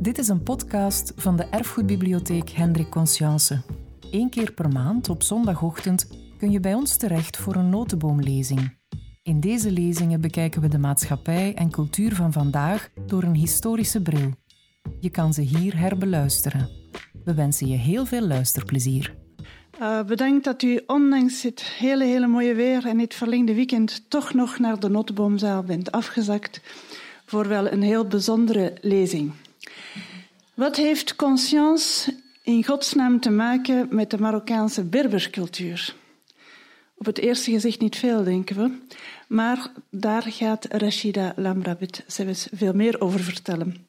Dit 0.00 0.18
is 0.18 0.28
een 0.28 0.42
podcast 0.42 1.12
van 1.16 1.36
de 1.36 1.44
Erfgoedbibliotheek 1.44 2.50
Hendrik 2.50 2.90
Conscience. 2.90 3.60
Eén 4.10 4.30
keer 4.30 4.52
per 4.52 4.68
maand 4.68 5.08
op 5.08 5.22
zondagochtend 5.22 6.08
kun 6.38 6.50
je 6.50 6.60
bij 6.60 6.74
ons 6.74 6.96
terecht 6.96 7.36
voor 7.36 7.54
een 7.54 7.68
notenboomlezing. 7.68 8.76
In 9.22 9.40
deze 9.40 9.70
lezingen 9.70 10.20
bekijken 10.20 10.60
we 10.60 10.68
de 10.68 10.78
maatschappij 10.78 11.54
en 11.54 11.70
cultuur 11.70 12.14
van 12.14 12.32
vandaag 12.32 12.90
door 13.06 13.22
een 13.22 13.34
historische 13.34 14.02
bril. 14.02 14.30
Je 15.00 15.10
kan 15.10 15.34
ze 15.34 15.40
hier 15.40 15.78
herbeluisteren. 15.78 16.68
We 17.24 17.34
wensen 17.34 17.66
je 17.66 17.76
heel 17.76 18.06
veel 18.06 18.26
luisterplezier. 18.26 19.14
Uh, 19.80 20.02
bedankt 20.02 20.44
dat 20.44 20.62
u 20.62 20.82
ondanks 20.86 21.42
het 21.42 21.62
hele, 21.62 22.04
hele 22.04 22.26
mooie 22.26 22.54
weer 22.54 22.86
en 22.86 22.98
het 22.98 23.14
verlengde 23.14 23.54
weekend 23.54 24.10
toch 24.10 24.34
nog 24.34 24.58
naar 24.58 24.80
de 24.80 24.88
Notenboomzaal 24.88 25.62
bent 25.62 25.92
afgezakt 25.92 26.60
voor 27.26 27.48
wel 27.48 27.72
een 27.72 27.82
heel 27.82 28.06
bijzondere 28.06 28.76
lezing. 28.80 29.32
Wat 30.54 30.76
heeft 30.76 31.16
conscience 31.16 32.14
in 32.42 32.64
godsnaam 32.64 33.20
te 33.20 33.30
maken 33.30 33.88
met 33.90 34.10
de 34.10 34.18
Marokkaanse 34.18 34.84
Berbercultuur? 34.84 35.94
Op 36.96 37.06
het 37.06 37.18
eerste 37.18 37.50
gezicht 37.50 37.80
niet 37.80 37.96
veel, 37.96 38.24
denken 38.24 38.56
we. 38.56 38.78
Maar 39.28 39.72
daar 39.90 40.22
gaat 40.22 40.66
Rashida 40.70 41.32
Lamrabit 41.36 42.04
zelfs 42.06 42.48
veel 42.52 42.72
meer 42.72 43.00
over 43.00 43.20
vertellen. 43.20 43.86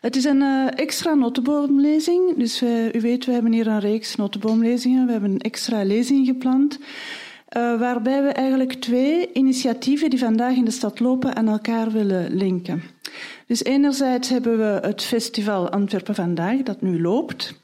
Het 0.00 0.16
is 0.16 0.24
een 0.24 0.40
uh, 0.40 0.78
extra 0.78 1.14
notenboomlezing. 1.14 2.36
Dus 2.36 2.62
uh, 2.62 2.94
u 2.94 3.00
weet, 3.00 3.24
we 3.24 3.32
hebben 3.32 3.52
hier 3.52 3.66
een 3.66 3.80
reeks 3.80 4.16
notenboomlezingen. 4.16 5.06
We 5.06 5.12
hebben 5.12 5.30
een 5.30 5.40
extra 5.40 5.82
lezing 5.84 6.26
gepland. 6.26 6.78
Uh, 7.56 7.78
waarbij 7.78 8.22
we 8.22 8.28
eigenlijk 8.28 8.72
twee 8.72 9.32
initiatieven 9.32 10.10
die 10.10 10.18
vandaag 10.18 10.54
in 10.54 10.64
de 10.64 10.70
stad 10.70 11.00
lopen 11.00 11.36
aan 11.36 11.48
elkaar 11.48 11.90
willen 11.90 12.34
linken. 12.34 12.82
Dus 13.46 13.64
enerzijds 13.64 14.28
hebben 14.28 14.58
we 14.58 14.86
het 14.86 15.02
festival 15.02 15.70
Antwerpen 15.70 16.14
Vandaag, 16.14 16.62
dat 16.62 16.80
nu 16.80 17.02
loopt. 17.02 17.60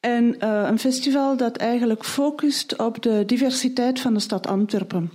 En 0.00 0.24
uh, 0.24 0.66
een 0.70 0.78
festival 0.78 1.36
dat 1.36 1.56
eigenlijk 1.56 2.04
focust 2.04 2.76
op 2.76 3.02
de 3.02 3.22
diversiteit 3.26 4.00
van 4.00 4.14
de 4.14 4.20
stad 4.20 4.46
Antwerpen. 4.46 5.10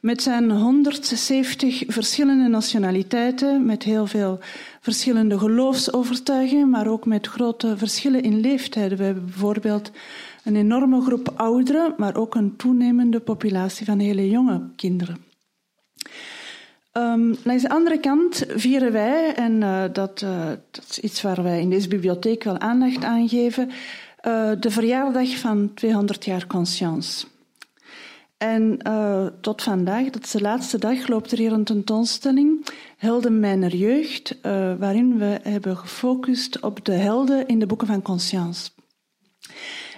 Met 0.00 0.22
zijn 0.22 0.50
170 0.50 1.82
verschillende 1.86 2.48
nationaliteiten, 2.48 3.66
met 3.66 3.82
heel 3.82 4.06
veel 4.06 4.38
verschillende 4.88 5.38
geloofsovertuigingen, 5.38 6.70
maar 6.70 6.86
ook 6.86 7.06
met 7.06 7.26
grote 7.26 7.76
verschillen 7.76 8.22
in 8.22 8.40
leeftijden. 8.40 8.98
We 8.98 9.04
hebben 9.04 9.24
bijvoorbeeld 9.24 9.90
een 10.44 10.56
enorme 10.56 11.00
groep 11.00 11.32
ouderen, 11.36 11.94
maar 11.96 12.16
ook 12.16 12.34
een 12.34 12.56
toenemende 12.56 13.20
populatie 13.20 13.86
van 13.86 13.98
hele 13.98 14.30
jonge 14.30 14.60
kinderen. 14.76 15.16
Um, 16.92 17.36
langs 17.44 17.62
de 17.62 17.68
andere 17.68 18.00
kant 18.00 18.44
vieren 18.48 18.92
wij, 18.92 19.34
en 19.34 19.60
dat, 19.92 20.22
uh, 20.24 20.48
dat, 20.70 20.86
is 20.88 20.98
iets 20.98 21.22
waar 21.22 21.42
wij 21.42 21.60
in 21.60 21.70
deze 21.70 21.88
bibliotheek 21.88 22.44
wel 22.44 22.58
aandacht 22.58 23.04
aan 23.04 23.28
geven, 23.28 23.68
uh, 23.68 24.50
de 24.60 24.70
verjaardag 24.70 25.36
van 25.36 25.70
200 25.74 26.24
jaar 26.24 26.46
Conscience. 26.46 27.26
En 28.38 28.78
tot 29.40 29.62
vandaag, 29.62 30.10
dat 30.10 30.24
is 30.24 30.30
de 30.30 30.40
laatste 30.40 30.78
dag, 30.78 31.08
loopt 31.08 31.32
er 31.32 31.38
hier 31.38 31.52
een 31.52 31.64
tentoonstelling, 31.64 32.66
Helden 32.96 33.40
mijner 33.40 33.76
jeugd, 33.76 34.38
waarin 34.78 35.18
we 35.18 35.38
hebben 35.42 35.76
gefocust 35.76 36.60
op 36.60 36.84
de 36.84 36.92
helden 36.92 37.46
in 37.46 37.58
de 37.58 37.66
boeken 37.66 37.86
van 37.86 38.02
Conscience. 38.02 38.70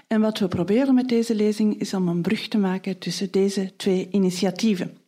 En 0.07 0.21
wat 0.21 0.39
we 0.39 0.49
proberen 0.49 0.95
met 0.95 1.09
deze 1.09 1.35
lezing 1.35 1.81
is 1.81 1.95
om 1.95 2.09
een 2.09 2.23
brug 2.23 2.49
te 2.49 2.59
maken 2.59 2.99
tussen 2.99 3.31
deze 3.31 3.77
twee 3.77 4.09
initiatieven. 4.11 4.99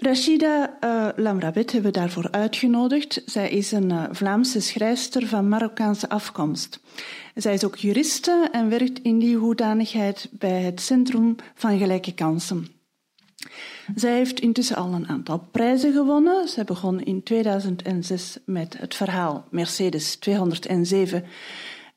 Rashida 0.00 0.78
uh, 0.84 1.08
Lamrabet 1.16 1.72
hebben 1.72 1.92
we 1.92 1.98
daarvoor 1.98 2.30
uitgenodigd. 2.30 3.22
Zij 3.26 3.50
is 3.50 3.72
een 3.72 3.90
uh, 3.90 4.04
Vlaamse 4.10 4.60
schrijfster 4.60 5.26
van 5.26 5.48
Marokkaanse 5.48 6.08
afkomst. 6.08 6.80
Zij 7.34 7.54
is 7.54 7.64
ook 7.64 7.76
juriste 7.76 8.48
en 8.52 8.68
werkt 8.68 9.02
in 9.02 9.18
die 9.18 9.36
hoedanigheid 9.36 10.28
bij 10.30 10.62
het 10.62 10.80
Centrum 10.80 11.36
van 11.54 11.78
Gelijke 11.78 12.14
Kansen. 12.14 12.66
Zij 13.94 14.14
heeft 14.16 14.40
intussen 14.40 14.76
al 14.76 14.92
een 14.92 15.08
aantal 15.08 15.48
prijzen 15.50 15.92
gewonnen. 15.92 16.48
Zij 16.48 16.64
begon 16.64 17.00
in 17.00 17.22
2006 17.22 18.38
met 18.44 18.78
het 18.78 18.94
verhaal 18.94 19.46
Mercedes 19.50 20.16
207 20.16 21.24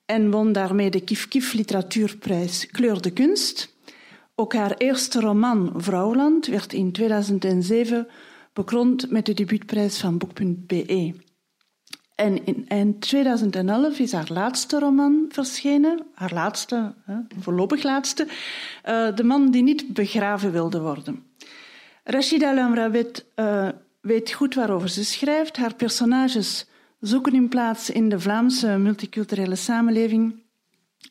en 0.05 0.31
won 0.31 0.51
daarmee 0.51 0.89
de 0.89 1.01
Kif 1.01 1.27
Kif 1.27 1.53
Literatuurprijs 1.53 2.67
Kleur 2.67 3.01
de 3.01 3.11
Kunst. 3.11 3.72
Ook 4.35 4.53
haar 4.53 4.77
eerste 4.77 5.19
roman 5.19 5.73
Vrouwland 5.75 6.45
werd 6.45 6.73
in 6.73 6.91
2007 6.91 8.07
bekroond 8.53 9.11
met 9.11 9.25
de 9.25 9.33
debuutprijs 9.33 9.99
van 9.99 10.17
Boek.be. 10.17 11.13
En 12.15 12.45
in 12.45 12.65
eind 12.67 13.01
2011 13.01 13.99
is 13.99 14.11
haar 14.11 14.29
laatste 14.31 14.79
roman 14.79 15.25
verschenen, 15.29 16.05
haar 16.13 16.33
laatste, 16.33 16.95
voorlopig 17.39 17.83
laatste, 17.83 18.27
uh, 18.85 19.15
De 19.15 19.23
man 19.23 19.51
die 19.51 19.63
niet 19.63 19.93
begraven 19.93 20.51
wilde 20.51 20.81
worden. 20.81 21.23
Rashida 22.03 22.53
Lamrawet 22.53 23.25
uh, 23.35 23.69
weet 24.01 24.31
goed 24.31 24.55
waarover 24.55 24.89
ze 24.89 25.05
schrijft. 25.05 25.57
Haar 25.57 25.75
personages 25.75 26.67
zoeken 26.99 27.33
hun 27.33 27.49
plaats 27.49 27.89
in 27.89 28.09
de 28.09 28.19
Vlaamse 28.19 28.77
multiculturele 28.77 29.55
samenleving. 29.55 30.42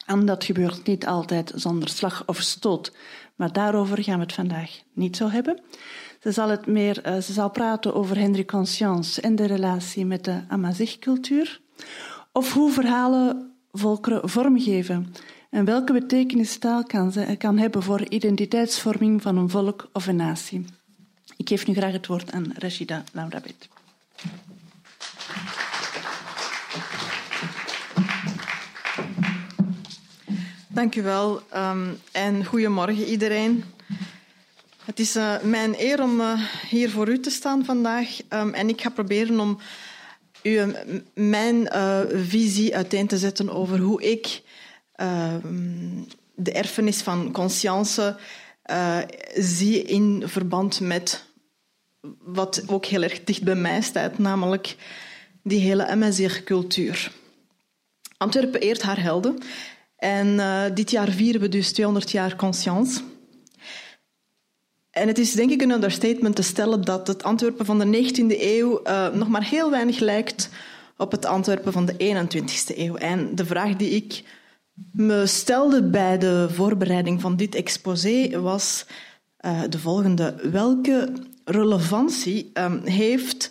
En 0.06 0.26
dat 0.26 0.44
gebeurt 0.44 0.86
niet 0.86 1.06
altijd 1.06 1.52
zonder 1.54 1.88
slag 1.88 2.22
of 2.26 2.40
stoot. 2.40 2.92
Maar 3.36 3.52
daarover 3.52 4.02
gaan 4.02 4.16
we 4.16 4.22
het 4.22 4.32
vandaag 4.32 4.80
niet 4.92 5.16
zo 5.16 5.28
hebben. 5.28 5.60
Ze 6.20 6.32
zal, 6.32 6.48
het 6.48 6.66
meer, 6.66 7.06
uh, 7.06 7.18
ze 7.20 7.32
zal 7.32 7.50
praten 7.50 7.94
over 7.94 8.18
Hendrik 8.18 8.46
Conscience 8.46 9.20
en 9.20 9.36
de 9.36 9.46
relatie 9.46 10.06
met 10.06 10.24
de 10.24 10.40
Amazigh-cultuur. 10.48 11.60
Of 12.32 12.52
hoe 12.52 12.72
verhalen 12.72 13.52
volkeren 13.70 14.28
vormgeven 14.28 15.14
en 15.50 15.64
welke 15.64 15.92
betekenis 15.92 16.58
taal 16.58 16.84
kan, 16.84 17.12
ze, 17.12 17.34
kan 17.38 17.58
hebben 17.58 17.82
voor 17.82 18.08
identiteitsvorming 18.08 19.22
van 19.22 19.36
een 19.36 19.50
volk 19.50 19.88
of 19.92 20.06
een 20.06 20.16
natie. 20.16 20.64
Ik 21.36 21.48
geef 21.48 21.66
nu 21.66 21.74
graag 21.74 21.92
het 21.92 22.06
woord 22.06 22.32
aan 22.32 22.52
Rashida 22.58 23.04
Laurabet. 23.12 23.71
Dank 30.74 30.94
u 30.94 31.02
wel 31.02 31.42
um, 31.56 31.98
en 32.12 32.44
goedemorgen 32.44 33.04
iedereen. 33.04 33.64
Het 34.84 34.98
is 34.98 35.16
uh, 35.16 35.42
mijn 35.42 35.74
eer 35.78 36.02
om 36.02 36.20
uh, 36.20 36.40
hier 36.68 36.90
voor 36.90 37.08
u 37.08 37.20
te 37.20 37.30
staan 37.30 37.64
vandaag 37.64 38.08
um, 38.28 38.54
en 38.54 38.68
ik 38.68 38.80
ga 38.80 38.88
proberen 38.88 39.40
om 39.40 39.58
u 40.42 40.50
uh, 40.50 40.66
mijn 41.14 41.68
visie 42.28 42.76
uiteen 42.76 43.06
te 43.06 43.18
zetten 43.18 43.50
over 43.50 43.78
hoe 43.78 44.02
ik 44.02 44.42
ehm, 44.92 46.02
de 46.34 46.52
erfenis 46.52 47.02
van 47.02 47.32
conscience 47.32 48.16
zie 49.34 49.82
in 49.82 50.22
verband 50.26 50.80
met 50.80 51.24
wat 52.18 52.62
ook 52.66 52.86
heel 52.86 53.02
erg 53.02 53.24
dicht 53.24 53.42
bij 53.42 53.54
mij 53.54 53.80
staat, 53.80 54.18
namelijk 54.18 54.76
die 55.42 55.60
hele 55.60 55.86
Amazigh-cultuur. 55.86 57.12
Antwerpen 58.16 58.60
eert 58.60 58.82
haar 58.82 59.02
helden 59.02 59.38
en 60.02 60.26
uh, 60.26 60.62
dit 60.74 60.90
jaar 60.90 61.10
vieren 61.10 61.40
we 61.40 61.48
dus 61.48 61.72
200 61.72 62.10
jaar 62.10 62.36
conscience. 62.36 63.00
En 64.90 65.08
het 65.08 65.18
is 65.18 65.32
denk 65.32 65.50
ik 65.50 65.62
een 65.62 65.70
understatement 65.70 66.36
te 66.36 66.42
stellen 66.42 66.84
dat 66.84 67.06
het 67.06 67.22
Antwerpen 67.22 67.66
van 67.66 67.78
de 67.78 68.12
19e 68.12 68.40
eeuw 68.40 68.80
uh, 68.84 69.08
nog 69.08 69.28
maar 69.28 69.44
heel 69.44 69.70
weinig 69.70 69.98
lijkt 69.98 70.48
op 70.96 71.10
het 71.10 71.24
Antwerpen 71.24 71.72
van 71.72 71.86
de 71.86 71.92
21e 71.92 72.76
eeuw. 72.76 72.96
En 72.96 73.34
de 73.34 73.46
vraag 73.46 73.76
die 73.76 73.90
ik 73.90 74.22
me 74.92 75.26
stelde 75.26 75.82
bij 75.82 76.18
de 76.18 76.48
voorbereiding 76.50 77.20
van 77.20 77.36
dit 77.36 77.54
exposé 77.54 78.40
was 78.40 78.86
uh, 79.40 79.60
de 79.68 79.78
volgende. 79.78 80.34
Welke 80.50 81.12
relevantie 81.44 82.50
um, 82.54 82.80
heeft 82.84 83.50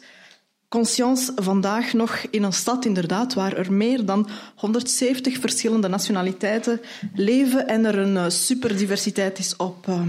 conscience 0.72 1.32
vandaag 1.36 1.94
nog 1.94 2.18
in 2.30 2.44
een 2.44 2.54
stad, 2.54 2.86
inderdaad, 2.86 3.34
waar 3.34 3.54
er 3.54 3.74
meer 3.74 4.06
dan 4.06 4.30
170 4.56 5.40
verschillende 5.40 5.88
nationaliteiten 5.88 6.82
leven 7.14 7.68
en 7.68 7.86
er 7.86 7.98
een 7.98 8.18
eh, 8.18 8.30
superdiversiteit 8.30 9.40
is 9.40 9.56
op. 9.56 9.88
Uh, 9.88 10.02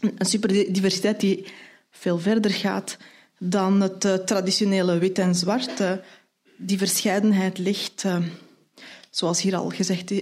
een 0.00 0.26
superdiversiteit 0.26 1.20
die 1.20 1.46
veel 1.90 2.18
verder 2.18 2.50
gaat 2.50 2.96
dan 3.38 3.80
het 3.80 4.04
uh, 4.04 4.14
traditionele 4.14 4.98
wit 4.98 5.18
en 5.18 5.34
zwart. 5.34 5.80
Uh, 5.80 5.92
die 6.56 6.78
verscheidenheid 6.78 7.58
ligt, 7.58 8.04
zoals 9.10 9.42
hier 9.42 9.56
al 9.56 9.68
gezegd 9.68 10.12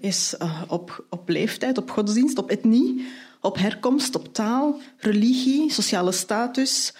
is, 0.00 0.34
op, 0.66 1.04
op 1.10 1.28
leeftijd, 1.28 1.78
op 1.78 1.90
godsdienst, 1.90 2.38
op 2.38 2.50
etnie, 2.50 3.06
op 3.40 3.58
herkomst, 3.58 4.16
op 4.16 4.34
taal, 4.34 4.80
religie, 4.96 5.72
sociale 5.72 6.12
status, 6.12 6.92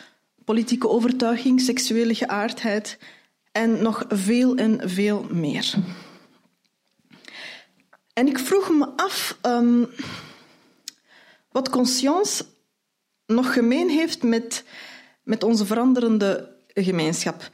politieke 0.48 0.88
overtuiging, 0.88 1.60
seksuele 1.60 2.14
geaardheid 2.14 2.98
en 3.52 3.82
nog 3.82 4.04
veel 4.08 4.56
en 4.56 4.80
veel 4.90 5.26
meer. 5.30 5.74
En 8.12 8.26
ik 8.26 8.38
vroeg 8.38 8.70
me 8.70 8.88
af 8.96 9.38
um, 9.42 9.88
wat 11.50 11.68
conscience 11.68 12.44
nog 13.26 13.52
gemeen 13.52 13.88
heeft 13.88 14.22
met, 14.22 14.64
met 15.22 15.44
onze 15.44 15.66
veranderende 15.66 16.56
gemeenschap. 16.66 17.50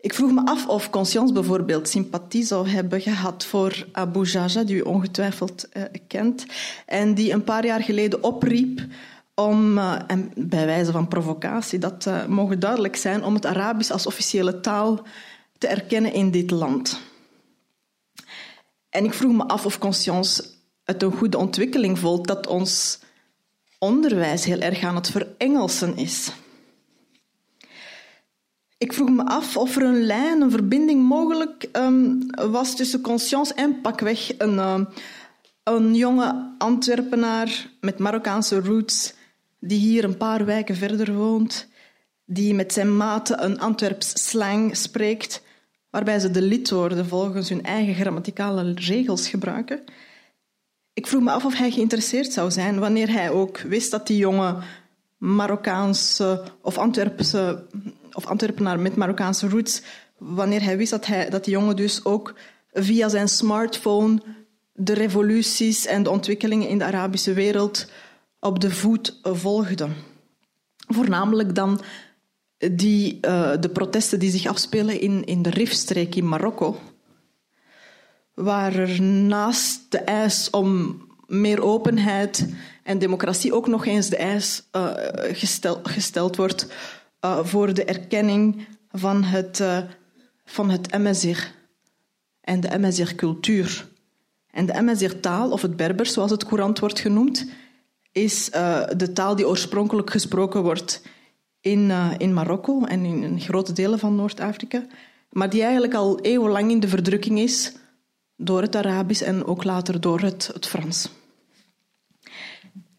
Ik 0.00 0.14
vroeg 0.14 0.32
me 0.32 0.44
af 0.44 0.66
of 0.66 0.90
Conscience 0.90 1.32
bijvoorbeeld 1.32 1.88
sympathie 1.88 2.44
zou 2.44 2.68
hebben 2.68 3.00
gehad 3.00 3.44
voor 3.44 3.86
Abu 3.92 4.24
Jaja, 4.24 4.64
die 4.64 4.76
u 4.76 4.80
ongetwijfeld 4.80 5.68
uh, 5.72 5.82
kent, 6.06 6.46
en 6.86 7.14
die 7.14 7.32
een 7.32 7.44
paar 7.44 7.66
jaar 7.66 7.82
geleden 7.82 8.22
opriep 8.22 8.80
om, 9.34 9.78
uh, 9.78 9.98
en 10.06 10.32
bij 10.36 10.66
wijze 10.66 10.92
van 10.92 11.08
provocatie, 11.08 11.78
dat 11.78 12.06
uh, 12.06 12.26
mogen 12.26 12.60
duidelijk 12.60 12.96
zijn, 12.96 13.24
om 13.24 13.34
het 13.34 13.46
Arabisch 13.46 13.90
als 13.90 14.06
officiële 14.06 14.60
taal 14.60 15.06
te 15.58 15.66
erkennen 15.66 16.12
in 16.12 16.30
dit 16.30 16.50
land. 16.50 17.00
En 18.90 19.04
ik 19.04 19.14
vroeg 19.14 19.32
me 19.32 19.46
af 19.46 19.66
of 19.66 19.78
Conscience 19.78 20.44
het 20.84 21.02
een 21.02 21.12
goede 21.12 21.38
ontwikkeling 21.38 21.98
voelt 21.98 22.26
dat 22.26 22.46
ons 22.46 23.00
onderwijs 23.78 24.44
heel 24.44 24.60
erg 24.60 24.82
aan 24.82 24.94
het 24.94 25.10
verengelsen 25.10 25.96
is. 25.96 26.32
Ik 28.78 28.92
vroeg 28.92 29.10
me 29.10 29.24
af 29.24 29.56
of 29.56 29.76
er 29.76 29.82
een 29.82 30.02
lijn, 30.02 30.40
een 30.40 30.50
verbinding 30.50 31.02
mogelijk 31.02 31.68
um, 31.72 32.26
was 32.50 32.76
tussen 32.76 33.00
Conscience 33.00 33.54
en 33.54 33.80
pakweg 33.80 34.38
een, 34.38 34.54
uh, 34.54 34.80
een 35.62 35.94
jonge 35.94 36.54
Antwerpenaar 36.58 37.70
met 37.80 37.98
Marokkaanse 37.98 38.60
roots 38.60 39.14
die 39.64 39.78
hier 39.78 40.04
een 40.04 40.16
paar 40.16 40.44
wijken 40.44 40.76
verder 40.76 41.14
woont, 41.14 41.68
die 42.24 42.54
met 42.54 42.72
zijn 42.72 42.96
maten 42.96 43.44
een 43.44 43.60
Antwerps 43.60 44.28
slang 44.28 44.76
spreekt, 44.76 45.42
waarbij 45.90 46.18
ze 46.18 46.30
de 46.30 46.42
lidwoorden 46.42 47.06
volgens 47.06 47.48
hun 47.48 47.64
eigen 47.64 47.94
grammaticale 47.94 48.72
regels 48.74 49.28
gebruiken. 49.28 49.84
Ik 50.92 51.06
vroeg 51.06 51.22
me 51.22 51.30
af 51.30 51.44
of 51.44 51.58
hij 51.58 51.70
geïnteresseerd 51.70 52.32
zou 52.32 52.50
zijn 52.50 52.78
wanneer 52.78 53.12
hij 53.12 53.30
ook 53.30 53.58
wist 53.58 53.90
dat 53.90 54.06
die 54.06 54.16
jonge 54.16 54.56
Marokkaanse 55.16 56.44
of 56.60 56.78
Antwerpse 56.78 57.66
of 58.12 58.26
Antwerpenaar 58.26 58.80
met 58.80 58.96
Marokkaanse 58.96 59.48
roots, 59.48 59.82
wanneer 60.18 60.62
hij 60.62 60.76
wist 60.76 60.90
dat, 60.90 61.06
hij, 61.06 61.30
dat 61.30 61.44
die 61.44 61.52
jongen 61.52 61.76
dus 61.76 62.04
ook 62.04 62.34
via 62.72 63.08
zijn 63.08 63.28
smartphone 63.28 64.22
de 64.72 64.92
revoluties 64.92 65.86
en 65.86 66.02
de 66.02 66.10
ontwikkelingen 66.10 66.68
in 66.68 66.78
de 66.78 66.84
Arabische 66.84 67.32
wereld 67.32 67.86
op 68.42 68.60
de 68.60 68.70
voet 68.70 69.18
volgde. 69.22 69.88
Voornamelijk 70.88 71.54
dan 71.54 71.80
die, 72.58 73.18
uh, 73.26 73.52
de 73.60 73.68
protesten 73.68 74.18
die 74.18 74.30
zich 74.30 74.46
afspelen 74.46 75.00
in, 75.00 75.24
in 75.24 75.42
de 75.42 75.50
Rifstreek 75.50 76.14
in 76.14 76.28
Marokko, 76.28 76.78
waar 78.34 78.74
er 78.74 79.02
naast 79.02 79.90
de 79.90 79.98
eis 79.98 80.50
om 80.50 81.00
meer 81.26 81.62
openheid 81.62 82.48
en 82.82 82.98
democratie 82.98 83.54
ook 83.54 83.66
nog 83.66 83.86
eens 83.86 84.08
de 84.08 84.16
eis 84.16 84.68
gestel, 85.32 85.80
gesteld 85.82 86.36
wordt 86.36 86.66
uh, 87.24 87.44
voor 87.44 87.74
de 87.74 87.84
erkenning 87.84 88.66
van 88.90 89.24
het, 89.24 89.64
van 90.44 90.70
het 90.70 90.92
Amazigh 90.92 91.46
en 92.40 92.60
de 92.60 92.70
Amazigh-cultuur. 92.70 93.88
En 94.50 94.66
de 94.66 94.74
Amazigh-taal, 94.74 95.50
of 95.50 95.62
het 95.62 95.76
Berbers 95.76 96.12
zoals 96.12 96.30
het 96.30 96.44
courant 96.44 96.78
wordt 96.78 97.00
genoemd, 97.00 97.46
is 98.12 98.50
uh, 98.54 98.82
de 98.96 99.12
taal 99.12 99.36
die 99.36 99.48
oorspronkelijk 99.48 100.10
gesproken 100.10 100.62
wordt 100.62 101.02
in, 101.60 101.92
in 102.18 102.34
Marokko 102.34 102.84
en 102.84 103.04
in, 103.04 103.40
grote 103.40 103.72
delen 103.72 103.98
van 103.98 104.14
Noord-Afrika, 104.14 104.86
maar 105.30 105.50
die 105.50 105.62
eigenlijk 105.62 105.94
al 105.94 106.20
eeuwenlang 106.20 106.70
in 106.70 106.80
de 106.80 106.88
verdrukking 106.88 107.38
is 107.38 107.72
door 108.36 108.62
het 108.62 108.76
Arabisch 108.76 109.22
en 109.22 109.44
ook 109.44 109.64
later 109.64 110.00
door 110.00 110.20
het, 110.20 110.50
het 110.52 110.66
Frans. 110.66 111.10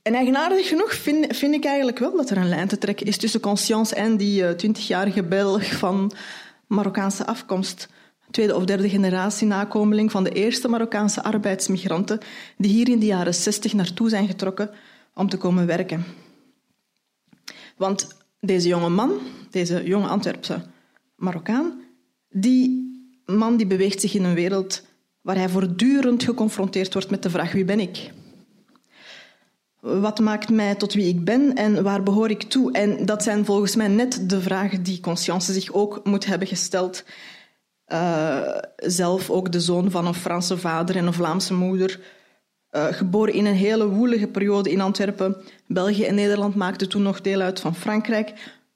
En 0.04 0.14
eigenaardig 0.14 0.68
genoeg 0.68 0.94
vind, 0.94 1.38
vind, 1.38 1.54
ik 1.54 1.66
eigenlijk 1.66 2.00
wel 2.00 2.16
dat 2.16 2.30
er 2.30 2.38
een 2.38 2.50
lijn 2.50 2.68
te 2.68 2.78
trekken 2.78 3.06
is 3.06 3.18
tussen 3.18 3.40
Conscience 3.40 3.96
en 3.96 4.18
die 4.18 4.46
eh, 4.46 4.54
twintigjarige 4.54 5.22
uh, 5.22 5.28
Belg 5.28 5.66
van 5.78 6.12
Marokkaanse 6.68 7.26
afkomst. 7.26 7.88
Tweede 8.32 8.56
of 8.56 8.66
derde 8.66 8.90
generatie 8.90 9.48
nakomeling 9.48 10.12
van 10.12 10.24
de 10.24 10.30
eerste 10.30 10.68
Marokkaanse 10.68 11.24
arbeidsmigranten 11.24 12.20
die 12.58 12.72
hier 12.72 12.90
in 12.90 13.00
de 13.00 13.06
jaren 13.06 13.34
zestig 13.34 13.74
naartoe 13.74 14.10
zijn 14.10 14.28
getrokken 14.28 14.70
om 15.14 15.30
te 15.30 15.38
komen 15.38 15.66
werken. 15.66 16.06
Want 17.78 18.08
deze 18.40 18.68
jonge 18.68 18.90
man, 18.90 19.12
deze 19.50 19.84
jonge 19.84 20.08
Antwerpse 20.08 20.62
Marokkaan, 21.16 21.82
die 22.30 22.92
man 23.26 23.58
die 23.58 23.68
beweegt 23.68 24.02
zich 24.02 24.14
in 24.14 24.24
een 24.24 24.34
wereld 24.34 24.86
waar 25.22 25.36
hij 25.36 25.50
voortdurend 25.50 26.24
geconfronteerd 26.24 26.94
wordt 26.94 27.10
met 27.10 27.24
de 27.24 27.30
vraag 27.30 27.52
wie 27.52 27.66
ben 27.66 27.80
ik? 27.80 28.12
Wat 29.80 30.20
maakt 30.20 30.50
mij 30.50 30.76
tot 30.76 30.94
wie 30.94 31.08
ik 31.08 31.24
ben 31.24 31.56
en 31.56 31.84
waar 31.84 32.04
behoor 32.04 32.30
ik 32.30 32.44
toe? 32.44 32.72
En 32.72 33.06
dat 33.06 33.24
zijn 33.24 33.46
volgens 33.46 33.76
mij 33.76 33.88
net 33.88 34.30
de 34.30 34.42
vragen 34.42 34.84
die 34.84 35.00
Conscience 35.00 35.54
zich 35.54 35.74
ook 35.74 36.02
moet 36.04 36.26
hebben 36.26 36.48
gesteld. 36.48 37.04
Uh, 37.88 38.58
zelf 38.76 39.30
ook 39.30 39.52
de 39.52 39.60
zoon 39.60 39.92
van 39.92 40.08
een 40.08 40.14
Franse 40.14 40.58
vader 40.58 40.96
en 40.96 41.08
een 41.08 41.14
Vlaamse 41.14 41.54
moeder. 41.54 42.00
Uh, 42.76 42.86
geboren 42.92 43.34
in 43.34 43.46
een 43.46 43.56
hele 43.56 43.88
woelige 43.88 44.28
periode 44.28 44.72
in 44.72 44.82
Antwerpen. 44.82 45.36
België 45.68 46.04
en 46.04 46.16
Nederland 46.16 46.56
maakten 46.56 46.90
toen 46.90 47.02
nog 47.02 47.22
deel 47.22 47.42
uit 47.42 47.60
van 47.60 47.76
Frankrijk. 47.76 48.34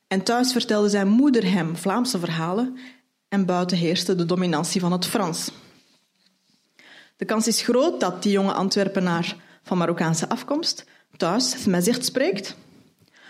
En 0.08 0.24
thuis 0.24 0.52
vertelde 0.52 0.90
zijn 0.90 1.08
moeder 1.08 1.52
hem 1.52 1.76
Vlaamse 1.76 2.20
verhalen 2.20 2.78
en 3.28 3.46
buiten 3.46 3.78
heerste 3.78 4.16
de 4.16 4.26
dominantie 4.26 4.82
van 4.82 4.92
het 4.92 5.06
Frans. 5.06 5.52
De 7.16 7.26
kans 7.26 7.48
is 7.48 7.62
groot 7.62 8.00
dat 8.00 8.24
die 8.24 8.32
jonge 8.32 8.54
Antwerpenaar 8.54 9.36
van 9.64 9.78
Marokkaanse 9.78 10.30
afkomst 10.30 10.86
thuis 11.18 11.56
zich 11.78 12.04
spreekt. 12.04 12.56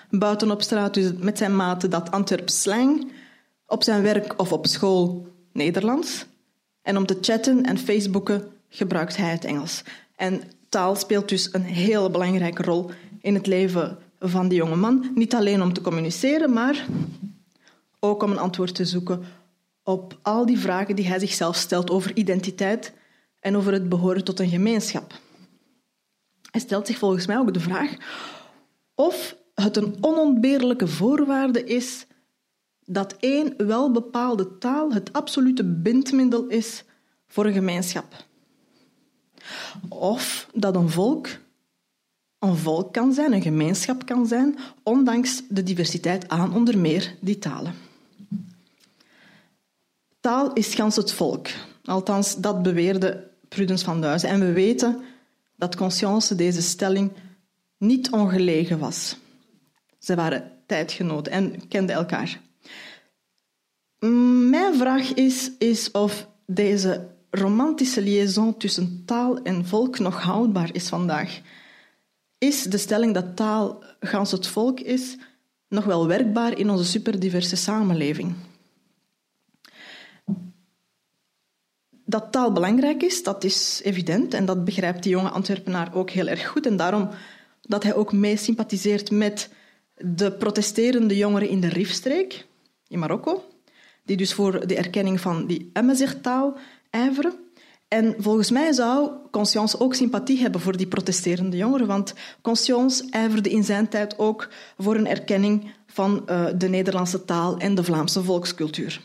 Buiten 0.10 0.52
op 0.52 0.62
straat 0.62 0.94
dus 0.94 1.12
met 1.18 1.38
zijn 1.38 1.56
maten 1.56 1.90
dat 1.90 2.12
Antwerps 2.12 2.62
slang. 2.62 3.12
Op 3.66 3.84
zijn 3.84 4.02
werk 4.02 4.34
of 4.38 4.52
op 4.52 4.68
school 4.68 5.28
Nederlands. 5.54 6.25
En 6.81 6.98
om 6.98 7.06
te 7.06 7.18
chatten 7.22 7.63
en 7.63 7.78
Facebooken 7.78 8.52
gebruikt 8.70 9.18
hij 9.18 9.31
het 9.31 9.46
Engels. 9.46 9.84
En 10.16 10.42
taal 10.69 10.96
speelt 10.96 11.30
dus 11.30 11.54
een 11.54 11.64
heel 11.64 12.10
belangrijke 12.10 12.62
rol 12.62 12.92
in 13.22 13.34
het 13.34 13.48
leven 13.48 13.98
van 14.19 14.48
die 14.48 14.58
jonge 14.58 14.75
man. 14.75 15.12
Niet 15.16 15.36
alleen 15.36 15.62
om 15.62 15.74
te 15.74 15.81
communiceren, 15.81 16.54
maar 16.54 16.86
ook 18.00 18.24
om 18.24 18.31
een 18.31 18.40
antwoord 18.40 18.75
te 18.75 18.86
zoeken 18.86 19.24
op 19.84 20.19
al 20.22 20.46
die 20.46 20.60
vragen 20.60 20.96
die 20.96 21.08
hij 21.08 21.19
zichzelf 21.19 21.56
stelt 21.56 21.90
over 21.90 22.16
identiteit 22.16 22.94
en 23.40 23.56
over 23.56 23.74
het 23.74 23.90
behoren 23.90 24.24
tot 24.24 24.40
een 24.40 24.50
gemeenschap. 24.50 25.19
Hij 26.52 26.62
stelt 26.62 26.88
zich 26.88 26.98
volgens 26.98 27.25
mij 27.25 27.38
ook 27.38 27.54
de 27.54 27.60
vraag 27.60 27.96
of 28.96 29.36
het 29.54 29.78
een 29.78 29.98
onontbeerlijke 30.02 30.88
voorwaarde 30.88 31.63
is 31.63 32.06
dat 32.86 33.16
één 33.20 33.68
welbepaalde 33.68 34.58
taal 34.58 34.94
het 34.94 35.13
absolute 35.13 35.63
bindmiddel 35.63 36.48
is 36.48 36.84
voor 37.27 37.46
een 37.46 37.53
gemeenschap. 37.53 38.26
Of 39.89 40.50
dat 40.54 40.75
een 40.75 40.89
volk 40.89 41.30
een 42.39 42.58
volk 42.58 42.94
kan 42.94 43.13
zijn, 43.13 43.34
een 43.34 43.42
gemeenschap 43.42 44.06
kan 44.06 44.27
zijn, 44.27 44.58
ondanks 44.84 45.44
de 45.50 45.63
diversiteit 45.63 46.30
aan 46.30 46.56
onder 46.56 46.77
meer 46.77 47.16
die 47.20 47.39
talen. 47.39 47.74
Taal 50.20 50.54
is 50.54 50.75
gans 50.75 50.96
het 50.96 51.12
volk. 51.12 51.48
Althans, 51.84 52.36
dat 52.36 52.62
beweerde 52.62 53.32
Prudence 53.48 53.86
van 53.86 54.01
Duizen. 54.01 54.30
En 54.30 54.39
we 54.39 54.51
weten 54.51 55.01
dat 55.56 55.75
Conscience 55.75 56.36
deze 56.36 56.62
stelling 56.62 57.12
niet 57.77 58.12
ongelegen 58.12 58.80
was. 58.80 59.18
Ze 60.00 60.16
waren 60.16 60.51
tijdgenoten 60.66 61.32
en 61.32 61.68
kenden 61.68 61.96
elkaar. 61.96 62.42
Mijn 64.50 64.75
vraag 64.75 65.13
is, 65.13 65.51
is 65.58 65.92
of 65.92 66.27
deze 66.46 67.08
romantische 67.29 68.01
liaison 68.01 68.57
tussen 68.57 69.03
taal 69.05 69.41
en 69.41 69.65
volk 69.65 70.00
nog 70.00 70.22
houdbaar 70.22 70.69
is 70.74 70.89
vandaag. 70.89 71.41
Is 72.38 72.63
de 72.63 72.77
stelling 72.77 73.13
dat 73.13 73.36
taal 73.36 73.84
gans 74.00 74.31
het 74.31 74.48
volk 74.48 74.79
is 74.79 75.17
nog 75.67 75.86
wel 75.86 76.07
werkbaar 76.07 76.57
in 76.57 76.69
onze 76.69 76.86
superdiverse 76.86 77.55
samenleving? 77.55 78.36
Dat 82.05 82.31
taal 82.31 82.51
belangrijk 82.51 83.03
is, 83.03 83.24
dat 83.24 83.43
is 83.43 83.81
evident 83.84 84.34
en 84.34 84.46
dat 84.46 84.65
begrijpt 84.65 85.03
die 85.03 85.12
jonge 85.12 85.29
Antwerpenaar 85.29 85.96
ook 85.96 86.10
heel 86.10 86.27
erg 86.27 86.48
goed. 86.48 86.65
En 86.65 86.77
daarom 86.77 87.10
dat 87.62 87.84
hij 87.84 87.96
ook 87.96 88.12
mee 88.12 88.38
sympathiseert 88.38 89.12
met 89.12 89.50
de 89.96 90.31
protesterende 90.31 91.17
jongeren 91.17 91.50
in 91.50 91.60
de 91.60 91.67
Rifstreek, 91.67 92.46
in 92.88 93.00
Marokko, 93.00 93.46
die 94.03 94.17
dus 94.17 94.34
voor 94.34 94.67
de 94.67 94.75
erkenning 94.75 95.19
van 95.19 95.46
die 95.46 95.69
Amazigh-taal 95.74 96.57
ijveren. 96.89 97.34
En 97.88 98.15
volgens 98.17 98.51
mij 98.51 98.74
zou 98.74 99.12
Conscience 99.32 99.79
ook 99.79 99.94
sympathie 99.94 100.39
hebben 100.39 100.62
voor 100.62 100.77
die 100.77 100.88
protesterende 100.88 101.58
jongeren, 101.58 101.88
want 101.88 102.13
Conscience 102.41 103.10
ijverde 103.10 103.50
in 103.50 103.63
zijn 103.63 103.88
tijd 103.89 104.20
ook 104.20 104.50
voor 104.77 104.96
een 104.96 105.08
erkenning 105.08 105.72
van 105.88 106.24
uh, 106.29 106.46
de 106.56 106.67
Nederlandse 106.67 107.25
taal 107.25 107.58
en 107.58 107.75
de 107.75 107.84
Vlaamse 107.84 108.24
volkscultuur. 108.24 109.01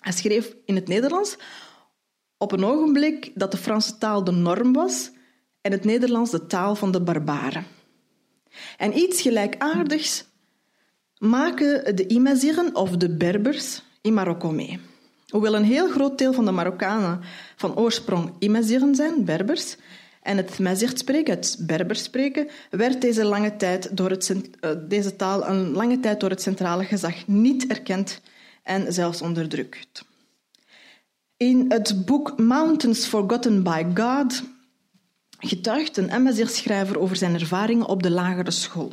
Hij 0.00 0.12
schreef 0.12 0.56
in 0.64 0.74
het 0.74 0.88
Nederlands 0.88 1.36
op 2.38 2.52
een 2.52 2.64
ogenblik 2.64 3.30
dat 3.34 3.50
de 3.50 3.56
Franse 3.56 3.98
taal 3.98 4.24
de 4.24 4.32
norm 4.32 4.72
was 4.72 5.10
en 5.60 5.72
het 5.72 5.84
Nederlands 5.84 6.30
de 6.30 6.46
taal 6.46 6.74
van 6.74 6.90
de 6.90 7.00
barbaren. 7.00 7.66
En 8.76 8.98
iets 8.98 9.20
gelijkaardigs 9.20 10.24
maken 11.18 11.96
de 11.96 12.06
Imaziren 12.06 12.74
of 12.74 12.90
de 12.90 13.16
Berbers 13.16 13.82
in 14.00 14.14
Marokko 14.14 14.50
mee. 14.50 14.80
Hoewel 15.34 15.54
een 15.54 15.64
heel 15.64 15.90
groot 15.90 16.18
deel 16.18 16.32
van 16.32 16.44
de 16.44 16.50
Marokkanen 16.50 17.20
van 17.56 17.76
oorsprong 17.76 18.32
Imaziren 18.38 18.94
zijn, 18.94 19.24
Berbers, 19.24 19.76
en 20.22 20.36
het 20.36 20.58
Mazirt 20.58 20.98
spreken, 20.98 21.34
het 21.34 21.56
Berbers 21.60 22.02
spreken, 22.02 22.48
werd 22.70 23.00
deze, 23.00 23.24
lange 23.24 23.56
tijd 23.56 23.96
door 23.96 24.10
het, 24.10 24.36
eh, 24.60 24.70
deze 24.88 25.16
taal 25.16 25.46
een 25.48 25.70
lange 25.70 26.00
tijd 26.00 26.20
door 26.20 26.30
het 26.30 26.42
centrale 26.42 26.84
gezag 26.84 27.26
niet 27.26 27.66
erkend 27.66 28.20
en 28.62 28.92
zelfs 28.92 29.22
onderdrukt. 29.22 30.04
In 31.36 31.64
het 31.68 32.04
boek 32.04 32.38
Mountains 32.38 33.06
Forgotten 33.06 33.62
by 33.62 33.84
God 33.94 34.42
getuigt 35.38 35.96
een 35.96 36.10
Amazigh-schrijver 36.10 36.98
over 36.98 37.16
zijn 37.16 37.34
ervaringen 37.34 37.86
op 37.86 38.02
de 38.02 38.10
lagere 38.10 38.50
school. 38.50 38.92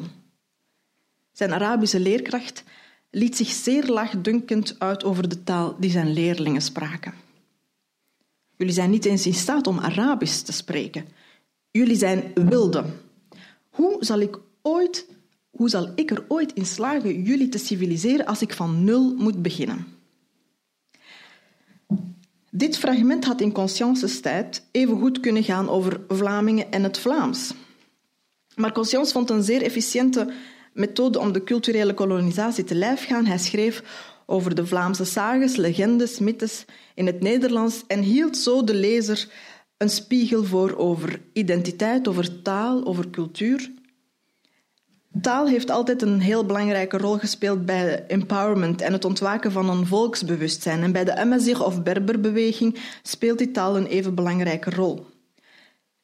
Zijn 1.32 1.54
Arabische 1.54 2.00
leerkracht 2.00 2.64
liet 3.12 3.38
zich 3.38 3.50
zeer 3.50 3.86
laagdunkend 3.86 4.76
uit 4.78 5.04
over 5.04 5.30
de 5.30 5.44
taal 5.44 5.76
die 5.80 5.92
zijn 5.92 6.14
leerlingen 6.14 6.62
spraken. 6.62 7.14
Jullie 8.58 8.74
zijn 8.74 8.90
niet 8.90 9.06
eens 9.06 9.26
in 9.26 9.34
staat 9.34 9.68
om 9.68 9.80
Arabisch 9.80 10.42
te 10.42 10.52
spreken. 10.52 11.06
Jullie 11.72 11.96
zijn 11.96 12.32
wilden. 12.34 13.00
Hoe 13.70 13.98
zal 14.00 14.20
ik, 14.20 14.40
ooit, 14.62 15.08
hoe 15.50 15.70
zal 15.70 15.92
ik 15.96 16.12
er 16.12 16.26
ooit 16.28 16.54
in 16.54 16.66
slagen 16.66 17.24
jullie 17.24 17.50
te 17.50 17.58
civiliseren 17.58 18.26
als 18.26 18.42
ik 18.42 18.54
van 18.54 18.84
nul 18.84 19.16
moet 19.16 19.42
beginnen? 19.42 19.88
Dit 22.50 22.78
fragment 22.78 23.26
had 23.26 23.42
in 23.42 23.52
Conscience's 23.52 24.20
tijd 24.20 24.66
even 24.72 25.00
goed 25.00 25.20
kunnen 25.20 25.44
gaan 25.44 25.70
over 25.70 26.02
Vlamingen 26.08 26.72
en 26.72 26.84
het 26.84 26.98
Vlaams. 26.98 27.54
Maar 28.56 28.72
Conscience 28.72 29.12
vond 29.12 29.30
een 29.30 29.44
zeer 29.44 29.62
efficiënte 29.62 30.34
methode 30.74 31.20
om 31.20 31.32
de 31.32 31.44
culturele 31.44 31.94
kolonisatie 31.94 32.64
te 32.64 32.76
lijf 32.76 33.06
gaan. 33.06 33.26
Hij 33.26 33.38
schreef 33.38 33.84
over 34.26 34.56
de 34.56 34.66
Vlaamse 34.66 35.06
sages, 35.06 35.56
legendes, 35.56 36.20
mythes 36.20 36.66
in 36.96 37.06
het 37.06 37.22
Nederlands 37.22 37.84
en 37.88 38.02
hield 38.02 38.38
zo 38.38 38.64
de 38.64 38.76
lezer 38.76 39.28
een 39.78 39.90
spiegel 39.90 40.44
voor 40.44 40.78
over 40.78 41.22
identiteit, 41.34 42.08
over 42.08 42.42
taal, 42.42 42.86
over 42.86 43.10
cultuur. 43.10 43.72
Taal 45.22 45.48
heeft 45.48 45.70
altijd 45.70 46.02
een 46.02 46.20
heel 46.20 46.46
belangrijke 46.46 46.98
rol 46.98 47.18
gespeeld 47.18 47.66
bij 47.66 48.06
empowerment 48.08 48.82
en 48.82 48.94
het 48.94 49.06
ontwaken 49.06 49.52
van 49.52 49.70
een 49.70 49.86
volksbewustzijn. 49.86 50.84
En 50.84 50.92
bij 50.92 51.04
de 51.04 51.18
Amazigh 51.18 51.62
of 51.62 51.84
Berberbeweging 51.84 52.78
speelt 53.04 53.38
die 53.38 53.52
taal 53.52 53.78
een 53.78 53.86
even 53.86 54.16
belangrijke 54.16 54.70
rol. 54.70 55.06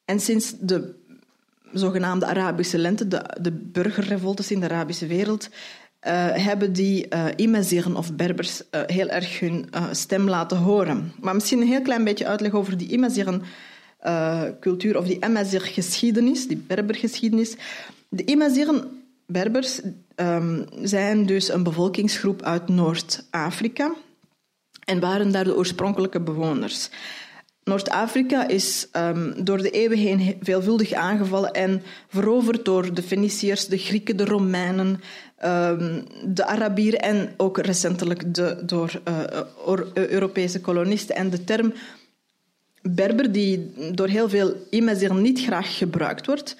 En 0.04 0.20
sinds 0.20 0.54
de 0.60 0.94
zogenaamde 1.72 2.26
Arabische 2.26 2.78
lente, 2.78 3.08
de, 3.08 3.36
de 3.40 3.52
burgerrevoltes 3.52 4.50
in 4.50 4.60
de 4.60 4.68
Arabische 4.68 5.06
wereld, 5.06 5.48
uh, 5.48 6.12
hebben 6.32 6.72
die 6.72 7.06
uh, 7.38 7.96
of 7.96 8.14
Berbers 8.14 8.62
uh, 8.70 8.80
heel 8.86 9.08
erg 9.08 9.40
hun 9.40 9.68
stem 9.90 10.28
laten 10.28 10.56
horen. 10.56 11.12
Maar 11.20 11.34
misschien 11.34 11.60
een 11.60 11.66
heel 11.66 11.82
klein 11.82 12.04
beetje 12.04 12.26
uitleg 12.26 12.52
over 12.52 12.76
die 12.76 12.92
Imaziren 12.92 13.42
cultuur 14.60 14.98
of 14.98 15.06
die 15.06 15.24
Amazigh 15.24 15.74
geschiedenis, 15.74 16.48
die 16.48 16.56
Berbergeschiedenis. 16.56 17.56
De 18.08 18.24
Imaziren 18.24 18.98
Berbers 19.26 19.80
um, 20.16 20.64
zijn 20.82 21.26
dus 21.26 21.52
een 21.52 21.62
bevolkingsgroep 21.62 22.42
uit 22.42 22.68
Noord-Afrika 22.68 23.94
en 24.84 25.00
waren 25.00 25.32
daar 25.32 25.44
de 25.44 25.56
oorspronkelijke 25.56 26.20
bewoners. 26.20 26.90
Noord-Afrika 27.68 28.48
is 28.48 28.88
um, 28.92 29.44
door 29.44 29.58
de 29.58 29.70
eeuwen 29.70 29.98
heen 29.98 30.36
veelvuldig 30.40 30.92
aangevallen 30.92 31.52
en 31.52 31.82
veroverd 32.08 32.64
door 32.64 32.94
de 32.94 33.02
Feniciërs, 33.02 33.66
de 33.66 33.78
Grieken, 33.78 34.16
de 34.16 34.24
Romeinen, 34.24 35.00
um, 35.44 36.04
de 36.26 36.46
Arabieren 36.46 37.00
en 37.00 37.34
ook 37.36 37.58
recentelijk 37.58 38.34
de, 38.34 38.62
door 38.64 39.00
uh, 39.08 39.80
Europese 39.94 40.60
kolonisten. 40.60 41.16
En 41.16 41.30
de 41.30 41.44
term 41.44 41.72
Berber, 42.82 43.32
die 43.32 43.72
door 43.92 44.08
heel 44.08 44.28
veel 44.28 44.54
Imazir 44.70 45.14
niet 45.14 45.40
graag 45.40 45.76
gebruikt 45.76 46.26
wordt, 46.26 46.56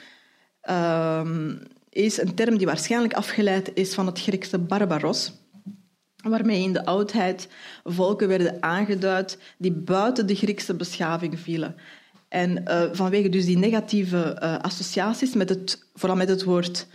um, 0.71 1.59
is 1.91 2.21
een 2.21 2.35
term 2.35 2.57
die 2.57 2.67
waarschijnlijk 2.67 3.15
afgeleid 3.15 3.71
is 3.75 3.95
van 3.95 4.07
het 4.07 4.21
Griekse 4.21 4.59
barbaros 4.59 5.33
waarmee 6.31 6.63
in 6.63 6.73
de 6.73 6.85
oudheid 6.85 7.49
volken 7.85 8.29
werden 8.29 8.63
aangeduid 8.63 9.39
die 9.59 9.73
buiten 9.73 10.27
de 10.27 10.35
Griekse 10.35 10.75
beschaving 10.75 11.41
vielen. 11.41 11.75
En 12.29 12.65
uh, 12.69 12.83
vanwege 12.93 13.29
dus 13.29 13.45
die 13.45 13.59
negatieve 13.59 14.39
uh, 14.43 14.59
associaties, 14.59 15.35
met 15.35 15.49
het, 15.49 15.85
vooral 15.95 16.17
met 16.17 16.29
het, 16.29 16.45
woord, 16.45 16.87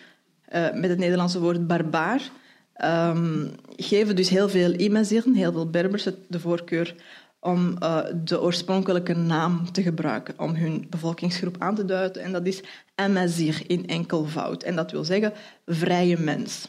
uh, 0.56 0.74
met 0.74 0.90
het 0.90 1.00
Nederlandse 1.00 1.40
woord 1.40 1.68
barbaar, 1.68 2.22
um, 2.84 3.52
geven 3.75 4.16
dus 4.16 4.30
heel 4.30 4.50
veel 4.50 4.74
Imaziren, 4.74 5.34
heel 5.34 5.52
veel 5.52 5.70
Berbers, 5.70 6.08
de 6.28 6.40
voorkeur 6.40 6.96
om 7.40 7.78
de 8.24 8.42
oorspronkelijke 8.42 9.13
naam 9.13 9.72
te 9.72 9.82
gebruiken, 9.82 10.34
om 10.38 10.56
hun 10.56 10.88
bevolkingsgroep 10.90 11.56
aan 11.60 11.75
te 11.75 11.86
duiden. 11.86 12.24
En 12.24 12.32
dat 12.32 12.46
is 12.46 12.62
Amazir 12.96 13.62
in 13.68 13.88
enkelvoud. 13.88 14.63
En 14.63 14.75
dat 14.75 14.92
wil 14.92 15.04
zeggen 15.04 15.34
vrije 15.66 16.20
mens. 16.20 16.68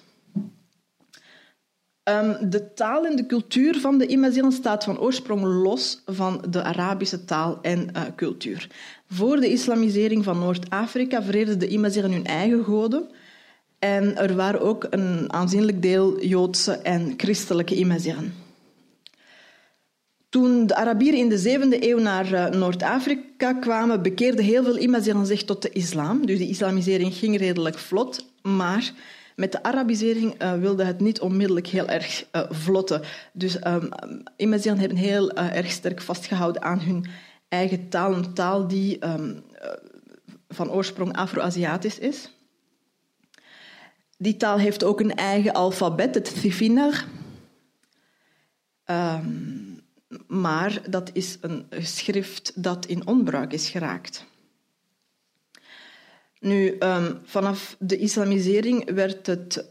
Um, 2.10 2.50
de 2.50 2.72
taal 2.74 3.06
en 3.06 3.16
de 3.16 3.26
cultuur 3.26 3.80
van 3.80 3.98
de 3.98 4.06
Imaziren 4.06 4.52
staat 4.52 4.84
van 4.84 4.98
oorsprong 4.98 5.44
los 5.44 6.02
van 6.06 6.44
de 6.50 6.62
Arabische 6.62 7.24
taal 7.24 7.58
en 7.62 7.88
uh, 7.96 8.02
cultuur. 8.16 8.68
Voor 9.10 9.40
de 9.40 9.50
islamisering 9.50 10.24
van 10.24 10.38
Noord-Afrika 10.38 11.22
vereerden 11.22 11.58
de 11.58 11.68
Imaziren 11.68 12.12
hun 12.12 12.24
eigen 12.24 12.64
goden. 12.64 13.08
En 13.78 14.16
er 14.16 14.34
waren 14.34 14.60
ook 14.60 14.86
een 14.90 15.32
aanzienlijk 15.32 15.82
deel 15.82 16.24
Joodse 16.24 16.72
en 16.72 17.14
christelijke 17.16 17.74
Imaziren. 17.74 18.34
Toen 20.28 20.66
de 20.66 20.74
Arabieren 20.74 21.20
in 21.20 21.28
de 21.28 21.38
zevende 21.38 21.88
eeuw 21.90 21.98
naar 21.98 22.32
uh, 22.32 22.46
Noord-Afrika 22.46 23.52
kwamen, 23.52 24.02
bekeerden 24.02 24.44
heel 24.44 24.64
veel 24.64 24.78
Imaziren 24.78 25.26
zich 25.26 25.44
tot 25.44 25.62
de 25.62 25.70
islam. 25.72 26.26
Dus 26.26 26.38
de 26.38 26.48
islamisering 26.48 27.14
ging 27.14 27.38
redelijk 27.38 27.78
vlot, 27.78 28.26
maar 28.42 28.92
met 29.34 29.52
de 29.52 29.62
Arabisering 29.62 30.42
uh, 30.42 30.52
wilde 30.52 30.84
het 30.84 31.00
niet 31.00 31.20
onmiddellijk 31.20 31.66
heel 31.66 31.88
erg 31.88 32.24
uh, 32.32 32.42
vlotten. 32.50 33.02
Dus 33.32 33.66
um, 33.66 33.88
hebben 34.36 34.96
heel 34.96 35.38
uh, 35.38 35.56
erg 35.56 35.70
sterk 35.70 36.00
vastgehouden 36.00 36.62
aan 36.62 36.80
hun 36.80 37.06
eigen 37.48 37.88
taal. 37.88 38.14
Een 38.14 38.34
taal 38.34 38.68
die 38.68 39.06
um, 39.06 39.42
van 40.48 40.70
oorsprong 40.70 41.16
Afro-Aziatisch 41.16 41.98
is. 41.98 42.30
Die 44.18 44.36
taal 44.36 44.58
heeft 44.58 44.84
ook 44.84 45.00
een 45.00 45.14
eigen 45.14 45.52
alfabet, 45.52 46.14
het 46.14 46.40
Thifinar. 46.40 47.04
Um, 48.86 49.82
maar 50.26 50.82
dat 50.90 51.10
is 51.12 51.38
een 51.40 51.66
schrift 51.70 52.62
dat 52.62 52.86
in 52.86 53.06
onbruik 53.06 53.52
is 53.52 53.68
geraakt. 53.68 54.24
Nu, 56.44 56.76
um, 56.78 57.18
vanaf 57.24 57.76
de 57.78 57.98
islamisering 57.98 58.94
werd 58.94 59.26
het 59.26 59.64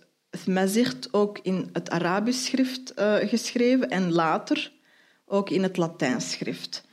Mazirt 0.46 1.08
ook 1.12 1.40
in 1.42 1.70
het 1.74 1.90
Arabisch 1.90 2.46
schrift 2.46 2.94
uh, 3.00 3.16
geschreven 3.16 3.90
en 3.90 4.12
later 4.12 4.72
ook 5.26 5.50
in 5.50 5.64
het 5.64 5.78
Latijns 5.78 6.32
schrift. 6.32 6.84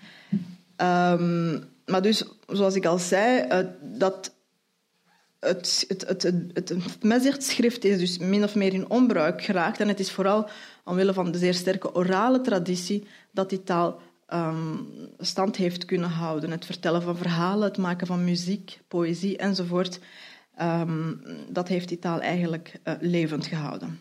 Um, 0.76 1.64
maar 1.86 2.02
dus, 2.02 2.24
zoals 2.46 2.74
ik 2.74 2.86
al 2.86 2.98
zei, 2.98 3.46
uh, 3.48 3.70
dat 3.82 4.34
het, 5.38 5.84
het, 5.88 6.08
het, 6.08 6.22
het, 6.52 6.68
het 7.72 7.84
is 7.84 7.98
dus 7.98 8.18
min 8.18 8.44
of 8.44 8.54
meer 8.54 8.72
in 8.72 8.90
onbruik 8.90 9.42
geraakt. 9.42 9.80
En 9.80 9.88
het 9.88 10.00
is 10.00 10.10
vooral 10.10 10.48
omwille 10.84 11.12
van 11.12 11.32
de 11.32 11.38
zeer 11.38 11.54
sterke 11.54 11.94
orale 11.94 12.40
traditie 12.40 13.06
dat 13.32 13.50
die 13.50 13.62
taal 13.62 14.00
um, 14.32 14.88
stand 15.18 15.56
heeft 15.56 15.84
kunnen 15.84 16.10
houden. 16.10 16.50
Het 16.50 16.64
vertellen 16.64 17.02
van 17.02 17.16
verhalen, 17.16 17.68
het 17.68 17.78
maken 17.78 18.06
van 18.06 18.24
muziek, 18.24 18.80
poëzie 18.88 19.36
enzovoort. 19.36 20.00
Um, 20.62 21.22
dat 21.48 21.68
heeft 21.68 21.88
die 21.88 21.98
taal 21.98 22.20
eigenlijk 22.20 22.80
uh, 22.84 22.94
levend 23.00 23.46
gehouden. 23.46 23.98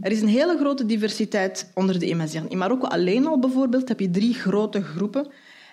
Er 0.00 0.10
is 0.10 0.20
een 0.20 0.28
hele 0.28 0.56
grote 0.58 0.86
diversiteit 0.86 1.70
onder 1.74 1.98
de 1.98 2.08
Imaziren. 2.08 2.48
In 2.48 2.58
Marokko 2.58 2.86
alleen 2.86 3.26
al 3.26 3.38
bijvoorbeeld 3.38 3.88
heb 3.88 4.00
je 4.00 4.10
drie 4.10 4.34
grote 4.34 4.82
groepen 4.82 5.26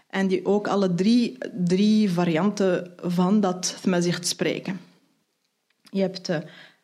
en 0.09 0.27
die 0.27 0.45
ook 0.45 0.67
alle 0.67 0.93
drie, 0.93 1.37
drie 1.65 2.11
varianten 2.11 2.93
van 2.97 3.39
dat 3.39 3.77
Tmazight 3.81 4.27
spreken. 4.27 4.79
Je 5.81 6.01
hebt 6.01 6.29
uh, 6.29 6.37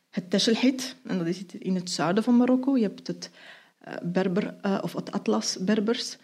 het 0.09 0.29
Teshelhit, 0.29 0.95
en 1.03 1.17
dat 1.17 1.27
is 1.27 1.45
in 1.45 1.75
het 1.75 1.91
zuiden 1.91 2.23
van 2.23 2.37
Marokko. 2.37 2.77
Je 2.77 2.83
hebt 2.83 3.07
het 3.07 3.29
uh, 3.87 3.93
Berber, 4.03 4.55
of 4.81 4.93
het 4.93 5.11
Atlas-Berbers. 5.11 6.17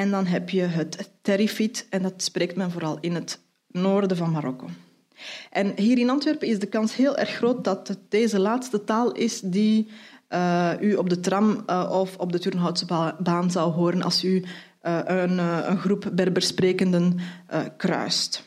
En 0.00 0.10
dan 0.10 0.26
heb 0.26 0.50
je 0.50 0.62
het 0.62 1.10
terrifiet, 1.22 1.86
en 1.90 2.02
dat 2.02 2.22
spreekt 2.22 2.56
men 2.56 2.70
vooral 2.70 2.98
in 3.00 3.14
het 3.14 3.40
noorden 3.66 4.16
van 4.16 4.30
Marokko. 4.30 4.68
En 5.50 5.72
hier 5.76 5.98
in 5.98 6.10
Antwerpen 6.10 6.48
is 6.48 6.58
de 6.58 6.66
kans 6.66 6.96
heel 6.96 7.16
erg 7.16 7.28
groot 7.28 7.64
dat 7.64 7.88
het 7.88 7.98
deze 8.08 8.38
laatste 8.38 8.84
taal 8.84 9.12
is 9.12 9.40
die 9.40 9.88
uh, 10.28 10.72
u 10.80 10.94
op 10.94 11.08
de 11.08 11.20
tram 11.20 11.62
uh, 11.66 11.90
of 11.92 12.16
op 12.16 12.32
de 12.32 12.38
Turnhoutse 12.38 13.14
baan 13.18 13.50
zou 13.50 13.72
horen 13.72 14.02
als 14.02 14.24
u 14.24 14.44
uh, 14.82 15.00
een, 15.04 15.38
een, 15.38 15.78
groep 15.78 16.10
Berbersprekenden 16.12 17.18
kruist. 17.76 18.42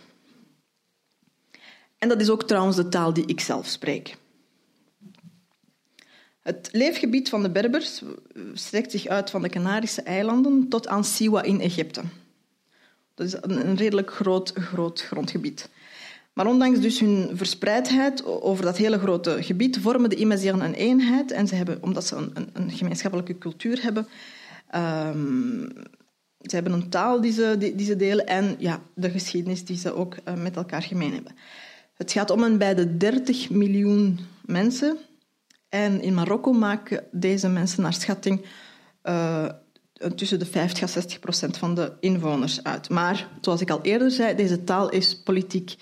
En 1.97 2.09
dat 2.09 2.21
is 2.21 2.29
ook 2.29 2.43
trouwens 2.43 2.75
de 2.75 2.89
taal 2.89 3.13
die 3.13 3.25
ik 3.25 3.39
zelf 3.39 3.67
spreek. 3.67 4.17
Het 6.43 6.69
leefgebied 6.71 7.29
van 7.29 7.43
de 7.43 7.49
Berbers 7.49 8.01
strekt 8.53 8.91
zich 8.91 9.07
uit 9.07 9.29
van 9.29 9.41
de 9.41 9.49
Canarische 9.49 10.01
eilanden 10.01 10.67
tot 10.69 10.87
aan 10.87 11.03
Siwa 11.03 11.41
in 11.41 11.61
Egypte. 11.61 12.01
Dat 13.15 13.27
is 13.27 13.35
een 13.41 13.75
redelijk 13.75 14.11
groot, 14.11 14.51
groot 14.55 15.01
grondgebied. 15.01 15.69
Maar 16.33 16.47
ondanks 16.47 16.79
dus 16.79 16.99
hun 16.99 17.29
verspreidheid 17.33 18.25
over 18.25 18.65
dat 18.65 18.77
hele 18.77 18.99
grote 18.99 19.37
gebied 19.43 19.79
vormen 19.79 20.09
de 20.09 20.15
Imazighen 20.15 20.61
een 20.61 20.73
eenheid. 20.73 21.31
En 21.31 21.47
ze 21.47 21.55
hebben, 21.55 21.77
omdat 21.81 22.05
ze 22.05 22.15
een, 22.15 22.49
een 22.53 22.71
gemeenschappelijke 22.71 23.37
cultuur 23.37 23.81
hebben, 23.81 24.07
um, 24.75 25.67
ze 26.41 26.55
hebben 26.55 26.73
een 26.73 26.89
taal 26.89 27.21
die 27.21 27.31
ze, 27.31 27.73
die, 27.75 27.85
ze 27.85 27.95
delen 27.95 28.27
en 28.27 28.55
ja, 28.57 28.81
de 28.93 29.09
geschiedenis 29.09 29.65
die 29.65 29.77
ze 29.77 29.93
ook 29.93 30.15
uh, 30.27 30.33
met 30.33 30.55
elkaar 30.55 30.81
gemeen 30.81 31.13
hebben. 31.13 31.35
Het 31.93 32.11
gaat 32.11 32.29
om 32.29 32.43
een 32.43 32.57
bij 32.57 32.75
de 32.75 32.97
30 32.97 33.49
miljoen 33.49 34.19
mensen. 34.45 34.97
En 35.73 36.01
in 36.01 36.13
Marokko 36.13 36.51
maken 36.51 37.03
deze 37.11 37.49
mensen 37.49 37.81
naar 37.81 37.93
schatting 37.93 38.45
uh, 39.03 39.45
tussen 40.15 40.39
de 40.39 40.45
50 40.45 40.81
en 40.81 40.89
60 40.89 41.19
procent 41.19 41.57
van 41.57 41.75
de 41.75 41.93
inwoners 41.99 42.63
uit. 42.63 42.89
Maar, 42.89 43.29
zoals 43.41 43.61
ik 43.61 43.69
al 43.69 43.81
eerder 43.81 44.11
zei, 44.11 44.35
deze 44.35 44.63
taal 44.63 44.89
is 44.89 45.21
politiek 45.23 45.75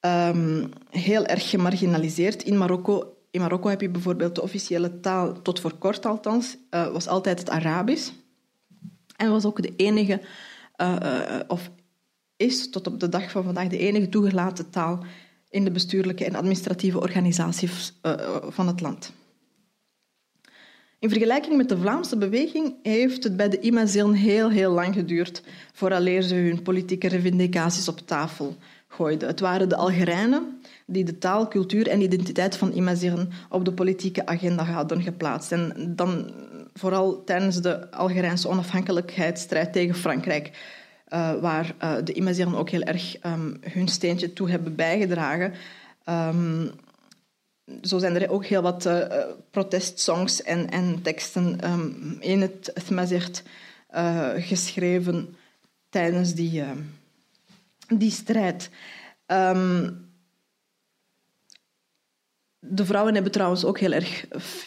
um, 0.00 0.70
heel 0.90 1.26
erg 1.26 1.50
gemarginaliseerd. 1.50 2.42
In 2.42 2.58
Marokko, 2.58 3.16
in 3.30 3.40
Marokko 3.40 3.68
heb 3.68 3.80
je 3.80 3.90
bijvoorbeeld 3.90 4.34
de 4.34 4.42
officiële 4.42 5.00
taal, 5.00 5.42
tot 5.42 5.60
voor 5.60 5.74
kort 5.74 6.06
althans, 6.06 6.56
uh, 6.70 6.92
was 6.92 7.08
altijd 7.08 7.38
het 7.38 7.50
Arabisch. 7.50 8.10
En 9.16 9.30
was 9.30 9.44
ook 9.44 9.62
de 9.62 9.76
enige, 9.76 10.20
uh, 10.76 11.40
of 11.48 11.70
is 12.36 12.70
tot 12.70 12.86
op 12.86 13.00
de 13.00 13.08
dag 13.08 13.30
van 13.30 13.44
vandaag 13.44 13.68
de 13.68 13.78
enige 13.78 14.08
toegelaten 14.08 14.70
taal 14.70 15.04
in 15.50 15.64
de 15.64 15.70
bestuurlijke 15.70 16.24
en 16.24 16.34
administratieve 16.34 17.00
organisaties 17.00 17.92
van 18.48 18.66
het 18.66 18.80
land. 18.80 19.12
In 21.00 21.08
vergelijking 21.10 21.56
met 21.56 21.68
de 21.68 21.78
Vlaamse 21.78 22.16
beweging 22.16 22.74
heeft 22.82 23.24
het 23.24 23.36
bij 23.36 23.48
de 23.48 23.60
Imazighen 23.60 24.12
heel, 24.12 24.50
heel 24.50 24.72
lang 24.72 24.94
geduurd 24.94 25.42
vooraleer 25.72 26.22
ze 26.22 26.34
hun 26.34 26.62
politieke 26.62 27.08
revendicaties 27.08 27.88
op 27.88 27.98
tafel 27.98 28.56
gooiden. 28.88 29.28
Het 29.28 29.40
waren 29.40 29.68
de 29.68 29.76
Algerijnen 29.76 30.60
die 30.86 31.04
de 31.04 31.18
taal, 31.18 31.48
cultuur 31.48 31.88
en 31.88 32.00
identiteit 32.00 32.56
van 32.56 32.72
Imazighen 32.72 33.30
op 33.48 33.64
de 33.64 33.72
politieke 33.72 34.26
agenda 34.26 34.64
hadden 34.64 35.02
geplaatst. 35.02 35.52
En 35.52 35.92
dan 35.96 36.30
vooral 36.74 37.24
tijdens 37.24 37.60
de 37.60 37.90
Algerijnse 37.90 38.48
onafhankelijkheidsstrijd 38.48 39.72
tegen 39.72 39.94
Frankrijk, 39.94 40.50
uh, 41.12 41.40
waar 41.40 41.74
uh, 41.82 41.96
de 42.04 42.12
Imazighen 42.12 42.54
ook 42.54 42.70
heel 42.70 42.82
erg 42.82 43.24
um, 43.24 43.56
hun 43.60 43.88
steentje 43.88 44.32
toe 44.32 44.50
hebben 44.50 44.74
bijgedragen. 44.74 45.54
Um, 46.08 46.70
zo 47.82 47.98
zijn 47.98 48.20
er 48.20 48.30
ook 48.30 48.44
heel 48.44 48.62
wat 48.62 48.86
uh, 48.86 49.06
protestsongs 49.50 50.42
en, 50.42 50.70
en 50.70 51.02
teksten 51.02 51.70
um, 51.70 52.16
in 52.20 52.40
het 52.40 52.72
Thmazicht 52.86 53.42
uh, 53.94 54.28
geschreven 54.36 55.36
tijdens 55.88 56.34
die, 56.34 56.62
die 57.88 58.10
strijd. 58.10 58.70
De 62.60 62.84
vrouwen 62.84 63.14
hebben 63.14 63.32
trouwens 63.32 63.64
ook 63.64 63.78
heel 63.78 63.92
erg 63.92 64.26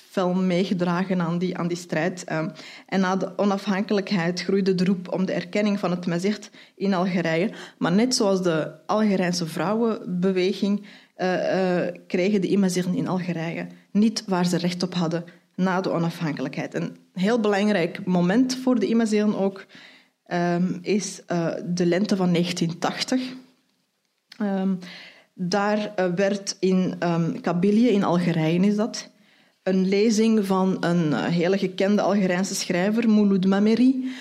fel 0.09 0.33
meegedragen 0.33 1.21
aan 1.21 1.37
die, 1.37 1.57
aan 1.57 1.67
die 1.67 1.77
strijd. 1.77 2.31
Um, 2.31 2.51
en 2.87 2.99
na 2.99 3.15
de 3.15 3.37
onafhankelijkheid 3.37 4.41
groeide 4.41 4.75
de 4.75 4.85
roep 4.85 5.13
om 5.13 5.25
de 5.25 5.33
erkenning 5.33 5.79
van 5.79 5.91
het 5.91 6.05
Mazicht 6.05 6.49
in 6.75 6.93
Algerije. 6.93 7.51
Maar 7.77 7.91
net 7.91 8.15
zoals 8.15 8.43
de 8.43 8.71
Algerijnse 8.85 9.45
vrouwenbeweging 9.45 10.85
uh, 11.17 11.81
kregen 12.07 12.41
de 12.41 12.47
Imazighen 12.47 12.95
in 12.95 13.07
Algerije 13.07 13.67
niet 13.91 14.23
waar 14.25 14.45
ze 14.45 14.57
recht 14.57 14.83
op 14.83 14.93
hadden 14.93 15.23
na 15.55 15.81
de 15.81 15.91
onafhankelijkheid. 15.91 16.73
Een 16.73 16.97
heel 17.13 17.39
belangrijk 17.39 18.05
moment 18.05 18.55
voor 18.55 18.79
de 18.79 18.87
Imazighen 18.87 19.37
ook 19.37 19.65
um, 20.27 20.79
is 20.81 21.21
uh, 21.31 21.53
de 21.65 21.85
lente 21.85 22.15
van 22.15 22.33
1980. 22.33 23.21
Um, 24.41 24.79
daar 25.33 25.91
werd 26.15 26.57
in 26.59 26.95
um, 27.03 27.41
Kabylie, 27.41 27.91
in 27.91 28.03
Algerije 28.03 28.59
is 28.59 28.75
dat, 28.75 29.09
een 29.63 29.87
lezing 29.87 30.45
van 30.45 30.77
een 30.79 31.13
hele 31.13 31.57
gekende 31.57 32.01
Algerijnse 32.01 32.55
schrijver, 32.55 33.09
Mouloud 33.09 33.45
Mameri, 33.45 34.11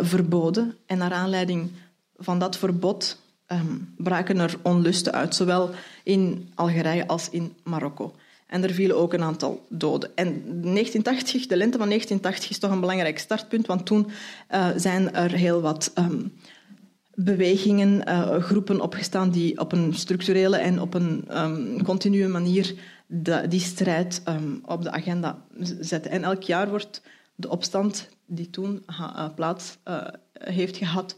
verboden. 0.00 0.74
En 0.86 0.98
naar 0.98 1.12
aanleiding 1.12 1.70
van 2.16 2.38
dat 2.38 2.58
verbod 2.58 3.20
um, 3.46 3.94
braken 3.96 4.38
er 4.38 4.56
onlusten 4.62 5.12
uit, 5.12 5.34
zowel 5.34 5.70
in 6.02 6.50
Algerije 6.54 7.06
als 7.06 7.30
in 7.30 7.54
Marokko. 7.64 8.14
En 8.46 8.62
er 8.62 8.70
vielen 8.70 8.96
ook 8.96 9.12
een 9.12 9.22
aantal 9.22 9.66
doden. 9.68 10.10
En 10.14 10.26
1980, 10.26 11.46
de 11.46 11.56
lente 11.56 11.78
van 11.78 11.86
1980 11.86 12.50
is 12.50 12.58
toch 12.58 12.70
een 12.70 12.80
belangrijk 12.80 13.18
startpunt, 13.18 13.66
want 13.66 13.86
toen 13.86 14.10
zijn 14.76 15.14
er 15.14 15.30
heel 15.30 15.60
wat 15.60 15.92
um, 15.98 16.32
bewegingen, 17.24 18.08
uh, 18.08 18.42
groepen 18.42 18.80
opgestaan 18.80 19.30
die 19.30 19.58
op 19.58 19.72
een 19.72 19.94
structurele 19.94 20.56
en 20.56 20.80
op 20.80 20.94
een 20.94 21.24
um, 21.30 21.82
continue 21.82 22.28
manier 22.28 22.74
die 23.48 23.60
strijd 23.60 24.22
um, 24.28 24.60
op 24.64 24.82
de 24.82 24.90
agenda 24.90 25.42
zetten. 25.80 26.10
En 26.10 26.24
elk 26.24 26.42
jaar 26.42 26.68
wordt 26.68 27.02
de 27.34 27.48
opstand 27.48 28.08
die 28.26 28.50
toen 28.50 28.84
uh, 28.90 29.28
plaats 29.34 29.78
heeft 30.32 30.76
gehad, 30.76 31.16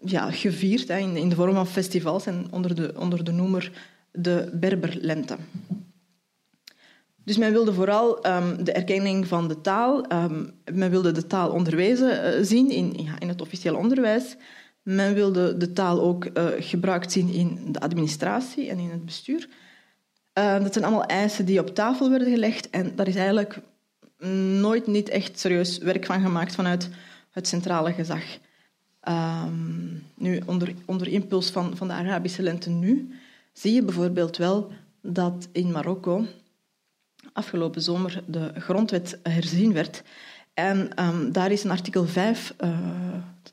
ja, 0.00 0.30
gevierd 0.30 0.88
in, 0.88 1.16
in, 1.16 1.28
de 1.28 1.34
vorm 1.34 1.54
van 1.54 1.66
festivals 1.66 2.26
en 2.26 2.46
onder 2.50 2.74
de, 2.74 2.94
onder 2.96 3.24
de 3.24 3.32
noemer 3.32 3.72
de 4.12 4.50
Berberlente. 4.52 5.36
Dus 7.26 7.36
men 7.36 7.52
wilde 7.52 7.72
vooral 7.72 8.26
um, 8.26 8.64
de 8.64 8.72
erkenning 8.72 9.26
van 9.26 9.48
de 9.48 9.60
taal. 9.60 10.12
Um, 10.12 10.52
men 10.72 10.90
wilde 10.90 11.12
de 11.12 11.26
taal 11.26 11.50
onderwezen 11.50 12.38
uh, 12.38 12.44
zien 12.44 12.70
in, 12.70 12.92
ja, 12.96 13.18
in 13.18 13.28
het 13.28 13.40
officieel 13.40 13.76
onderwijs. 13.76 14.36
Men 14.82 15.14
wilde 15.14 15.56
de 15.56 15.72
taal 15.72 16.00
ook 16.00 16.24
uh, 16.24 16.46
gebruikt 16.58 17.12
zien 17.12 17.28
in 17.28 17.72
de 17.72 17.80
administratie 17.80 18.68
en 18.70 18.78
in 18.78 18.90
het 18.90 19.04
bestuur. 19.04 19.48
Uh, 20.38 20.62
dat 20.62 20.72
zijn 20.72 20.84
allemaal 20.84 21.04
eisen 21.04 21.44
die 21.44 21.60
op 21.60 21.74
tafel 21.74 22.10
werden 22.10 22.30
gelegd. 22.30 22.70
En 22.70 22.92
daar 22.96 23.08
is 23.08 23.16
eigenlijk 23.16 23.58
nooit 24.60 24.86
niet 24.86 25.08
echt 25.08 25.38
serieus 25.38 25.78
werk 25.78 26.06
van 26.06 26.20
gemaakt 26.20 26.54
vanuit 26.54 26.88
het 27.30 27.48
centrale 27.48 27.92
gezag. 27.92 28.24
Nu, 30.14 30.40
onder, 30.46 30.74
onder 30.84 31.08
impuls 31.08 31.50
van, 31.50 31.76
van 31.76 31.88
de 31.88 31.94
Arabische 31.94 32.42
lente 32.42 32.70
nu, 32.70 33.14
zie 33.52 33.74
je 33.74 33.82
bijvoorbeeld 33.82 34.36
wel 34.36 34.72
dat 35.02 35.48
in 35.52 35.70
Marokko 35.70 36.26
afgelopen 37.36 37.82
zomer 37.82 38.22
de 38.26 38.52
grondwet 38.58 39.18
herzien 39.22 39.72
werd. 39.72 40.02
En 40.54 41.04
um, 41.04 41.32
daar 41.32 41.52
is 41.52 41.64
een 41.64 41.70
artikel 41.70 42.06
5, 42.06 42.54
uh, 42.60 42.78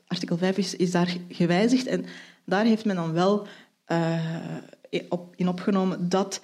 artikel 0.06 0.36
5 0.36 0.58
is, 0.58 0.76
is 0.76 0.90
daar 0.90 1.16
gewijzigd 1.28 1.86
en 1.86 2.04
daar 2.44 2.64
heeft 2.64 2.84
men 2.84 2.96
dan 2.96 3.12
wel 3.12 3.46
op, 5.08 5.34
in 5.36 5.48
opgenomen 5.48 6.08
dat 6.08 6.40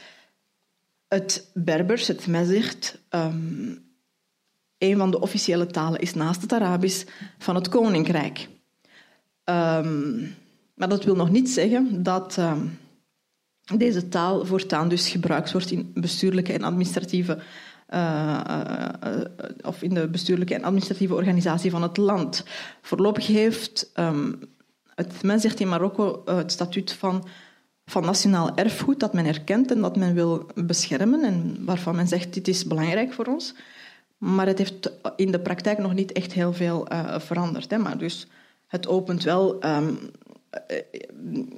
het 1.09 1.51
Berbers, 1.55 2.07
het 2.07 2.27
Mezicht, 2.27 2.99
um, 3.11 3.89
een 4.79 4.97
van 4.97 5.11
de 5.11 5.21
officiële 5.21 5.67
talen 5.67 6.01
is 6.01 6.15
naast 6.15 6.43
het 6.43 6.53
Arabisch 6.53 7.07
van 7.39 7.55
het 7.55 7.69
Koninkrijk. 7.69 8.49
Um, 9.45 10.35
maar 10.75 10.89
dat 10.89 11.05
wil 11.05 11.17
nog 11.17 11.31
niet 11.31 11.51
zeggen 11.51 12.03
dat 12.03 12.39
deze 13.79 14.09
taal 14.09 14.47
voortaan 14.47 14.89
dus 14.89 15.09
gebruikt 15.09 15.53
wordt 15.53 15.71
in 15.71 15.91
bestuurlijke 15.95 16.53
en 16.53 16.63
administratieve 16.63 17.39
uh, 17.95 18.41
uh, 19.05 19.21
of 19.63 19.83
in 19.83 19.95
de 19.95 20.09
bestuurlijke 20.09 20.55
en 20.55 20.65
administratieve 20.65 21.15
organisatie 21.15 21.71
van 21.71 21.83
het 21.83 21.97
land. 21.97 22.45
Voorlopig 22.81 23.27
heeft 23.27 23.91
um, 23.95 24.39
het, 24.95 25.23
men 25.23 25.41
zegt 25.41 25.61
in 25.61 25.69
Marokko 25.69 26.23
het 26.25 26.53
statuut 26.53 26.93
van, 26.93 27.29
van 27.85 28.05
nationaal 28.05 28.57
erfgoed 28.57 29.01
dat 29.01 29.13
men 29.13 29.27
erkent 29.27 29.71
en 29.71 29.81
dat 29.81 29.97
men 29.97 30.15
wil 30.15 30.47
beschermen 30.55 31.23
en 31.25 31.65
waarvan 31.65 31.97
men 31.97 32.09
zegt 32.09 32.35
dit 32.35 32.49
is 32.49 32.65
belangrijk 32.65 33.13
voor 33.13 33.27
ons. 33.27 33.55
Maar 34.19 34.47
het 34.47 34.59
heeft 34.59 34.93
in 35.17 35.31
de 35.31 35.41
praktijk 35.41 35.79
nog 35.79 35.95
niet 35.95 36.13
echt 36.13 36.33
heel 36.33 36.53
veel 36.53 36.89
veranderd. 37.19 37.71
Hè. 37.71 37.79
Maar 37.79 37.99
dus 37.99 38.27
het 38.67 38.89
opent 38.89 39.23
wel 39.23 39.65
um, 39.65 39.99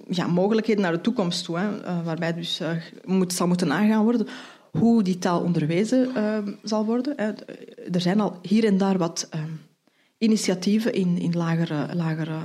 ja, 0.09 0.26
mogelijkheden 0.26 0.83
naar 0.83 0.92
de 0.92 1.00
toekomst 1.00 1.44
toe, 1.44 1.59
hè, 1.59 1.81
uh, 1.81 2.05
waarbij 2.05 2.35
dus 2.35 2.61
uh, 2.61 2.70
moet, 3.05 3.33
zal 3.33 3.46
moeten 3.46 3.68
nagaan 3.68 4.05
worden 4.05 4.26
hoe 4.70 5.02
die 5.02 5.18
taal 5.18 5.40
onderwezen 5.40 6.11
uh, 6.16 6.38
zal 6.62 6.85
worden. 6.85 7.16
Er 7.92 8.00
zijn 8.00 8.20
al 8.20 8.38
hier 8.42 8.64
en 8.64 8.78
daar 8.78 8.98
wat 8.98 9.26
ehm, 9.31 9.50
initiatieven 10.18 10.92
in, 10.92 11.18
in 11.18 11.33
lagere, 11.33 11.94
lagere 11.94 12.38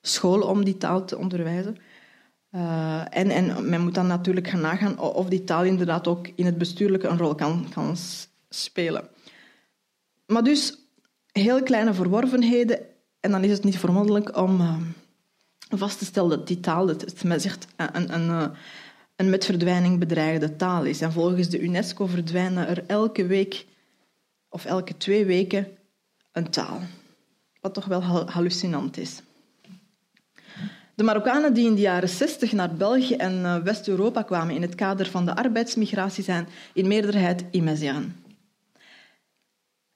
scholen 0.00 0.48
om 0.48 0.64
die 0.64 0.76
taal 0.76 1.04
te 1.04 1.18
onderwijzen. 1.18 1.76
en, 3.10 3.30
en 3.30 3.68
men 3.68 3.80
moet 3.80 3.94
dan 3.94 4.06
natuurlijk 4.06 4.48
gaan 4.48 4.60
nagaan 4.60 4.98
of 4.98 5.28
die 5.28 5.44
taal 5.44 5.64
inderdaad 5.64 6.08
ook 6.08 6.28
in 6.34 6.46
het 6.46 6.58
bestuurlijke 6.58 7.08
een 7.08 7.18
rol 7.18 7.34
kan, 7.34 7.66
kan 7.74 7.96
spelen. 8.48 9.08
Maar 10.26 10.44
dus 10.44 10.78
heel 11.32 11.62
kleine 11.62 11.94
verworvenheden 11.94 12.78
en 13.20 13.30
dan 13.30 13.44
is 13.44 13.50
het 13.50 13.64
niet 13.64 13.78
vermoedelijk 13.78 14.36
om 14.36 14.60
uh, 14.60 14.76
vast 15.68 15.98
te 15.98 16.04
stellen 16.04 16.30
dat 16.30 16.46
die 16.46 16.60
taal, 16.60 16.88
het, 16.88 17.00
het 17.00 17.42
zegt, 17.42 17.66
een, 17.76 18.14
een, 18.14 18.52
een 19.16 19.30
met 19.30 19.44
verdwijning 19.44 19.98
bedreigde 19.98 20.56
taal 20.56 20.84
is. 20.84 21.00
En 21.00 21.12
volgens 21.12 21.48
de 21.48 21.60
UNESCO 21.60 22.06
verdwijnen 22.06 22.68
er 22.68 22.84
elke 22.86 23.26
week 23.26 23.66
of 24.48 24.64
elke 24.64 24.96
twee 24.96 25.24
weken 25.24 25.66
een 26.32 26.50
taal. 26.50 26.80
Wat 27.60 27.74
toch 27.74 27.84
wel 27.84 28.02
hallucinant 28.30 28.96
is. 28.96 29.22
De 30.94 31.04
Marokkanen 31.04 31.54
die 31.54 31.66
in 31.66 31.74
de 31.74 31.80
jaren 31.80 32.08
60 32.08 32.52
naar 32.52 32.74
België 32.74 33.14
en 33.14 33.44
eh, 33.44 33.56
West-Europa 33.56 34.22
kwamen 34.22 34.54
in 34.54 34.62
het 34.62 34.74
kader 34.74 35.06
van 35.06 35.24
de 35.24 35.36
arbeidsmigratie 35.36 36.24
zijn 36.24 36.48
in 36.72 36.86
meerderheid 36.86 37.44
Imeziaan. 37.50 38.14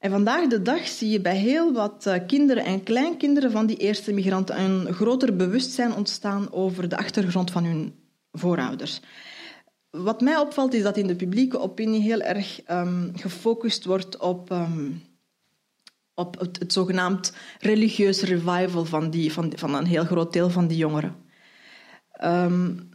En 0.03 0.11
vandaag 0.11 0.47
de 0.47 0.61
dag 0.61 0.87
zie 0.87 1.09
je 1.09 1.21
bij 1.21 1.37
heel 1.37 1.73
wat 1.73 2.05
eh, 2.05 2.19
kinderen 2.27 2.65
en 2.65 2.83
kleinkinderen 2.83 3.51
van 3.51 3.65
die 3.65 3.77
eerste 3.77 4.13
migranten 4.13 4.59
een 4.59 4.93
groter 4.93 5.35
bewustzijn 5.35 5.93
ontstaan 5.93 6.51
over 6.51 6.89
de 6.89 6.97
achtergrond 6.97 7.51
van 7.51 7.63
hun 7.63 7.95
voorouders. 8.31 8.99
Wat 9.89 10.21
mij 10.21 10.37
opvalt 10.37 10.73
is 10.73 10.83
dat 10.83 10.97
in 10.97 11.07
de 11.07 11.15
publieke 11.15 11.59
opinie 11.59 12.01
heel 12.01 12.21
erg 12.21 12.61
um, 12.69 13.11
gefocust 13.15 13.85
wordt 13.85 14.17
op, 14.17 14.51
um, 14.51 15.01
op 16.13 16.39
het, 16.39 16.59
het, 16.59 16.73
zogenaamd 16.73 17.33
religieus 17.59 18.21
revival 18.21 18.85
van, 18.85 19.09
die, 19.09 19.33
van, 19.33 19.51
van 19.55 19.75
een 19.75 19.85
heel 19.85 20.05
groot 20.05 20.33
deel 20.33 20.49
van 20.49 20.67
die 20.67 20.77
jongeren. 20.77 21.15
Um, 22.23 22.89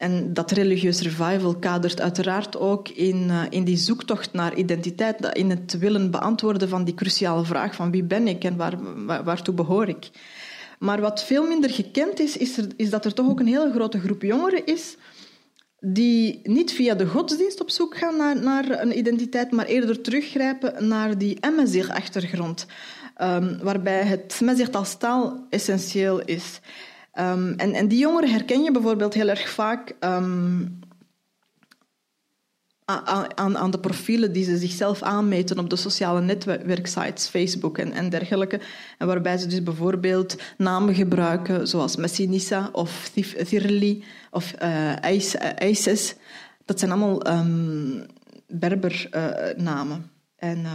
en 0.00 0.32
dat 0.32 0.50
religieus 0.50 1.00
revival 1.00 1.54
kadert 1.54 2.00
uiteraard 2.00 2.58
ook 2.58 2.88
in, 2.88 3.28
uh, 3.28 3.42
in 3.50 3.64
die 3.64 3.76
zoektocht 3.76 4.32
naar 4.32 4.54
identiteit, 4.54 5.36
in 5.36 5.50
het 5.50 5.78
willen 5.78 6.10
beantwoorden 6.10 6.68
van 6.68 6.84
die 6.84 6.94
cruciale 6.94 7.44
vraag 7.44 7.74
van 7.74 7.90
wie 7.90 8.02
ben 8.02 8.28
ik 8.28 8.44
en 8.44 8.56
waar, 8.56 9.04
waar, 9.06 9.24
waartoe 9.24 9.54
behoor 9.54 9.88
ik. 9.88 10.10
Maar 10.78 11.00
wat 11.00 11.24
veel 11.24 11.46
minder 11.46 11.70
gekend 11.70 12.20
is, 12.20 12.36
is, 12.36 12.58
is 12.76 12.90
dat 12.90 13.04
er 13.04 13.14
toch 13.14 13.28
ook 13.28 13.40
een 13.40 13.46
hele 13.46 13.72
grote 13.72 14.00
groep 14.00 14.22
jongeren 14.22 14.66
is 14.66 14.96
die 15.80 16.40
niet 16.42 16.72
via 16.72 16.94
de 16.94 17.06
godsdienst 17.06 17.60
op 17.60 17.70
zoek 17.70 17.96
gaan 17.96 18.16
naar, 18.16 18.42
naar 18.42 18.80
een 18.80 18.98
identiteit, 18.98 19.50
maar 19.50 19.66
eerder 19.66 20.00
teruggrijpen 20.00 20.88
naar 20.88 21.18
die 21.18 21.40
Emmezig-achtergrond, 21.40 22.66
um, 23.22 23.58
waarbij 23.62 24.02
het 24.02 24.40
Mezig 24.40 24.70
als 24.70 24.96
taal 24.96 25.46
essentieel 25.50 26.20
is. 26.20 26.60
Um, 27.20 27.54
en, 27.56 27.72
en 27.72 27.88
die 27.88 27.98
jongeren 27.98 28.30
herken 28.30 28.62
je 28.62 28.70
bijvoorbeeld 28.70 29.14
heel 29.14 29.28
erg 29.28 29.48
vaak 29.48 29.94
um, 30.00 30.78
aan, 32.84 33.58
aan, 33.58 33.70
de 33.70 33.78
profielen 33.78 34.32
die 34.32 34.44
ze 34.44 34.56
zichzelf 34.56 35.02
aanmeten 35.02 35.58
op 35.58 35.70
de 35.70 35.76
sociale 35.76 36.20
netwerksites, 36.20 37.28
Facebook 37.28 37.78
en, 37.78 37.92
en 37.92 38.08
dergelijke. 38.08 38.60
En 38.98 39.06
waarbij 39.06 39.38
ze 39.38 39.46
dus 39.46 39.62
bijvoorbeeld 39.62 40.36
namen 40.56 40.94
gebruiken 40.94 41.68
zoals 41.68 41.96
Messinissa 41.96 42.68
of 42.72 43.10
Thirli 43.44 44.04
of 44.30 44.54
uh, 44.62 44.92
Isis. 45.58 46.14
Dat 46.64 46.78
zijn 46.78 46.90
allemaal 46.90 47.26
um, 47.26 48.06
Berber-namen. 48.46 50.10
Uh, 50.38 50.50
en 50.50 50.66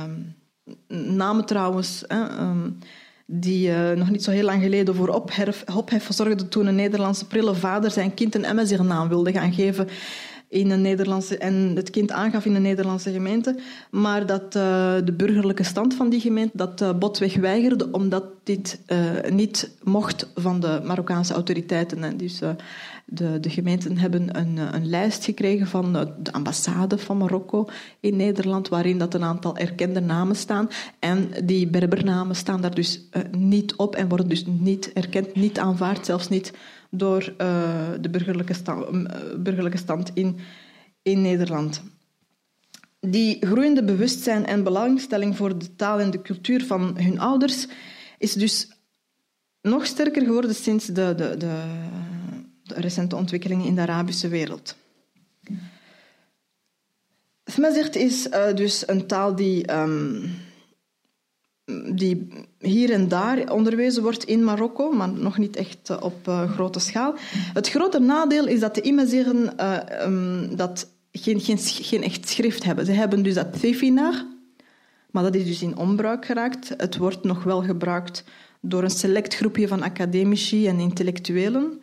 namen 1.16 1.46
trouwens... 1.46 2.04
die 3.26 3.70
uh, 3.70 3.92
nog 3.92 4.10
niet 4.10 4.24
zo 4.24 4.32
heel 4.32 4.44
lang 4.44 4.62
geleden 4.62 4.96
voor 4.96 5.08
ophef, 5.08 5.64
ophef 5.76 6.08
zorgde 6.10 6.48
toen 6.48 6.66
een 6.66 6.76
Nederlandse 6.76 7.28
prille 7.28 7.56
vader 7.56 7.92
zijn 7.92 8.14
kind 8.14 8.36
een 8.36 8.56
MSR-naam 8.56 9.08
wilde 9.08 9.32
gaan 9.32 9.54
geven 9.54 9.88
in 10.48 10.72
een 10.72 10.82
Nederlandse, 10.82 11.38
en 11.38 11.72
het 11.76 11.90
kind 11.90 12.12
aangaf 12.12 12.46
in 12.46 12.56
een 12.56 12.62
Nederlandse 12.62 13.12
gemeente, 13.12 13.56
maar 13.92 14.26
dat 14.26 14.44
uh, 14.44 14.96
de 15.04 15.14
burgerlijke 15.18 15.64
stand 15.64 15.94
van 15.94 16.10
die 16.10 16.20
gemeente 16.20 16.58
dat 16.58 16.82
uh, 16.82 16.94
botweg 17.00 17.36
weigerde, 17.36 17.92
omdat 17.92 18.24
dit 18.44 18.80
uh, 18.88 19.32
niet 19.32 19.72
mocht 19.84 20.32
van 20.36 20.60
de 20.60 20.82
Marokkaanse 20.84 21.34
autoriteiten. 21.34 22.04
En 22.04 22.18
dus 22.18 22.40
de, 23.06 23.40
de 23.40 23.50
gemeenten 23.50 23.98
hebben 23.98 24.38
een, 24.38 24.58
een 24.58 24.90
lijst 24.90 25.26
gekregen 25.26 25.68
van 25.68 25.94
de 25.94 26.32
ambassade 26.32 26.98
van 26.98 27.18
Marokko 27.18 27.68
in 28.00 28.16
Nederland, 28.16 28.70
waarin 28.70 28.98
dat 28.98 29.14
een 29.14 29.24
aantal 29.24 29.58
erkende 29.58 30.00
namen 30.00 30.36
staan. 30.36 30.70
En 31.00 31.30
die 31.44 31.68
Berbernamen 31.68 32.36
staan 32.36 32.62
daar 32.62 32.76
dus 32.76 33.02
niet 33.32 33.76
op 33.76 33.96
en 33.96 34.08
worden 34.08 34.30
dus 34.30 34.46
niet 34.46 34.94
erkend, 34.94 35.36
niet 35.36 35.60
aanvaard, 35.60 36.06
zelfs 36.06 36.30
niet 36.30 36.54
door 36.98 37.34
uh, 37.38 37.90
de 38.02 38.10
burgerlijke 38.10 38.54
stand, 38.54 38.94
uh, 38.94 39.36
burgerlijke 39.38 39.78
stand 39.78 40.12
in, 40.14 40.38
in 41.02 41.22
Nederland. 41.22 41.82
Die 43.00 43.46
groeiende 43.46 43.84
bewustzijn 43.84 44.46
en 44.46 44.64
belangstelling 44.64 45.36
voor 45.36 45.58
de 45.58 45.76
taal 45.76 46.00
en 46.00 46.12
de 46.12 46.22
cultuur 46.22 46.66
van 46.66 46.98
hun 46.98 47.20
ouders 47.20 47.68
is 48.18 48.34
dus 48.34 48.68
nog 49.62 49.86
sterker 49.86 50.24
geworden 50.24 50.56
sinds 50.56 50.86
de, 50.86 51.14
de, 51.16 51.38
de, 51.38 51.64
recente 52.64 53.16
ontwikkelingen 53.16 53.66
in 53.66 53.76
de 53.76 53.82
Arabische 53.82 54.28
wereld. 54.28 54.76
Smezert 57.46 57.96
is 57.96 58.28
uh, 58.28 58.54
dus 58.54 58.88
een 58.88 59.08
taal 59.08 59.36
die 59.36 59.74
um, 59.74 60.34
die 61.94 62.28
hier 62.66 62.92
en 62.92 63.08
daar 63.08 63.52
onderwezen 63.52 64.04
wordt 64.04 64.24
in 64.24 64.44
Marokko, 64.44 64.92
maar 64.92 65.10
nog 65.10 65.38
niet 65.38 65.56
echt 65.56 65.90
eh, 65.90 65.98
op 66.02 66.28
uh, 66.28 66.52
grote 66.52 66.80
schaal. 66.80 67.14
Het 67.54 67.70
grote 67.70 68.00
nadeel 68.00 68.48
is 68.48 68.60
dat 68.60 68.76
de 68.76 68.82
Imazighen 68.82 69.54
uh, 69.60 69.78
um, 70.02 70.56
dat 70.56 70.92
geen, 71.12 71.40
geen, 71.40 71.58
geen, 71.58 72.04
echt 72.04 72.30
schrift 72.30 72.64
hebben. 72.64 72.86
Ze 72.86 72.92
hebben 72.92 73.24
dus 73.24 73.34
dat 73.34 73.60
Thefinar, 73.60 74.26
maar 75.12 75.24
dat 75.24 75.36
is 75.36 75.46
dus 75.46 75.62
in 75.62 75.78
onbruik 75.78 76.26
geraakt. 76.26 76.74
Het 76.78 76.98
wordt 76.98 77.24
nog 77.24 77.44
wel 77.44 77.62
gebruikt 77.64 78.24
door 78.62 78.84
een 78.84 78.90
select 78.90 79.36
groepje 79.36 79.68
van 79.68 79.84
academici 79.84 80.68
en 80.68 80.80
intellectuelen. 80.80 81.82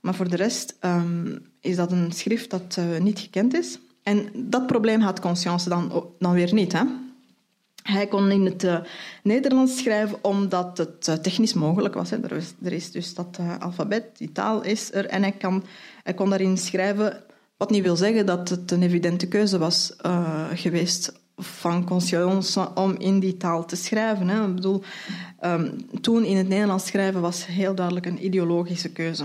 Maar 0.00 0.14
voor 0.14 0.28
de 0.28 0.36
rest 0.36 0.76
um, 0.80 1.38
is 1.60 1.76
dat 1.76 1.92
een 1.92 2.12
schrift 2.12 2.50
dat 2.50 2.78
niet 3.00 3.18
gekend 3.18 3.54
is. 3.54 3.78
En 4.02 4.28
dat 4.34 4.66
probleem 4.66 5.00
had 5.00 5.20
Conscience 5.20 5.68
dan, 5.68 6.06
dan 6.18 6.32
weer 6.32 6.54
niet. 6.54 6.72
Hè? 6.72 6.82
Hij 7.82 8.06
kon 8.06 8.30
in 8.30 8.44
het 8.44 8.64
uh, 8.64 8.78
Nederlands 9.22 9.78
schrijven 9.78 10.18
omdat 10.22 10.78
het 10.78 11.06
uh, 11.08 11.14
technisch 11.14 11.52
mogelijk 11.52 11.94
was. 11.94 12.10
Hè. 12.10 12.16
Er, 12.22 12.32
is, 12.32 12.52
er, 12.62 12.72
is, 12.72 12.90
dus 12.90 13.14
dat 13.14 13.38
uh, 13.40 13.58
alfabet, 13.58 14.04
die 14.16 14.32
taal 14.32 14.62
is 14.62 14.92
er, 14.92 15.06
en 15.06 15.22
hij, 15.22 15.32
kan, 15.32 15.64
hij 16.02 16.14
kon 16.14 16.30
daarin 16.30 16.58
schrijven. 16.58 17.22
Wat 17.56 17.70
niet 17.70 17.82
wil 17.82 17.96
zeggen 17.96 18.26
dat 18.26 18.48
het 18.48 18.70
een 18.70 18.82
evidente 18.82 19.28
keuze 19.28 19.58
was 19.58 19.96
geweest 20.54 21.12
van 21.36 21.84
conscience 21.84 22.74
om 22.74 22.94
in 22.98 23.20
die 23.20 23.36
taal 23.36 23.64
te 23.64 23.76
schrijven. 23.76 24.28
Hè. 24.28 24.46
Ik 24.46 24.54
bedoel, 24.54 24.82
um, 25.40 25.76
toen 26.00 26.24
in 26.24 26.36
het 26.36 26.48
Nederlands 26.48 26.86
schrijven 26.86 27.20
was 27.20 27.46
heel 27.46 27.74
duidelijk 27.74 28.06
een 28.06 28.24
ideologische 28.24 28.92
keuze. 28.92 29.24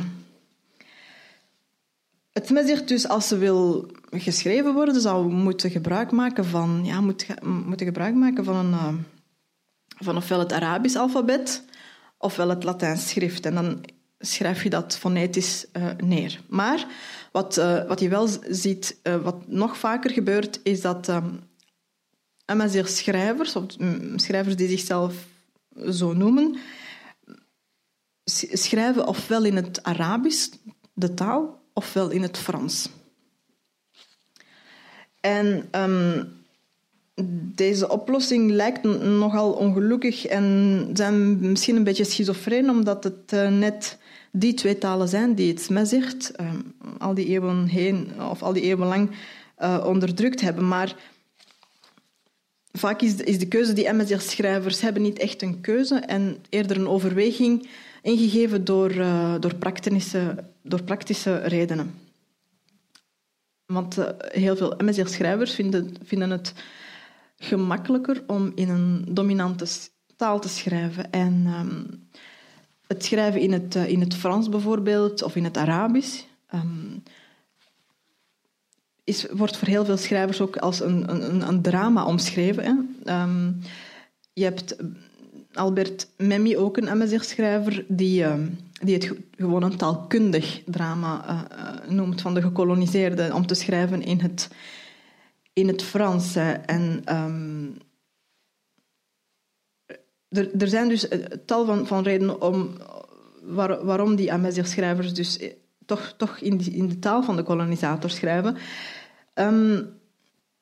Het 2.37 2.47
zegt 2.65 2.87
dus, 2.87 3.07
als 3.07 3.27
ze 3.27 3.37
wil 3.37 3.91
geschreven 4.11 4.73
worden, 4.73 5.01
zou 5.01 5.31
moeten 5.31 5.69
gebruik 5.69 6.11
maken 6.11 6.45
van, 6.45 6.81
ja, 6.83 7.01
moet, 7.01 7.25
moeten 7.43 7.85
gebruik 7.85 8.15
maken 8.15 8.43
van, 8.43 8.55
een, 8.55 8.71
uh, 8.71 8.93
van 9.97 10.17
ofwel 10.17 10.39
het 10.39 10.51
Arabisch 10.51 10.95
alfabet 10.95 11.63
ofwel 12.17 12.49
het 12.49 12.63
Latijns 12.63 13.09
schrift. 13.09 13.45
En 13.45 13.55
dan 13.55 13.85
schrijf 14.19 14.63
je 14.63 14.69
dat 14.69 14.97
fonetisch 14.97 15.65
uh, 15.73 15.89
neer. 15.97 16.41
Maar 16.49 16.87
wat, 17.31 17.57
uh, 17.57 17.87
wat 17.87 17.99
je 17.99 18.09
wel 18.09 18.27
ziet, 18.49 18.99
wat 19.23 19.47
nog 19.47 19.77
vaker 19.77 20.11
gebeurt, 20.11 20.59
is 20.63 20.81
dat 20.81 21.07
um, 21.07 21.39
schrijvers, 22.83 23.55
of 23.55 23.65
schrijvers 24.15 24.55
die 24.55 24.69
zichzelf 24.69 25.15
zo 25.89 26.13
noemen, 26.13 26.55
schrijven 28.53 29.07
ofwel 29.07 29.45
in 29.45 29.55
het 29.55 29.83
Arabisch, 29.83 30.49
de 30.93 31.13
taal, 31.13 31.65
ofwel 31.77 32.09
in 32.09 32.21
het 32.21 32.37
Frans. 32.37 32.89
En 35.19 35.69
um, 35.71 36.35
deze 37.55 37.89
oplossing 37.89 38.51
lijkt 38.51 38.83
nogal 39.01 39.51
ongelukkig 39.51 40.25
en 40.25 40.89
zijn 40.93 41.39
misschien 41.49 41.75
een 41.75 41.83
beetje 41.83 42.03
schizofreen, 42.03 42.69
omdat 42.69 43.03
het 43.03 43.33
uh, 43.33 43.49
net 43.49 43.97
die 44.31 44.53
twee 44.53 44.77
talen 44.77 45.07
zijn 45.07 45.35
die 45.35 45.53
het 45.53 45.87
zegt, 45.87 46.39
um, 46.39 46.75
al 46.97 47.13
die 47.13 47.25
eeuwen 47.25 47.67
heen 47.67 48.21
of 48.29 48.43
al 48.43 48.53
die 48.53 48.63
eeuwen 48.63 48.87
lang 48.87 49.09
uh, 49.59 49.83
onderdrukt 49.85 50.41
hebben. 50.41 50.67
Maar 50.67 50.95
vaak 52.71 53.01
is 53.01 53.15
de, 53.15 53.23
is 53.23 53.39
de 53.39 53.47
keuze 53.47 53.73
die 53.73 53.93
MSR-schrijvers 53.93 54.81
hebben 54.81 55.01
niet 55.01 55.19
echt 55.19 55.41
een 55.41 55.61
keuze 55.61 55.95
en 55.95 56.37
eerder 56.49 56.77
een 56.77 56.87
overweging 56.87 57.67
ingegeven 58.07 58.65
door, 58.65 58.91
uh, 58.91 59.35
door, 59.39 59.55
praktische, 59.55 60.35
door 60.61 60.83
praktische 60.83 61.35
redenen. 61.35 61.93
Want 63.65 63.97
uh, 63.97 64.05
heel 64.17 64.55
veel 64.55 64.73
MSR-schrijvers 64.77 65.53
vinden, 65.53 65.95
vinden 66.03 66.29
het 66.29 66.53
gemakkelijker 67.37 68.23
om 68.27 68.51
in 68.55 68.69
een 68.69 69.05
dominante 69.09 69.65
taal 70.15 70.39
te 70.39 70.49
schrijven. 70.49 71.11
En 71.11 71.45
um, 71.47 72.07
het 72.87 73.05
schrijven 73.05 73.41
in 73.41 73.51
het, 73.51 73.75
uh, 73.75 73.89
in 73.89 73.99
het 73.99 74.13
Frans 74.13 74.49
bijvoorbeeld, 74.49 75.23
of 75.23 75.35
in 75.35 75.43
het 75.43 75.57
Arabisch, 75.57 76.23
um, 76.53 77.03
is, 79.03 79.25
wordt 79.31 79.57
voor 79.57 79.67
heel 79.67 79.85
veel 79.85 79.97
schrijvers 79.97 80.41
ook 80.41 80.57
als 80.57 80.79
een, 80.79 81.11
een, 81.11 81.47
een 81.47 81.61
drama 81.61 82.05
omschreven. 82.05 82.63
Hè. 82.63 83.13
Um, 83.21 83.61
je 84.33 84.43
hebt 84.43 84.75
Albert 85.57 86.07
Memmi, 86.17 86.57
ook 86.57 86.77
een 86.77 86.97
MSR-schrijver, 86.97 87.85
die, 87.87 88.23
ehm, 88.23 88.47
die 88.81 88.93
het 88.93 89.11
gewoon 89.37 89.63
een 89.63 89.77
taalkundig 89.77 90.61
drama 90.65 91.25
uh, 91.29 91.89
noemt 91.89 92.21
van 92.21 92.33
de 92.33 92.41
gekoloniseerden, 92.41 93.33
om 93.33 93.45
te 93.45 93.53
schrijven 93.53 94.01
in 94.01 94.19
het, 94.19 94.49
in 95.53 95.67
het 95.67 95.83
Frans. 95.83 96.35
En 96.65 97.01
um, 97.15 97.77
er, 100.29 100.51
er 100.57 100.67
zijn 100.67 100.89
dus 100.89 101.07
tal 101.45 101.65
van, 101.65 101.87
van 101.87 102.03
redenen 102.03 102.41
om, 102.41 102.69
waar, 103.41 103.85
waarom 103.85 104.15
die 104.15 104.33
MSR-schrijvers 104.33 105.13
dus 105.13 105.39
toch, 105.85 106.13
toch 106.17 106.39
in, 106.39 106.73
in 106.73 106.87
de 106.87 106.99
taal 106.99 107.23
van 107.23 107.35
de 107.35 107.43
kolonisator 107.43 108.09
schrijven. 108.09 108.57
Um, 109.33 109.96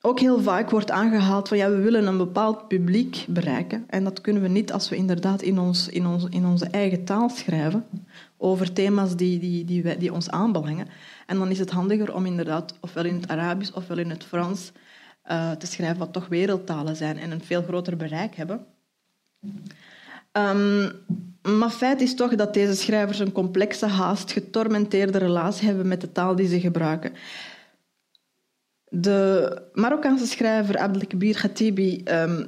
ook 0.06 0.20
heel 0.20 0.41
vaak 0.41 0.70
wordt 0.70 0.91
aangehaald 0.91 1.48
van 1.48 1.58
ja, 1.58 1.70
we 1.70 1.82
willen 1.82 2.08
een 2.08 2.18
bepaald 2.18 2.68
publiek 2.68 3.26
bereiken. 3.28 3.84
En 3.88 4.04
dat 4.04 4.22
kunnen 4.22 4.41
we 4.41 4.48
niet 4.48 4.72
als 4.72 4.89
we 4.89 4.96
inderdaad 4.96 5.41
in, 5.41 5.60
ons, 5.60 5.88
in, 5.88 6.06
ons, 6.06 6.26
in 6.30 6.46
onze 6.46 6.65
eigen 6.65 7.04
taal 7.04 7.30
schrijven 7.30 7.86
over 8.38 8.74
thema's 8.74 9.15
die, 9.15 9.39
die, 9.39 9.65
die, 9.65 9.84
wij, 9.84 9.98
die 9.98 10.13
ons 10.13 10.30
aanbelangen. 10.30 10.88
En 11.26 11.38
dan 11.38 11.50
is 11.50 11.60
het 11.60 11.70
handiger 11.70 12.15
om 12.15 12.26
inderdaad 12.26 12.74
ofwel 12.80 13.06
in 13.06 13.15
het 13.15 13.28
Arabisch 13.28 13.74
ofwel 13.74 13.98
in 13.98 14.10
het 14.10 14.24
Frans 14.24 14.72
uh, 15.32 15.52
te 15.52 15.65
schrijven, 15.65 15.98
wat 15.98 16.13
toch 16.13 16.28
wereldtalen 16.28 16.96
zijn 16.96 17.18
en 17.18 17.32
een 17.32 17.44
veel 17.44 17.63
groter 17.63 17.98
bereik 17.98 18.36
hebben. 18.36 18.65
Um, 20.32 20.91
maar 21.58 21.70
feit 21.70 22.02
is 22.02 22.15
toch 22.15 22.36
dat 22.36 22.54
deze 22.54 22.76
schrijvers 22.76 23.20
een 23.20 23.32
complexe, 23.32 23.86
haast 23.86 24.32
getormenteerde 24.32 25.18
relatie 25.18 25.68
hebben 25.68 25.88
met 25.88 26.02
de 26.02 26.12
taal 26.12 26.36
die 26.36 26.48
ze 26.48 26.60
gebruiken. 26.60 27.13
De 28.97 29.62
Marokkaanse 29.73 30.25
schrijver 30.25 30.77
Abdelkabir 30.77 31.36
Khatibi 31.36 32.03
um, 32.05 32.47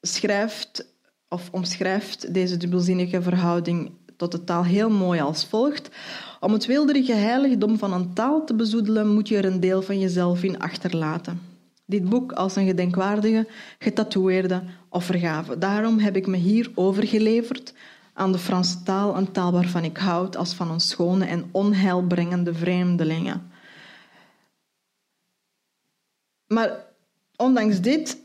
schrijft 0.00 0.86
of 1.28 1.48
omschrijft 1.52 2.34
deze 2.34 2.56
dubbelzinnige 2.56 3.22
verhouding 3.22 3.90
tot 4.16 4.32
de 4.32 4.44
taal 4.44 4.64
heel 4.64 4.90
mooi 4.90 5.20
als 5.20 5.46
volgt. 5.46 5.88
Om 6.40 6.52
het 6.52 6.66
wilderige 6.66 7.12
heiligdom 7.12 7.78
van 7.78 7.92
een 7.92 8.12
taal 8.14 8.44
te 8.44 8.54
bezoedelen, 8.54 9.08
moet 9.08 9.28
je 9.28 9.36
er 9.36 9.44
een 9.44 9.60
deel 9.60 9.82
van 9.82 9.98
jezelf 9.98 10.42
in 10.42 10.58
achterlaten. 10.58 11.40
Dit 11.86 12.08
boek 12.08 12.32
als 12.32 12.56
een 12.56 12.66
gedenkwaardige, 12.66 13.46
getatoeëerde 13.78 14.62
offergave. 14.88 15.58
Daarom 15.58 15.98
heb 15.98 16.16
ik 16.16 16.26
me 16.26 16.36
hier 16.36 16.70
overgeleverd 16.74 17.74
aan 18.12 18.32
de 18.32 18.38
Franse 18.38 18.82
taal, 18.82 19.16
een 19.16 19.32
taal 19.32 19.52
waarvan 19.52 19.84
ik 19.84 19.96
houd 19.96 20.36
als 20.36 20.54
van 20.54 20.70
een 20.70 20.80
schone 20.80 21.24
en 21.24 21.44
onheilbrengende 21.50 22.54
vreemdelingen. 22.54 23.52
Maar 26.54 26.84
ondanks 27.36 27.80
dit 27.80 28.18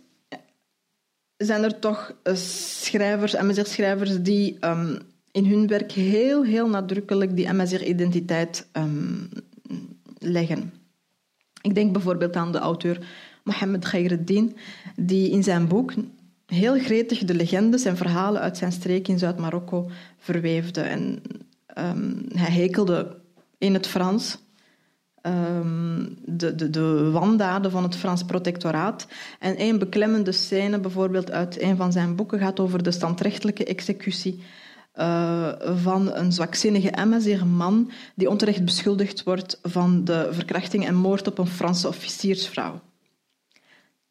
zijn 1.37 1.63
er 1.63 1.79
toch 1.79 2.13
eh, 2.23 2.35
schrijvers, 2.35 3.33
MSR-schrijvers, 3.33 4.21
die 4.21 4.57
um, 4.61 4.97
in 5.31 5.45
hun 5.45 5.67
werk 5.67 5.91
heel, 5.91 6.43
heel 6.43 6.69
nadrukkelijk 6.69 7.35
die 7.35 7.53
MSR-identiteit 7.53 8.67
um, 8.73 9.29
leggen. 10.17 10.73
Ik 11.61 11.75
denk 11.75 11.93
bijvoorbeeld 11.93 12.35
aan 12.35 12.51
de 12.51 12.57
auteur 12.57 13.07
Mohammed 13.43 13.85
Khaireddin, 13.85 14.55
die 14.95 15.29
in 15.29 15.43
zijn 15.43 15.67
boek 15.67 15.93
heel 16.45 16.79
gretig 16.79 17.23
de 17.23 17.33
legendes 17.33 17.85
en 17.85 17.97
verhalen 17.97 18.41
uit 18.41 18.57
zijn 18.57 18.71
streek 18.71 19.07
in 19.07 19.19
Zuid-Marokko 19.19 19.89
verweefde. 20.17 20.81
En 20.81 21.21
um, 21.77 22.25
hij 22.33 22.51
hekelde 22.51 23.17
in 23.57 23.73
het 23.73 23.87
Frans 23.87 24.37
um, 25.23 26.17
de, 26.25 26.55
de, 26.55 26.69
de 26.69 27.09
wandaden 27.11 27.71
van 27.71 27.83
het 27.83 27.95
Frans 27.95 28.23
protectoraat. 28.23 29.07
En 29.39 29.61
een 29.61 29.79
beklemmende 29.79 30.31
scène, 30.31 30.79
bijvoorbeeld 30.79 31.31
uit 31.31 31.61
een 31.61 31.75
van 31.75 31.91
zijn 31.91 32.15
boeken, 32.15 32.39
gaat 32.39 32.59
over 32.59 32.83
de 32.83 32.91
standrechtelijke 32.91 33.65
executie 33.65 34.43
uh, 34.95 35.51
van 35.75 36.13
een 36.13 36.31
zwakzinnige 36.31 37.05
MSR 37.05 37.45
man 37.45 37.91
die 38.15 38.29
onterecht 38.29 38.65
beschuldigd 38.65 39.23
wordt 39.23 39.59
van 39.63 40.03
de 40.03 40.27
verkrachting 40.31 40.87
en 40.87 40.95
moord 40.95 41.27
op 41.27 41.37
een 41.37 41.47
Franse 41.47 41.87
officiersvrouw. 41.87 42.81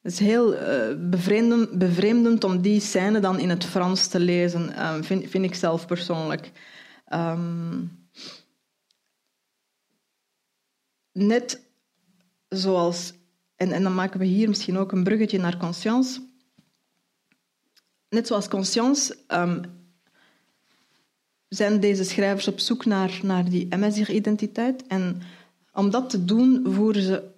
Het 0.03 0.13
is 0.13 0.19
heel 0.19 0.55
uh, 0.55 0.61
bevreemdend, 0.99 1.79
bevreemdend, 1.79 2.45
om 2.45 2.61
die 2.61 2.81
scène 2.81 3.21
dan 3.21 3.39
in 3.39 3.49
het 3.49 3.65
Frans 3.65 4.07
te 4.07 4.21
lezen, 4.21 4.71
uh, 4.71 4.95
vind, 5.01 5.31
vind, 5.31 5.45
ik 5.45 5.55
zelf 5.55 5.87
persoonlijk. 5.87 6.53
Um, 7.13 7.98
net 11.19 11.61
zoals, 12.49 13.13
en, 13.57 13.73
en 13.73 13.83
dan 13.83 13.95
maken 13.95 14.21
we 14.21 14.27
hier 14.27 14.49
misschien 14.49 14.79
ook 14.79 14.93
een 14.93 15.05
bruggetje 15.05 15.39
naar 15.39 15.57
conscience. 15.57 16.21
Net 18.09 18.27
zoals 18.27 18.49
conscience 18.49 19.17
um, 19.29 19.61
zijn 21.49 21.81
deze 21.81 22.05
schrijvers 22.05 22.49
op 22.49 22.59
zoek 22.59 22.85
naar, 22.85 23.21
naar 23.23 23.51
die 23.51 23.77
MSR-identiteit. 23.77 24.87
En 24.87 25.23
om 25.73 25.91
dat 25.91 26.11
te 26.11 26.25
doen 26.25 26.67
voeren 26.73 27.03
ze 27.03 27.31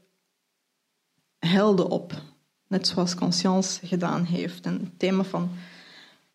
helden 1.38 1.88
op. 1.88 2.22
Net 2.66 2.86
zoals 2.86 3.14
Conscience 3.14 3.86
gedaan 3.86 4.24
heeft. 4.24 4.66
En 4.66 4.72
het 4.72 4.98
thema 4.98 5.22
van 5.22 5.50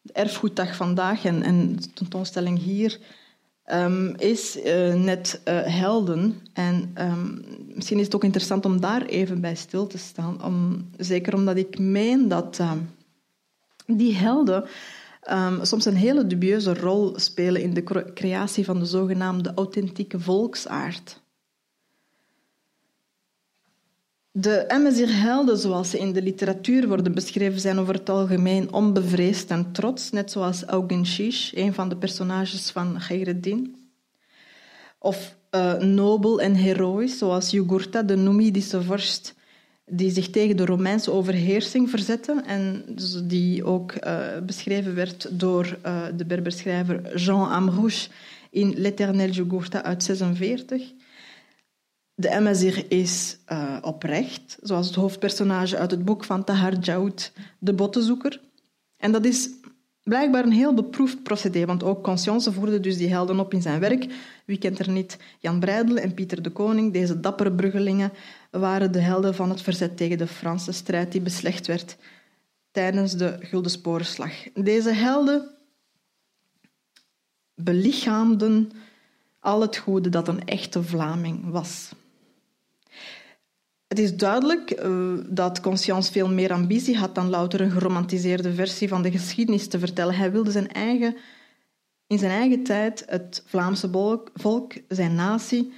de 0.01 0.13
erfgoeddag 0.13 0.75
vandaag 0.75 1.25
en, 1.25 1.43
en 1.43 1.75
de 1.75 1.93
tentoonstelling 1.93 2.59
hier 2.59 2.99
um, 3.71 4.15
is 4.17 4.57
uh, 4.57 4.93
net 4.93 5.41
uh, 5.47 5.61
helden. 5.63 6.41
En 6.53 6.95
um, 6.97 7.43
misschien 7.73 7.99
is 7.99 8.05
het 8.05 8.15
ook 8.15 8.23
interessant 8.23 8.65
om 8.65 8.79
daar 8.79 9.05
even 9.05 9.41
bij 9.41 9.55
stil 9.55 9.87
te 9.87 9.97
staan. 9.97 10.43
Om, 10.43 10.89
zeker 10.97 11.33
omdat 11.33 11.57
ik 11.57 11.79
meen 11.79 12.27
dat 12.27 12.57
uh, 12.61 12.71
die 13.85 14.15
helden 14.15 14.65
soms 15.61 15.85
een 15.85 15.95
hele 15.95 16.27
dubieuze 16.27 16.73
rol 16.73 17.19
spelen 17.19 17.61
in 17.61 17.73
de 17.73 18.11
creatie 18.13 18.65
van 18.65 18.79
de 18.79 18.85
zogenaamde 18.85 19.51
authentieke 19.55 20.19
volksaard. 20.19 21.21
De 24.37 24.65
MSR-helden, 24.67 25.57
zoals 25.57 25.89
ze 25.89 25.99
in 25.99 26.13
de 26.13 26.21
literatuur 26.21 26.87
worden 26.87 27.13
beschreven, 27.13 27.59
zijn 27.59 27.79
over 27.79 27.93
het 27.93 28.09
algemeen 28.09 28.73
onbevreesd 28.73 29.49
en 29.49 29.71
trots, 29.71 30.11
net 30.11 30.31
zoals 30.31 30.63
Augen 30.63 31.05
Shish, 31.05 31.51
een 31.53 31.73
van 31.73 31.89
de 31.89 31.95
personages 31.95 32.69
van 32.69 32.97
Khaireddin. 32.99 33.75
Of 34.99 35.35
uh, 35.51 35.73
nobel 35.73 36.41
en 36.41 36.53
heroïs, 36.53 37.17
zoals 37.17 37.49
Jugurtha, 37.49 38.03
de 38.03 38.15
Numidische 38.15 38.81
vorst, 38.81 39.35
die 39.85 40.11
zich 40.11 40.29
tegen 40.29 40.57
de 40.57 40.65
Romeinse 40.65 41.11
overheersing 41.11 41.89
verzette 41.89 42.41
en 42.45 42.85
die 43.23 43.63
ook 43.63 43.93
uh, 43.93 44.27
beschreven 44.45 44.95
werd 44.95 45.39
door 45.39 45.77
uh, 45.85 46.03
de 46.17 46.25
Berberschrijver 46.25 47.17
Jean 47.17 47.49
Amrouche 47.49 48.09
in 48.49 48.73
L'Éternel 48.77 49.29
Jugurtha 49.29 49.83
uit 49.83 50.03
46. 50.03 50.93
De 52.17 52.39
MSR 52.39 52.85
is 52.87 53.37
uh, 53.51 53.77
oprecht, 53.81 54.57
zoals 54.61 54.87
het 54.87 54.95
hoofdpersonage 54.95 55.77
uit 55.77 55.91
het 55.91 56.05
boek 56.05 56.23
van 56.23 56.43
Tahar 56.43 56.73
Jaoud, 56.79 57.31
De 57.59 57.73
Bottenzoeker. 57.73 58.41
En 58.97 59.11
dat 59.11 59.25
is 59.25 59.49
blijkbaar 60.03 60.43
een 60.43 60.51
heel 60.51 60.73
beproefd 60.73 61.23
procedé, 61.23 61.65
want 61.65 61.83
ook 61.83 62.03
Conscience 62.03 62.51
voerde 62.51 62.79
dus 62.79 62.97
die 62.97 63.09
helden 63.09 63.39
op 63.39 63.53
in 63.53 63.61
zijn 63.61 63.79
werk. 63.79 64.05
Wie 64.45 64.57
kent 64.57 64.79
er 64.79 64.89
niet? 64.89 65.17
Jan 65.39 65.59
Breidel 65.59 65.97
en 65.97 66.13
Pieter 66.13 66.41
de 66.41 66.49
Koning, 66.49 66.93
deze 66.93 67.19
dappere 67.19 67.51
bruggelingen, 67.51 68.11
waren 68.51 68.91
de 68.91 68.99
helden 68.99 69.35
van 69.35 69.49
het 69.49 69.61
verzet 69.61 69.97
tegen 69.97 70.17
de 70.17 70.27
Franse 70.27 70.71
strijd 70.71 71.11
die 71.11 71.21
beslecht 71.21 71.67
werd 71.67 71.97
tijdens 72.71 73.13
de 73.13 73.37
Gulden 73.39 73.71
Sporenslag. 73.71 74.33
Deze 74.53 74.91
helden 74.91 75.49
belichaamden 77.53 78.71
al 79.39 79.61
het 79.61 79.77
goede 79.77 80.09
dat 80.09 80.27
een 80.27 80.45
echte 80.45 80.83
Vlaming 80.83 81.49
was. 81.49 81.91
Het 83.87 83.99
is 83.99 84.15
duidelijk 84.15 84.83
uh, 84.85 85.13
dat 85.27 85.61
Conscience 85.61 86.11
veel 86.11 86.29
meer 86.29 86.51
ambitie 86.51 86.97
had 86.97 87.15
dan 87.15 87.29
louter 87.29 87.61
een 87.61 87.71
geromantiseerde 87.71 88.53
versie 88.53 88.87
van 88.87 89.01
de 89.01 89.11
geschiedenis 89.11 89.67
te 89.67 89.79
vertellen. 89.79 90.15
Hij 90.15 90.31
wilde 90.31 90.51
zijn 90.51 90.71
eigen, 90.71 91.15
in 92.07 92.17
zijn 92.17 92.31
eigen 92.31 92.63
tijd 92.63 93.03
het 93.07 93.43
Vlaamse 93.45 93.89
volk, 93.91 94.31
volk, 94.33 94.73
zijn 94.87 95.15
natie, 95.15 95.73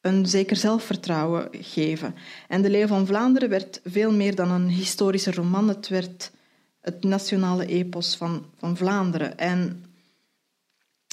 een 0.00 0.26
zeker 0.26 0.56
zelfvertrouwen 0.56 1.48
geven. 1.52 2.14
En 2.48 2.62
de 2.62 2.70
Leeuw 2.70 2.86
van 2.86 3.06
Vlaanderen 3.06 3.48
werd 3.48 3.80
veel 3.84 4.12
meer 4.12 4.34
dan 4.34 4.50
een 4.50 4.68
historische 4.68 5.32
roman. 5.32 5.68
Het 5.68 5.88
werd 5.88 6.30
het 6.80 7.04
nationale 7.04 7.66
epos 7.66 8.16
van, 8.16 8.46
van 8.58 8.76
Vlaanderen. 8.76 9.38
En 9.38 9.84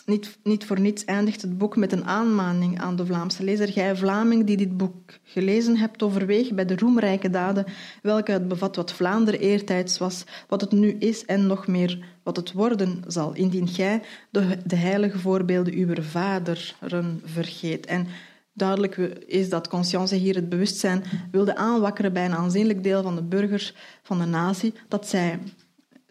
niet, 0.05 0.37
niet 0.43 0.65
voor 0.65 0.79
niets 0.79 1.05
eindigt 1.05 1.41
het 1.41 1.57
boek 1.57 1.75
met 1.75 1.91
een 1.91 2.05
aanmaning 2.05 2.81
aan 2.81 2.95
de 2.95 3.05
Vlaamse 3.05 3.43
lezer. 3.43 3.71
Gij 3.71 3.95
Vlaming 3.95 4.45
die 4.45 4.57
dit 4.57 4.77
boek 4.77 5.19
gelezen 5.23 5.77
hebt, 5.77 6.03
overweeg 6.03 6.53
bij 6.53 6.65
de 6.65 6.75
roemrijke 6.75 7.29
daden 7.29 7.65
welke 8.01 8.31
het 8.31 8.47
bevat 8.47 8.75
wat 8.75 8.93
Vlaanderen 8.93 9.39
eertijds 9.39 9.97
was, 9.97 10.23
wat 10.47 10.61
het 10.61 10.71
nu 10.71 10.95
is 10.99 11.25
en 11.25 11.47
nog 11.47 11.67
meer 11.67 12.05
wat 12.23 12.35
het 12.35 12.51
worden 12.51 13.03
zal, 13.07 13.33
indien 13.33 13.67
gij 13.67 14.01
de, 14.29 14.57
de 14.65 14.75
heilige 14.75 15.19
voorbeelden 15.19 15.73
uw 15.73 16.01
vaderen 16.01 17.21
vergeet. 17.23 17.85
En 17.85 18.07
duidelijk 18.53 18.95
is 19.27 19.49
dat 19.49 19.67
Conscience 19.67 20.15
hier 20.15 20.35
het 20.35 20.49
bewustzijn 20.49 21.03
wilde 21.31 21.55
aanwakkeren 21.55 22.13
bij 22.13 22.25
een 22.25 22.35
aanzienlijk 22.35 22.83
deel 22.83 23.03
van 23.03 23.15
de 23.15 23.23
burgers 23.23 23.75
van 24.03 24.19
de 24.19 24.25
natie, 24.25 24.73
dat 24.87 25.07
zij 25.07 25.39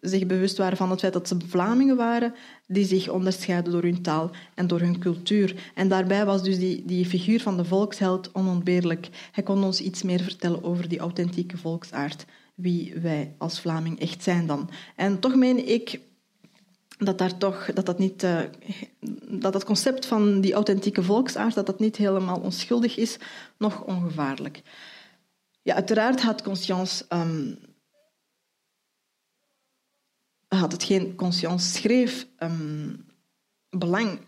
zich 0.03 0.27
bewust 0.27 0.57
waren 0.57 0.77
van 0.77 0.91
het 0.91 1.01
feit 1.01 1.13
dat 1.13 1.29
ze 1.29 1.37
Vlamingen 1.47 1.97
waren, 1.97 2.35
die 2.67 2.85
zich 2.85 3.09
onderscheiden 3.09 3.73
door 3.73 3.83
hun 3.83 4.03
taal 4.03 4.31
en 4.55 4.67
door 4.67 4.81
hun 4.81 4.99
cultuur. 4.99 5.71
En 5.75 5.89
daarbij 5.89 6.25
was 6.25 6.43
dus 6.43 6.59
die, 6.59 6.85
die 6.85 7.07
figuur 7.07 7.41
van 7.41 7.57
de 7.57 7.65
volksheld 7.65 8.33
onontbeerlijk. 8.33 9.09
Hij 9.33 9.45
kon 9.45 9.65
ons 9.65 9.81
iets 9.81 10.03
meer 10.03 10.21
vertellen 10.21 10.65
over 10.65 10.89
die 10.89 10.99
authentieke 10.99 11.57
volksaard, 11.57 12.25
wie 12.55 12.95
wij 13.01 13.35
als 13.39 13.61
Vlaming 13.61 14.01
echt 14.01 14.23
zijn 14.23 14.47
dan. 14.47 14.71
En 14.97 15.19
toch 15.19 15.35
meen 15.35 15.69
ik 15.69 16.01
dat 16.99 17.19
daar 17.19 17.39
toch, 17.39 17.73
dat 17.73 17.87
dat 17.87 17.99
niet, 17.99 18.23
uh, 18.23 18.41
dat 19.29 19.55
het 19.55 19.65
concept 19.65 20.07
van 20.07 20.41
die 20.41 20.53
authentieke 20.55 21.03
volksaard, 21.03 21.55
dat 21.55 21.67
dat 21.67 21.79
niet 21.79 21.97
helemaal 21.97 22.41
onschuldig 22.41 22.97
is, 22.97 23.17
nog 23.57 23.85
ongevaarlijk. 23.85 24.63
Ja, 25.63 25.75
uiteraard 25.75 26.23
had 26.23 26.43
Conscience 26.43 27.05
um, 27.09 27.59
had 30.59 30.73
hetgeen 30.73 31.15
Conscience 31.15 31.73
schreef 31.73 32.27
um, 32.39 33.05
belang 33.71 34.19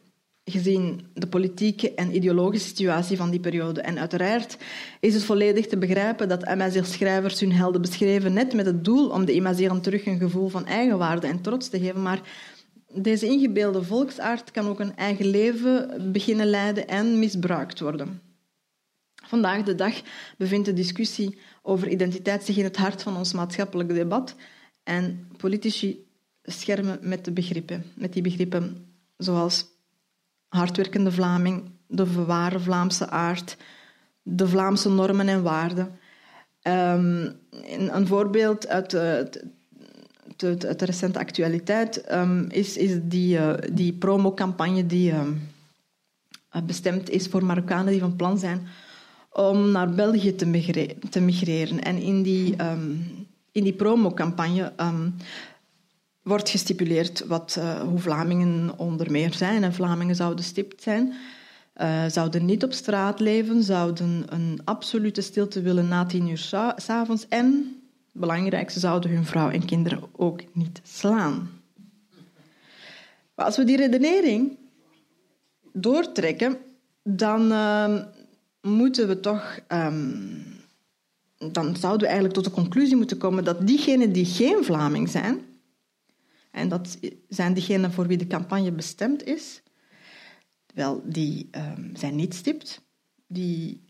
gezien 0.44 1.06
de 1.14 1.26
politieke 1.26 1.94
en 1.94 2.14
ideologische 2.14 2.68
situatie 2.68 3.16
van 3.16 3.30
die 3.30 3.40
periode. 3.40 3.80
En 3.80 3.98
uiteraard 3.98 4.56
is 5.00 5.14
het 5.14 5.24
volledig 5.24 5.66
te 5.66 5.78
begrijpen 5.78 6.28
dat 6.28 6.44
MSL-schrijvers 6.44 7.40
hun 7.40 7.52
helden 7.52 7.80
beschreven 7.80 8.32
net 8.32 8.54
met 8.54 8.66
het 8.66 8.84
doel 8.84 9.08
om 9.08 9.24
de 9.24 9.34
Imazeren 9.34 9.80
terug 9.80 10.06
een 10.06 10.18
gevoel 10.18 10.48
van 10.48 10.66
eigenwaarde 10.66 11.26
en 11.26 11.40
trots 11.40 11.68
te 11.68 11.78
geven, 11.78 12.02
maar 12.02 12.20
deze 12.94 13.26
ingebeelde 13.26 13.82
volksaard 13.82 14.50
kan 14.50 14.66
ook 14.66 14.80
een 14.80 14.96
eigen 14.96 15.26
leven 15.26 16.12
beginnen 16.12 16.46
leiden 16.46 16.88
en 16.88 17.18
misbruikt 17.18 17.80
worden. 17.80 18.20
Vandaag 19.26 19.62
de 19.62 19.74
dag 19.74 20.02
bevindt 20.38 20.66
de 20.66 20.72
discussie 20.72 21.38
over 21.62 21.88
identiteit 21.88 22.44
zich 22.44 22.56
in 22.56 22.64
het 22.64 22.76
hart 22.76 23.02
van 23.02 23.16
ons 23.16 23.32
maatschappelijk 23.32 23.88
debat 23.88 24.34
en 24.82 25.28
politici 25.37 26.04
schermen 26.44 26.98
met 27.02 27.24
de 27.24 27.30
begrippen, 27.30 27.85
met 27.94 28.12
die 28.12 28.22
begrippen 28.22 28.87
zoals 29.16 29.66
hardwerkende 30.48 31.12
Vlaming, 31.12 31.70
de 31.87 32.24
ware 32.24 32.61
Vlaamse 32.61 33.09
aard, 33.09 33.57
de 34.22 34.48
Vlaamse 34.48 34.90
normen 34.90 35.28
en 35.28 35.42
waarden. 35.42 35.98
Um, 36.62 37.33
een 37.88 38.07
voorbeeld 38.07 38.68
uit 38.68 38.92
het 38.92 39.44
de, 40.37 40.85
recente 40.85 41.18
actualiteit 41.18 42.12
um, 42.12 42.46
is, 42.50 42.76
is 42.76 42.98
die, 43.02 43.37
uh, 43.37 43.54
die 43.72 43.92
promocampagne 43.92 44.87
die 44.87 45.12
uh, 45.12 45.20
bestemd 46.66 47.11
is 47.11 47.26
voor 47.26 47.44
Marokkanen 47.44 47.92
die 47.92 48.00
van 48.00 48.16
plan 48.16 48.38
zijn 48.38 48.66
om 49.30 49.70
naar 49.70 49.90
België 49.90 50.35
te, 50.35 51.20
migreren. 51.20 51.83
En 51.83 51.96
in 51.96 52.22
die, 52.22 52.62
um, 52.62 53.07
in 53.52 53.62
die 53.62 53.72
promocampagne 53.72 54.72
wordt 56.24 56.48
gestipuleerd 56.48 57.26
wat, 57.26 57.56
uh, 57.58 57.80
hoe 57.80 57.98
Vlamingen 57.98 58.78
onder 58.78 59.10
meer 59.10 59.34
zijn. 59.34 59.64
En 59.64 59.74
Vlamingen 59.74 60.16
zouden 60.16 60.44
stipt 60.44 60.82
zijn, 60.82 61.14
uh, 61.76 62.04
zouden 62.08 62.44
niet 62.44 62.64
op 62.64 62.72
straat 62.72 63.20
leven, 63.20 63.62
zouden 63.62 64.24
een 64.28 64.60
absolute 64.64 65.20
stilte 65.20 65.62
willen 65.62 65.88
na 65.88 66.06
tien 66.06 66.28
uur 66.28 66.72
s'avonds 66.76 67.28
en 67.28 67.78
Belangrijk, 68.16 68.70
ze 68.70 68.78
zouden 68.78 69.10
hun 69.10 69.24
vrouw 69.24 69.50
en 69.50 69.64
kinderen 69.64 70.02
ook 70.12 70.40
niet 70.52 70.80
slaan. 70.82 71.50
Als 73.34 73.56
we 73.56 73.64
die 73.64 73.76
redenering 73.76 74.56
doortrekken, 75.72 76.56
dan 77.02 77.52
uh, 77.52 78.02
moeten 78.60 79.08
we 79.08 79.20
toch. 79.20 79.58
Um, 79.68 80.42
dan 81.38 81.76
zouden 81.76 82.00
we 82.00 82.06
eigenlijk 82.06 82.34
tot 82.34 82.44
de 82.44 82.50
conclusie 82.50 82.96
moeten 82.96 83.18
komen 83.18 83.44
dat 83.44 83.66
diegenen 83.66 84.12
die 84.12 84.24
geen 84.24 84.64
Vlaming 84.64 85.08
zijn, 85.08 85.40
en 86.54 86.68
dat 86.68 86.98
zijn 87.28 87.54
diegenen 87.54 87.92
voor 87.92 88.06
wie 88.06 88.16
de 88.16 88.26
campagne 88.26 88.72
bestemd 88.72 89.24
is, 89.24 89.62
wel, 90.74 91.02
die 91.04 91.48
um, 91.50 91.90
zijn 91.96 92.16
niet 92.16 92.34
stipt, 92.34 92.80
die 93.26 93.84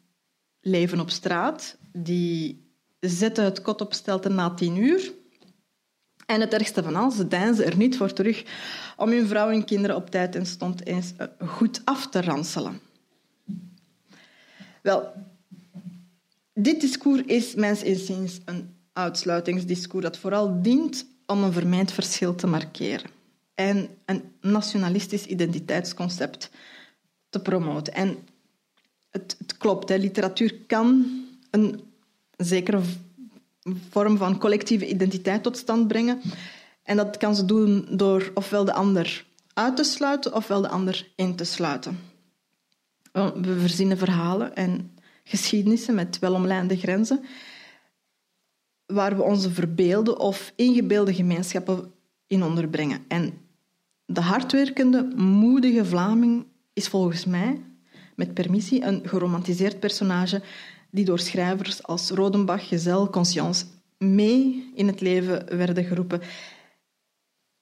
leven 0.60 1.00
op 1.00 1.10
straat, 1.10 1.76
die 1.92 2.68
zetten 3.00 3.44
het 3.44 3.62
kot 3.62 3.80
op 3.80 3.94
stelte 3.94 4.28
na 4.28 4.54
tien 4.54 4.76
uur. 4.76 5.12
En 6.26 6.40
het 6.40 6.52
ergste 6.52 6.82
van 6.82 6.96
alles, 6.96 7.16
ze 7.16 7.28
deinzen 7.28 7.64
er 7.64 7.76
niet 7.76 7.96
voor 7.96 8.12
terug 8.12 8.44
om 8.96 9.10
hun 9.10 9.26
vrouw 9.26 9.50
en 9.50 9.64
kinderen 9.64 9.96
op 9.96 10.10
tijd 10.10 10.34
en 10.34 10.46
stond 10.46 10.86
eens 10.86 11.12
eh, 11.16 11.26
goed 11.48 11.80
af 11.84 12.08
te 12.08 12.20
ranselen. 12.20 12.80
Wel, 14.82 15.12
dit 16.54 16.80
discours 16.80 17.22
is 17.22 17.54
inziens 17.82 18.40
een 18.44 18.76
uitsluitingsdiscours 18.92 20.04
dat 20.04 20.18
vooral 20.18 20.62
dient 20.62 21.12
om 21.26 21.42
een 21.42 21.52
vermeend 21.52 21.92
verschil 21.92 22.34
te 22.34 22.46
markeren 22.46 23.10
en 23.54 23.88
een 24.04 24.22
nationalistisch 24.40 25.26
identiteitsconcept 25.26 26.50
te 27.28 27.40
promoten. 27.40 27.94
En 27.94 28.18
het, 29.10 29.36
het 29.38 29.56
klopt, 29.56 29.88
hè, 29.88 29.96
literatuur 29.96 30.54
kan 30.66 31.06
een 31.50 31.80
zekere 32.36 32.80
vorm 33.90 34.16
van 34.16 34.38
collectieve 34.38 34.88
identiteit 34.88 35.42
tot 35.42 35.56
stand 35.56 35.88
brengen. 35.88 36.20
En 36.82 36.96
dat 36.96 37.16
kan 37.16 37.36
ze 37.36 37.44
doen 37.44 37.86
door 37.90 38.30
ofwel 38.34 38.64
de 38.64 38.72
ander 38.72 39.24
uit 39.54 39.76
te 39.76 39.84
sluiten 39.84 40.34
ofwel 40.34 40.60
de 40.60 40.68
ander 40.68 41.08
in 41.16 41.36
te 41.36 41.44
sluiten. 41.44 41.98
We 43.12 43.58
verzinnen 43.58 43.98
verhalen 43.98 44.56
en 44.56 44.98
geschiedenissen 45.24 45.94
met 45.94 46.18
welomlijnde 46.18 46.76
grenzen, 46.76 47.24
waar 48.86 49.16
we 49.16 49.22
onze 49.22 49.50
verbeelde 49.50 50.18
of 50.18 50.52
ingebeelde 50.56 51.14
gemeenschappen 51.14 51.92
in 52.26 52.42
onderbrengen. 52.42 53.04
En 53.08 53.32
de 54.06 54.20
hardwerkende, 54.20 55.12
moedige 55.16 55.84
Vlaming 55.84 56.46
is 56.72 56.88
volgens 56.88 57.24
mij, 57.24 57.60
met 58.16 58.34
permissie, 58.34 58.84
een 58.84 59.08
geromantiseerd 59.08 59.80
personage 59.80 60.42
die 60.90 61.04
door 61.04 61.18
schrijvers 61.18 61.82
als 61.82 62.10
Rodenbach, 62.10 62.68
Gezel, 62.68 63.10
Conscience 63.10 63.64
mee 63.98 64.70
in 64.74 64.86
het 64.86 65.00
leven 65.00 65.56
werden 65.56 65.84
geroepen. 65.84 66.20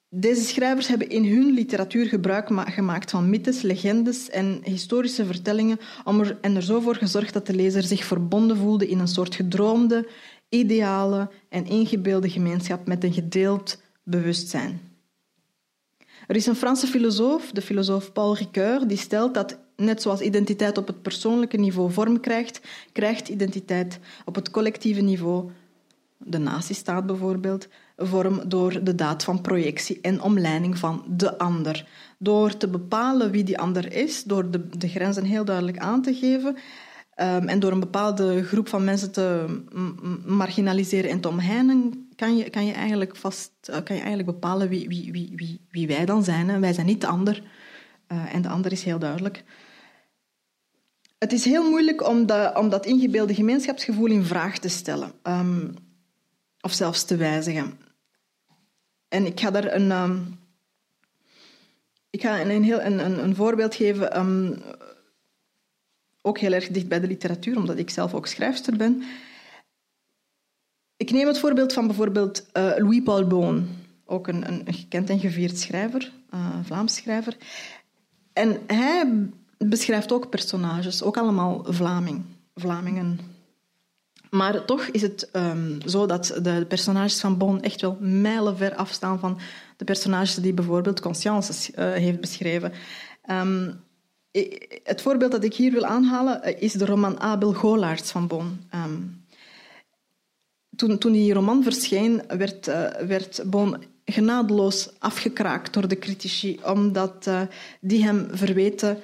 Deze 0.09 0.41
schrijvers 0.41 0.87
hebben 0.87 1.09
in 1.09 1.25
hun 1.25 1.53
literatuur 1.53 2.05
gebruik 2.05 2.49
gemaakt 2.65 3.11
van 3.11 3.29
mythes, 3.29 3.61
legendes 3.61 4.29
en 4.29 4.59
historische 4.63 5.25
vertellingen 5.25 5.79
om 6.03 6.19
er, 6.19 6.37
en 6.41 6.55
er 6.55 6.63
zo 6.63 6.79
voor 6.79 6.95
gezorgd 6.95 7.33
dat 7.33 7.47
de 7.47 7.55
lezer 7.55 7.83
zich 7.83 8.03
verbonden 8.03 8.57
voelde 8.57 8.87
in 8.87 8.99
een 8.99 9.07
soort 9.07 9.35
gedroomde, 9.35 10.07
ideale 10.53 11.29
en 11.49 11.65
ingebeelde 11.65 12.29
gemeenschap 12.29 12.87
met 12.87 13.03
een 13.03 13.13
gedeeld 13.13 13.81
bewustzijn. 14.03 14.81
Er 16.27 16.35
is 16.35 16.45
een 16.45 16.55
Franse 16.55 16.87
filosoof, 16.87 17.51
de 17.51 17.61
filosoof 17.61 18.11
Paul 18.11 18.35
Ricoeur, 18.35 18.87
die 18.87 18.97
stelt 18.97 19.33
dat 19.33 19.59
net 19.75 20.01
zoals 20.01 20.21
identiteit 20.21 20.77
op 20.77 20.87
het 20.87 21.01
persoonlijke 21.01 21.57
niveau 21.57 21.91
vorm 21.91 22.19
krijgt, 22.19 22.61
krijgt 22.91 23.27
identiteit 23.27 23.99
op 24.25 24.35
het 24.35 24.51
collectieve 24.51 25.01
niveau, 25.01 25.51
de 26.17 26.37
nazistaat 26.37 27.05
bijvoorbeeld, 27.05 27.67
vorm 27.97 28.49
door 28.49 28.83
de 28.83 28.95
daad 28.95 29.23
van 29.23 29.41
projectie 29.41 29.99
en 30.01 30.21
omleiding 30.21 30.77
van 30.77 31.03
de 31.07 31.37
ander. 31.37 31.87
Door 32.17 32.57
te 32.57 32.67
bepalen 32.67 33.31
wie 33.31 33.43
die 33.43 33.59
ander 33.59 33.93
is, 33.93 34.23
door 34.23 34.51
de, 34.51 34.69
de 34.69 34.87
grenzen 34.87 35.23
heel 35.23 35.45
duidelijk 35.45 35.77
aan 35.77 36.01
te 36.01 36.13
geven 36.13 36.57
um, 37.15 37.47
en 37.47 37.59
door 37.59 37.71
een 37.71 37.79
bepaalde 37.79 38.43
groep 38.43 38.67
van 38.67 38.83
mensen 38.83 39.11
te 39.11 39.45
marginaliseren 40.25 41.09
en 41.09 41.19
te 41.19 41.27
omheinen, 41.27 42.07
kan 42.15 42.37
je, 42.37 42.49
kan 42.49 42.65
je, 42.65 42.73
eigenlijk, 42.73 43.15
vast, 43.15 43.51
eh, 43.61 43.73
kan 43.73 43.95
je 43.95 44.01
eigenlijk 44.01 44.25
bepalen 44.25 44.69
wie, 44.69 44.87
wie, 44.87 45.11
wie, 45.11 45.33
wie, 45.35 45.61
wie 45.69 45.87
wij 45.87 46.05
dan 46.05 46.23
zijn. 46.23 46.59
Wij 46.59 46.73
zijn 46.73 46.85
niet 46.85 47.01
de 47.01 47.07
ander. 47.07 47.43
Uh, 48.07 48.35
en 48.35 48.41
de 48.41 48.49
ander 48.49 48.71
is 48.71 48.83
heel 48.83 48.99
duidelijk. 48.99 49.43
Het 51.17 51.33
is 51.33 51.45
heel 51.45 51.69
moeilijk 51.69 52.07
om, 52.07 52.25
om 52.53 52.69
dat 52.69 52.85
ingebeelde 52.85 53.35
gemeenschapsgevoel 53.35 54.05
in 54.05 54.23
vraag 54.23 54.57
te 54.57 54.67
stellen. 54.67 55.11
Um, 55.23 55.73
of 56.61 56.71
zelfs 56.71 57.03
te 57.03 57.15
wijzigen. 57.15 57.79
En 59.07 59.25
ik 59.25 59.39
ga 59.39 59.51
daar 59.51 59.73
een, 59.73 59.91
um, 59.91 60.39
ik 62.09 62.21
ga 62.21 62.41
een, 62.41 62.63
heel, 62.63 62.81
een, 62.81 63.23
een, 63.23 63.35
voorbeeld 63.35 63.75
geven, 63.75 64.17
ook 66.25 66.37
heel 66.37 66.51
erg 66.51 66.67
dicht 66.67 66.87
bij 66.87 66.99
de 66.99 67.07
literatuur, 67.07 67.57
omdat 67.57 67.77
ik 67.77 67.89
zelf 67.89 68.13
ook 68.13 68.27
schrijfster 68.27 68.77
ben. 68.77 69.03
Ik 70.97 71.11
neem 71.11 71.27
het 71.27 71.39
voorbeeld 71.39 71.73
van 71.73 71.87
bijvoorbeeld 71.87 72.45
uh, 72.53 72.71
Louis-Paul 72.77 73.27
Boon, 73.27 73.67
ook 74.05 74.27
een, 74.27 74.47
een, 74.47 74.73
gekend 74.73 75.09
en 75.09 75.19
gevierd 75.19 75.57
schrijver, 75.57 76.11
uh, 76.33 76.55
Vlaams 76.63 76.95
schrijver. 76.95 77.37
En 78.33 78.59
hij 78.67 79.29
beschrijft 79.57 80.11
ook 80.11 80.29
personages, 80.29 81.03
ook 81.03 81.17
allemaal 81.17 81.65
Vlaming, 81.67 82.23
Vlamingen. 82.55 83.19
Maar 84.29 84.65
toch 84.65 84.81
is 84.81 85.01
het 85.01 85.29
um, 85.33 85.77
zo 85.85 86.05
dat 86.05 86.39
de 86.41 86.65
personages 86.67 87.19
van 87.19 87.37
Bon 87.37 87.61
echt 87.61 87.81
wel 87.81 87.97
mijlenver 87.99 88.75
afstaan 88.75 89.19
van 89.19 89.39
de 89.77 89.85
personages 89.85 90.35
die 90.35 90.53
bijvoorbeeld 90.53 90.99
Conscience 90.99 91.71
uh, 91.75 91.91
heeft 91.93 92.19
beschreven. 92.19 92.73
Um, 93.29 93.82
het 94.83 95.01
voorbeeld 95.01 95.31
dat 95.31 95.43
ik 95.43 95.53
hier 95.53 95.71
wil 95.71 95.85
aanhalen 95.85 96.43
eh, 96.43 96.61
is 96.61 96.73
de 96.73 96.85
roman 96.85 97.19
Abel 97.19 97.53
Golaerts 97.53 98.11
van 98.11 98.27
Bon. 98.27 98.59
Um, 98.75 99.25
toen, 100.75 100.97
toen 100.97 101.11
die 101.11 101.33
roman 101.33 101.63
verscheen, 101.63 102.21
werd, 102.27 102.67
uh, 102.67 102.89
werd 102.89 103.43
Bon 103.45 103.83
genadeloos 104.05 104.89
afgekraakt 104.99 105.73
door 105.73 105.87
de 105.87 105.97
critici, 105.97 106.59
omdat 106.65 107.29
die 107.81 108.03
hem 108.03 108.27
verweten 108.31 108.99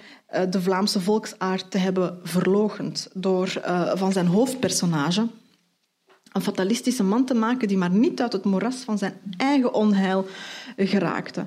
de 0.50 0.62
Vlaamse 0.62 1.02
volksaard 1.02 1.72
te 1.72 1.78
hebben 1.78 2.20
verlogend 2.24 3.10
door 3.14 3.62
van 3.96 4.12
zijn 4.12 4.28
hoofdpersonage 4.28 5.28
een 6.32 6.42
fatalistische 6.42 7.04
man 7.04 7.26
te 7.26 7.34
maken 7.34 7.68
die 7.68 7.78
maar 7.78 7.90
niet 7.90 8.22
uit 8.22 8.34
het 8.34 8.44
moeras 8.44 8.76
van 8.76 8.98
zijn 8.98 9.14
eigen 9.38 9.74
onheil 9.74 10.28
geraakte. 10.78 11.46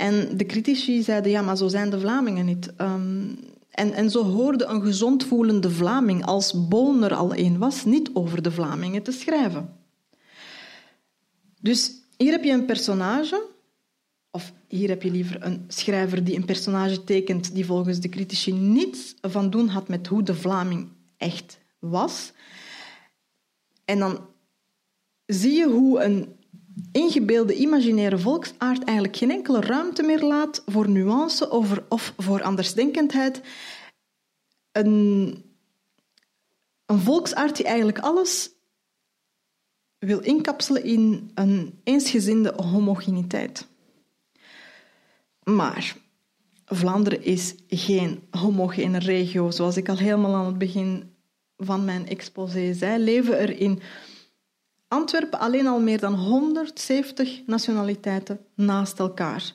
En 0.00 0.36
de 0.36 0.46
critici 0.46 1.02
zeiden, 1.02 1.30
ja, 1.30 1.42
maar 1.42 1.56
zo 1.56 1.68
zijn 1.68 1.90
de 1.90 2.00
Vlamingen 2.00 2.44
niet. 2.44 2.72
Um, 2.78 3.38
en, 3.70 3.92
en 3.92 4.10
zo 4.10 4.24
hoorde 4.24 4.64
een 4.64 4.82
gezond 4.82 5.24
voelende 5.24 5.70
Vlaming, 5.70 6.24
als 6.24 6.68
Boon 6.68 7.02
er 7.02 7.14
al 7.14 7.36
een 7.36 7.58
was, 7.58 7.84
niet 7.84 8.10
over 8.12 8.42
de 8.42 8.50
Vlamingen 8.50 9.02
te 9.02 9.12
schrijven. 9.12 9.76
Dus 11.60 11.92
hier 12.16 12.32
heb 12.32 12.44
je 12.44 12.52
een 12.52 12.64
personage, 12.64 13.46
of 14.30 14.52
hier 14.68 14.88
heb 14.88 15.02
je 15.02 15.10
liever 15.10 15.44
een 15.44 15.64
schrijver 15.68 16.24
die 16.24 16.36
een 16.36 16.44
personage 16.44 17.04
tekent 17.04 17.54
die 17.54 17.66
volgens 17.66 18.00
de 18.00 18.08
critici 18.08 18.52
niets 18.52 19.14
van 19.20 19.50
doen 19.50 19.68
had 19.68 19.88
met 19.88 20.06
hoe 20.06 20.22
de 20.22 20.34
Vlaming 20.34 20.88
echt 21.16 21.58
was. 21.78 22.32
En 23.84 23.98
dan 23.98 24.26
zie 25.26 25.52
je 25.52 25.68
hoe 25.68 26.00
een 26.00 26.38
ingebeelde 26.92 27.54
imaginaire 27.54 28.18
volksaard 28.18 28.84
eigenlijk 28.84 29.16
geen 29.16 29.30
enkele 29.30 29.60
ruimte 29.60 30.02
meer 30.02 30.22
laat 30.22 30.62
voor 30.66 30.88
nuance 30.88 31.50
over, 31.50 31.84
of 31.88 32.14
voor 32.16 32.42
andersdenkendheid. 32.42 33.40
Een, 34.72 35.44
een 36.86 36.98
volksaard 36.98 37.56
die 37.56 37.66
eigenlijk 37.66 37.98
alles 37.98 38.50
wil 39.98 40.20
inkapselen 40.20 40.84
in 40.84 41.30
een 41.34 41.80
eensgezinde 41.84 42.52
homogeniteit. 42.56 43.66
Maar 45.42 45.96
Vlaanderen 46.72 47.24
is 47.24 47.54
geen 47.68 48.22
homogene 48.30 48.98
regio, 48.98 49.50
zoals 49.50 49.76
ik 49.76 49.88
al 49.88 49.96
helemaal 49.96 50.34
aan 50.34 50.46
het 50.46 50.58
begin 50.58 51.14
van 51.56 51.84
mijn 51.84 52.08
exposé 52.08 52.74
zei. 52.74 53.04
Leven 53.04 53.38
er 53.38 53.60
in 53.60 53.80
Antwerpen 54.90 55.38
alleen 55.38 55.66
al 55.66 55.80
meer 55.80 56.00
dan 56.00 56.14
170 56.14 57.46
nationaliteiten 57.46 58.40
naast 58.54 58.98
elkaar. 58.98 59.52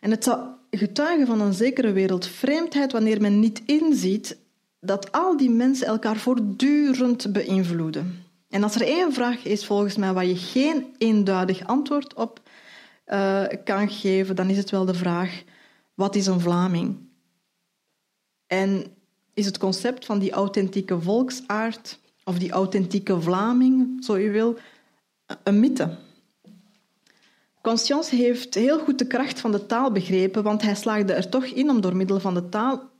En 0.00 0.10
het 0.10 0.24
zou 0.24 0.48
getuigen 0.70 1.26
van 1.26 1.40
een 1.40 1.52
zekere 1.52 1.92
wereldvreemdheid 1.92 2.92
wanneer 2.92 3.20
men 3.20 3.40
niet 3.40 3.62
inziet 3.66 4.38
dat 4.80 5.12
al 5.12 5.36
die 5.36 5.50
mensen 5.50 5.86
elkaar 5.86 6.16
voortdurend 6.16 7.32
beïnvloeden. 7.32 8.24
En 8.48 8.62
als 8.62 8.74
er 8.74 8.86
één 8.86 9.12
vraag 9.12 9.44
is 9.44 9.66
volgens 9.66 9.96
mij 9.96 10.12
waar 10.12 10.26
je 10.26 10.36
geen 10.36 10.94
eenduidig 10.98 11.66
antwoord 11.66 12.14
op 12.14 12.40
uh, 13.06 13.44
kan 13.64 13.90
geven, 13.90 14.36
dan 14.36 14.48
is 14.48 14.56
het 14.56 14.70
wel 14.70 14.84
de 14.84 14.94
vraag: 14.94 15.42
wat 15.94 16.14
is 16.14 16.26
een 16.26 16.40
Vlaming? 16.40 16.96
En 18.46 18.84
is 19.32 19.46
het 19.46 19.58
concept 19.58 20.04
van 20.04 20.18
die 20.18 20.32
authentieke 20.32 21.00
volksaard 21.00 21.98
of 22.24 22.38
die 22.38 22.50
authentieke 22.50 23.20
Vlaming, 23.20 24.04
zo 24.04 24.16
je 24.18 24.30
wil, 24.30 24.58
een 25.42 25.60
mythe? 25.60 25.96
Conscience 27.62 28.16
heeft 28.16 28.54
heel 28.54 28.78
goed 28.78 28.98
de 28.98 29.06
kracht 29.06 29.40
van 29.40 29.52
de 29.52 29.66
taal 29.66 29.92
begrepen, 29.92 30.42
want 30.42 30.62
hij 30.62 30.74
slaagde 30.74 31.12
er 31.12 31.28
toch 31.28 31.44
in 31.44 31.70
om 31.70 31.80
door 31.80 31.96
middel 31.96 32.20
van 32.20 32.34
de 32.34 32.48
taal, 32.48 32.90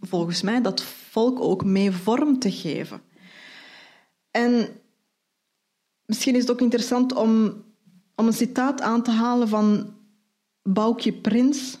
volgens 0.00 0.42
mij, 0.42 0.62
dat 0.62 0.82
volk 0.82 1.40
ook 1.40 1.64
mee 1.64 1.90
vorm 1.90 2.38
te 2.38 2.52
geven. 2.52 3.00
En 4.30 4.68
misschien 6.04 6.34
is 6.34 6.40
het 6.40 6.50
ook 6.50 6.60
interessant 6.60 7.14
om, 7.14 7.64
om 8.14 8.26
een 8.26 8.32
citaat 8.32 8.80
aan 8.80 9.02
te 9.02 9.10
halen 9.10 9.48
van 9.48 9.94
Boukje 10.62 11.12
Prins. 11.12 11.78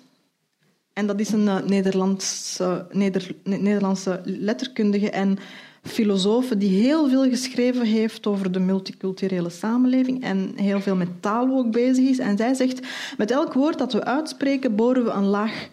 En 0.92 1.06
dat 1.06 1.20
is 1.20 1.32
een 1.32 1.46
uh, 1.46 1.60
Nederlandse, 1.62 2.86
Neder, 2.90 3.34
Nederlandse 3.44 4.20
letterkundige 4.24 5.10
en 5.10 5.38
filosoof 5.82 6.48
die 6.48 6.82
heel 6.82 7.08
veel 7.08 7.28
geschreven 7.28 7.86
heeft 7.86 8.26
over 8.26 8.52
de 8.52 8.60
multiculturele 8.60 9.50
samenleving 9.50 10.22
en 10.22 10.52
heel 10.56 10.80
veel 10.80 10.96
met 10.96 11.22
taal 11.22 11.48
ook 11.48 11.72
bezig 11.72 12.08
is. 12.08 12.18
En 12.18 12.36
zij 12.36 12.54
zegt, 12.54 12.86
met 13.16 13.30
elk 13.30 13.52
woord 13.52 13.78
dat 13.78 13.92
we 13.92 14.04
uitspreken, 14.04 14.76
boren 14.76 15.04
we 15.04 15.10
een 15.10 15.24
laag 15.24 15.68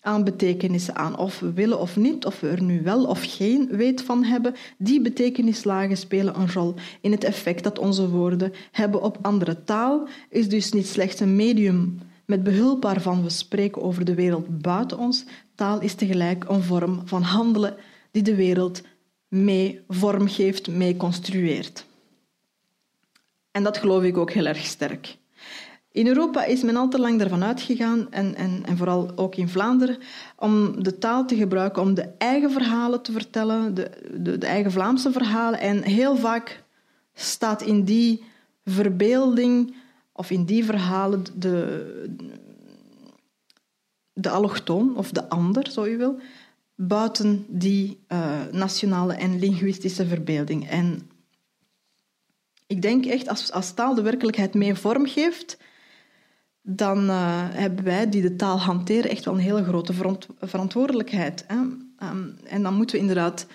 aan 0.00 0.24
betekenissen 0.24 0.96
aan. 0.96 1.18
Of 1.18 1.40
we 1.40 1.52
willen 1.52 1.80
of 1.80 1.96
niet, 1.96 2.26
of 2.26 2.40
we 2.40 2.48
er 2.48 2.62
nu 2.62 2.82
wel 2.82 3.04
of 3.04 3.36
geen 3.36 3.68
weet 3.70 4.02
van 4.02 4.24
hebben, 4.24 4.54
die 4.78 5.00
betekenislagen 5.00 5.96
spelen 5.96 6.40
een 6.40 6.52
rol 6.52 6.74
in 7.00 7.12
het 7.12 7.24
effect 7.24 7.64
dat 7.64 7.78
onze 7.78 8.08
woorden 8.08 8.52
hebben 8.70 9.02
op 9.02 9.18
andere. 9.22 9.64
Taal 9.64 10.08
is 10.30 10.48
dus 10.48 10.72
niet 10.72 10.86
slechts 10.86 11.20
een 11.20 11.36
medium 11.36 11.98
met 12.26 12.42
behulp 12.42 12.82
waarvan 12.82 13.22
we 13.22 13.30
spreken 13.30 13.82
over 13.82 14.04
de 14.04 14.14
wereld 14.14 14.62
buiten 14.62 14.98
ons. 14.98 15.24
Taal 15.54 15.80
is 15.80 15.94
tegelijk 15.94 16.44
een 16.48 16.62
vorm 16.62 17.02
van 17.04 17.22
handelen 17.22 17.76
die 18.10 18.22
de 18.22 18.34
wereld 18.34 18.82
mee 19.32 19.80
vormgeeft, 19.88 20.68
mee 20.68 20.96
construeert. 20.96 21.84
En 23.50 23.62
dat 23.62 23.78
geloof 23.78 24.02
ik 24.02 24.16
ook 24.16 24.30
heel 24.30 24.46
erg 24.46 24.64
sterk. 24.64 25.16
In 25.92 26.06
Europa 26.06 26.44
is 26.44 26.62
men 26.62 26.76
al 26.76 26.88
te 26.88 26.98
lang 26.98 27.20
ervan 27.20 27.44
uitgegaan, 27.44 28.12
en, 28.12 28.34
en, 28.34 28.62
en 28.64 28.76
vooral 28.76 29.12
ook 29.16 29.36
in 29.36 29.48
Vlaanderen, 29.48 29.98
om 30.36 30.82
de 30.82 30.98
taal 30.98 31.26
te 31.26 31.36
gebruiken 31.36 31.82
om 31.82 31.94
de 31.94 32.08
eigen 32.18 32.50
verhalen 32.50 33.02
te 33.02 33.12
vertellen, 33.12 33.74
de, 33.74 33.90
de, 34.18 34.38
de 34.38 34.46
eigen 34.46 34.72
Vlaamse 34.72 35.12
verhalen. 35.12 35.60
En 35.60 35.82
heel 35.82 36.16
vaak 36.16 36.64
staat 37.14 37.62
in 37.62 37.84
die 37.84 38.24
verbeelding 38.64 39.74
of 40.12 40.30
in 40.30 40.44
die 40.44 40.64
verhalen 40.64 41.24
de, 41.34 42.06
de 44.12 44.30
allochtoon 44.30 44.96
of 44.96 45.10
de 45.10 45.28
ander, 45.28 45.70
zo 45.70 45.86
je 45.86 45.96
wil, 45.96 46.18
buiten 46.88 47.44
die 47.48 48.04
uh, 48.08 48.44
nationale 48.50 49.14
en 49.14 49.38
linguïstische 49.38 50.06
verbeelding. 50.06 50.68
En 50.68 51.10
ik 52.66 52.82
denk 52.82 53.06
echt, 53.06 53.28
als, 53.28 53.52
als 53.52 53.72
taal 53.72 53.94
de 53.94 54.02
werkelijkheid 54.02 54.54
mee 54.54 54.74
vormgeeft, 54.74 55.58
dan 56.62 57.04
uh, 57.04 57.48
hebben 57.50 57.84
wij 57.84 58.08
die 58.08 58.22
de 58.22 58.36
taal 58.36 58.60
hanteren 58.60 59.10
echt 59.10 59.24
wel 59.24 59.34
een 59.34 59.40
hele 59.40 59.64
grote 59.64 59.92
verantwoordelijkheid. 60.40 61.44
Hè? 61.46 61.56
Um, 61.56 62.36
en 62.44 62.62
dan 62.62 62.74
moeten 62.74 62.96
we 62.96 63.00
inderdaad 63.00 63.46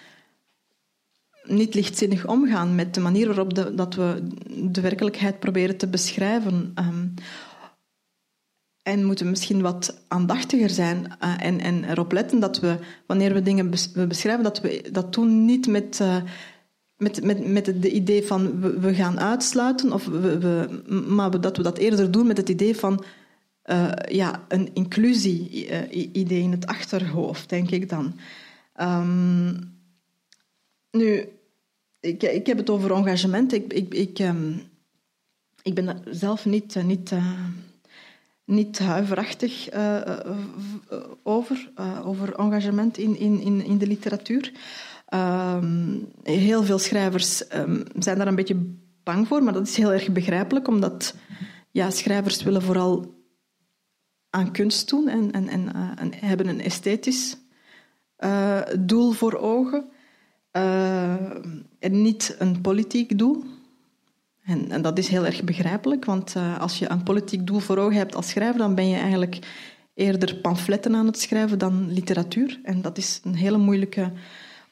niet 1.43 1.73
lichtzinnig 1.73 2.27
omgaan 2.27 2.75
met 2.75 2.93
de 2.93 2.99
manier 2.99 3.27
waarop 3.27 3.77
dat 3.77 3.95
we 3.95 4.27
de 4.71 4.81
werkelijkheid 4.81 5.39
proberen 5.39 5.77
te 5.77 5.87
beschrijven. 5.87 6.73
Um, 6.75 7.13
en 8.87 9.05
moeten 9.05 9.29
misschien 9.29 9.61
wat 9.61 10.01
aandachtiger 10.07 10.69
zijn 10.69 11.17
uh, 11.23 11.33
en, 11.45 11.59
en 11.59 11.83
erop 11.83 12.11
letten 12.11 12.39
dat 12.39 12.59
we, 12.59 12.77
wanneer 13.05 13.33
we 13.33 13.41
dingen 13.41 13.69
we 13.93 14.07
beschrijven, 14.07 14.43
dat 14.43 14.61
we 14.61 14.89
dat 14.91 15.13
doen 15.13 15.45
niet 15.45 15.67
met, 15.67 15.99
uh, 16.01 16.17
met, 16.97 17.23
met, 17.23 17.47
met 17.47 17.65
het 17.65 17.85
idee 17.85 18.23
van 18.23 18.61
we, 18.79 18.93
gaan 18.93 19.19
uitsluiten, 19.19 19.93
of 19.93 20.05
we, 20.05 20.39
we, 20.39 20.83
maar 21.07 21.41
dat 21.41 21.57
we 21.57 21.63
dat 21.63 21.77
eerder 21.77 22.11
doen 22.11 22.27
met 22.27 22.37
het 22.37 22.49
idee 22.49 22.75
van 22.75 23.03
uh, 23.65 23.91
ja, 24.09 24.45
een 24.47 24.69
inclusie-idee 24.73 26.41
in 26.41 26.51
het 26.51 26.65
achterhoofd, 26.65 27.49
denk 27.49 27.71
ik 27.71 27.89
dan. 27.89 28.13
Um, 28.81 29.75
nu, 30.91 31.29
ik, 31.99 32.23
ik 32.23 32.47
heb 32.47 32.57
het 32.57 32.69
over 32.69 32.91
engagement. 32.91 33.53
Ik, 33.53 33.73
ik, 33.73 33.93
ik, 33.93 34.19
um, 34.19 34.61
ik 35.61 35.73
ben 35.73 36.03
zelf 36.09 36.45
niet. 36.45 36.83
niet 36.83 37.11
niet 38.47 38.79
huiverachtig 38.79 39.73
uh, 39.73 40.01
over, 41.23 41.71
uh, 41.79 42.07
over 42.07 42.35
engagement 42.35 42.97
in, 42.97 43.17
in, 43.19 43.63
in 43.63 43.77
de 43.77 43.87
literatuur. 43.87 44.51
Ehm, 45.05 45.95
heel 46.23 46.63
veel 46.63 46.79
schrijvers 46.79 47.55
um, 47.55 47.83
zijn 47.99 48.17
daar 48.17 48.27
een 48.27 48.35
beetje 48.35 48.75
bang 49.03 49.27
voor, 49.27 49.43
maar 49.43 49.53
dat 49.53 49.67
is 49.67 49.77
heel 49.77 49.93
erg 49.93 50.11
begrijpelijk, 50.11 50.67
omdat 50.67 51.15
ja, 51.71 51.89
schrijvers 51.89 52.43
willen 52.43 52.61
vooral 52.61 53.15
aan 54.29 54.51
kunst 54.51 54.89
doen 54.89 55.07
en, 55.07 55.31
en, 55.31 55.47
en, 55.47 55.73
en 55.97 56.13
hebben 56.13 56.47
een 56.47 56.61
esthetisch 56.61 57.37
doel 58.79 59.11
voor 59.11 59.35
ogen 59.35 59.89
en 61.79 62.01
niet 62.01 62.35
een 62.39 62.61
politiek 62.61 63.17
doel. 63.17 63.43
En, 64.47 64.71
en, 64.71 64.81
dat 64.81 64.97
is 64.97 65.07
heel 65.07 65.25
erg 65.25 65.43
begrijpelijk, 65.43 66.05
want 66.05 66.35
uh, 66.35 66.59
als 66.59 66.79
je 66.79 66.89
een 66.89 67.03
politiek 67.03 67.47
doel 67.47 67.59
voor 67.59 67.77
ogen 67.77 67.97
hebt 67.97 68.15
als 68.15 68.29
schrijver, 68.29 68.57
dan 68.57 68.75
ben 68.75 68.89
je 68.89 68.97
eigenlijk 68.97 69.39
eerder 69.93 70.35
pamfletten 70.35 70.95
aan 70.95 71.05
het 71.05 71.19
schrijven 71.19 71.59
dan 71.59 71.91
literatuur. 71.91 72.59
En 72.63 72.81
dat 72.81 72.97
is 72.97 73.19
een 73.23 73.35
hele 73.35 73.57
moeilijke 73.57 74.11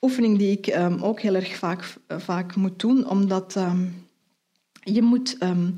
oefening 0.01 0.38
die 0.38 0.51
ik 0.51 0.67
um, 0.67 1.01
ook 1.01 1.21
heel 1.21 1.36
erg 1.36 1.55
vaak, 1.55 1.95
vaak 2.07 2.55
moet 2.55 2.80
doen, 2.80 3.09
omdat 3.09 3.55
um, 3.55 4.07
je 4.84 5.01
moet 5.01 5.38
um, 5.43 5.76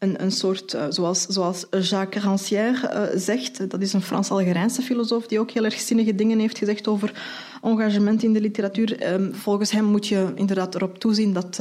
een, 0.00 0.22
een 0.22 0.32
soort, 0.32 0.74
uh, 0.74 0.84
zoals, 0.88 1.26
zoals 1.26 1.66
Jacques 1.80 2.24
Rancière 2.24 3.12
zegt, 3.14 3.70
dat 3.70 3.80
is 3.80 3.92
een 3.92 4.02
Frans-Algerijnse 4.02 4.82
filosoof 4.82 5.26
die 5.26 5.40
ook 5.40 5.50
heel 5.50 5.64
erg 5.64 5.80
zinnige 5.80 6.14
dingen 6.14 6.38
heeft 6.38 6.58
gezegd 6.58 6.88
over 6.88 7.22
engagement 7.62 8.22
in 8.22 8.32
de 8.32 8.40
literatuur. 8.40 9.00
Ehm, 9.00 9.32
volgens 9.32 9.70
hem 9.70 9.84
moet 9.84 10.06
je 10.06 10.32
inderdaad 10.34 10.74
erop 10.74 10.98
toezien 10.98 11.32
dat, 11.32 11.60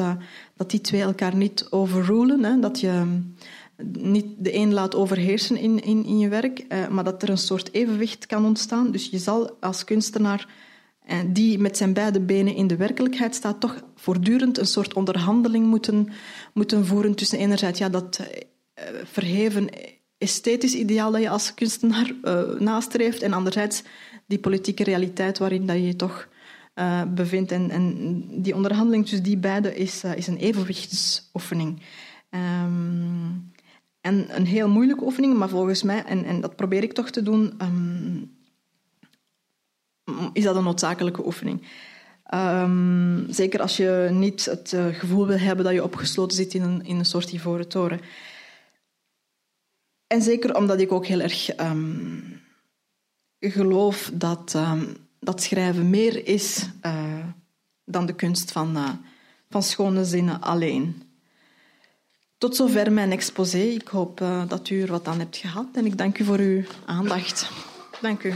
dat 0.56 0.70
die 0.70 0.82
twee 0.82 1.02
elkaar 1.02 1.36
niet 1.36 1.68
overrulen. 1.70 2.62
Dat 2.62 2.80
je 2.80 3.22
niet 3.92 4.26
de 4.38 4.56
een 4.56 4.74
laat 4.74 4.96
overheersen 4.96 5.58
in, 5.58 5.84
in, 5.84 6.06
in 6.06 6.20
je 6.20 6.28
werk, 6.28 6.66
maar 6.90 7.04
dat 7.04 7.24
er 7.24 7.30
een 7.30 7.38
soort 7.38 7.74
evenwicht 7.74 8.26
kan 8.26 8.46
ontstaan. 8.46 8.92
Dus 8.92 9.10
je 9.10 9.18
zal 9.18 9.58
als 9.60 9.84
kunstenaar 9.84 10.48
uh, 11.12 11.18
die 11.28 11.60
met 11.60 11.78
zijn 11.78 11.94
beide 11.94 12.20
benen 12.20 12.56
in 12.56 12.68
de 12.68 12.76
werkelijkheid 12.76 13.36
staat, 13.36 13.60
toch 13.60 13.84
voortdurend 13.96 14.58
een 14.58 14.68
soort 14.68 14.94
onderhandeling 14.94 15.66
moeten, 15.66 16.10
moeten 16.54 16.86
voeren 16.86 17.16
tussen 17.16 17.40
enerzijds 17.40 17.80
ja, 17.80 17.90
dat 17.90 18.20
uh, 18.22 18.28
verheven 19.04 19.70
esthetisch 20.18 20.74
ideaal 20.74 21.12
dat 21.12 21.22
je 21.22 21.30
als 21.30 21.54
kunstenaar 21.54 22.14
nastreeft 22.60 23.22
en 23.22 23.34
anderzijds 23.34 23.84
die 24.28 24.40
politieke 24.40 24.84
realiteit 24.84 25.38
waarin 25.38 25.66
dat 25.66 25.76
je 25.76 25.86
je 25.86 25.96
toch 25.96 26.28
bevindt. 27.08 27.52
En, 27.52 27.70
en 27.70 28.24
die 28.42 28.56
onderhandeling 28.56 29.04
tussen 29.04 29.24
die 29.24 29.38
beide 29.38 29.76
is, 29.76 30.04
is 30.04 30.28
een 30.28 30.38
evenwichtsoefening. 30.38 31.82
Um, 32.30 33.52
en 34.02 34.36
een 34.36 34.46
heel 34.46 34.70
moeilijke 34.70 35.04
oefening, 35.04 35.38
maar 35.38 35.50
volgens 35.50 35.84
mij, 35.84 36.04
en, 36.04 36.26
en 36.26 36.42
dat 36.42 36.56
probeer 36.56 36.84
ik 36.84 36.94
toch 36.94 37.10
te 37.10 37.24
doen, 37.24 37.54
um, 37.62 38.38
is 40.34 40.44
dat 40.44 40.56
een 40.56 40.64
noodzakelijke 40.64 41.26
oefening. 41.26 41.68
Um, 42.34 43.26
zeker 43.30 43.62
als 43.62 43.78
je 43.78 44.08
niet 44.12 44.46
het 44.46 44.72
uh, 44.72 44.86
gevoel 44.86 45.28
wil 45.28 45.38
hebben 45.38 45.66
dat 45.66 45.74
je 45.74 45.84
opgesloten 45.84 46.38
zit 46.38 46.54
in 46.54 46.62
een, 46.62 46.86
in 46.86 46.98
een 46.98 47.06
soort 47.06 47.32
ivoren 47.32 47.68
toren. 47.68 48.00
En 50.08 50.22
zeker 50.22 50.56
omdat 50.56 50.80
ik 50.80 50.92
ook 50.92 51.06
heel 51.06 51.20
erg 51.20 51.60
um, 51.60 52.42
geloof 53.40 54.12
dat, 54.14 54.58
dat 55.20 55.42
schrijven 55.42 55.90
meer 55.90 56.28
is 56.28 56.70
uh, 56.86 57.26
dan 57.86 58.06
de 58.06 58.16
kunst 58.16 58.52
van, 58.52 58.78
uh, 58.78 58.90
van 59.50 59.64
schone 59.64 60.06
zinnen 60.06 60.42
alleen. 60.42 61.04
Tot 62.38 62.56
zover 62.56 62.92
mijn 62.92 63.12
exposé. 63.12 63.62
Ik 63.62 63.88
hoop 63.88 64.18
dat 64.48 64.70
u 64.70 64.82
er 64.82 64.92
wat 64.92 65.08
aan 65.08 65.20
hebt 65.20 65.38
gehad 65.38 65.68
en 65.74 65.86
ik 65.86 65.98
dank 65.98 66.20
u 66.20 66.24
voor 66.24 66.40
uw 66.40 66.64
aandacht. 66.86 67.52
Dank 68.02 68.24
u. 68.24 68.34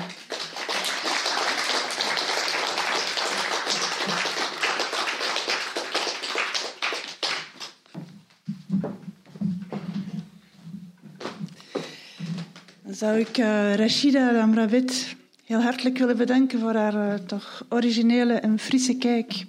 zou 13.04 13.18
ik 13.18 13.38
uh, 13.38 13.76
Rashida 13.76 14.32
Lamravit 14.32 15.16
heel 15.46 15.62
hartelijk 15.62 15.98
willen 15.98 16.18
bedanken 16.18 16.60
voor 16.60 16.74
haar 16.74 16.94
uh, 16.94 17.14
toch 17.14 17.66
originele 17.70 18.34
en 18.34 18.60
frisse 18.60 18.98
kijk 18.98 19.46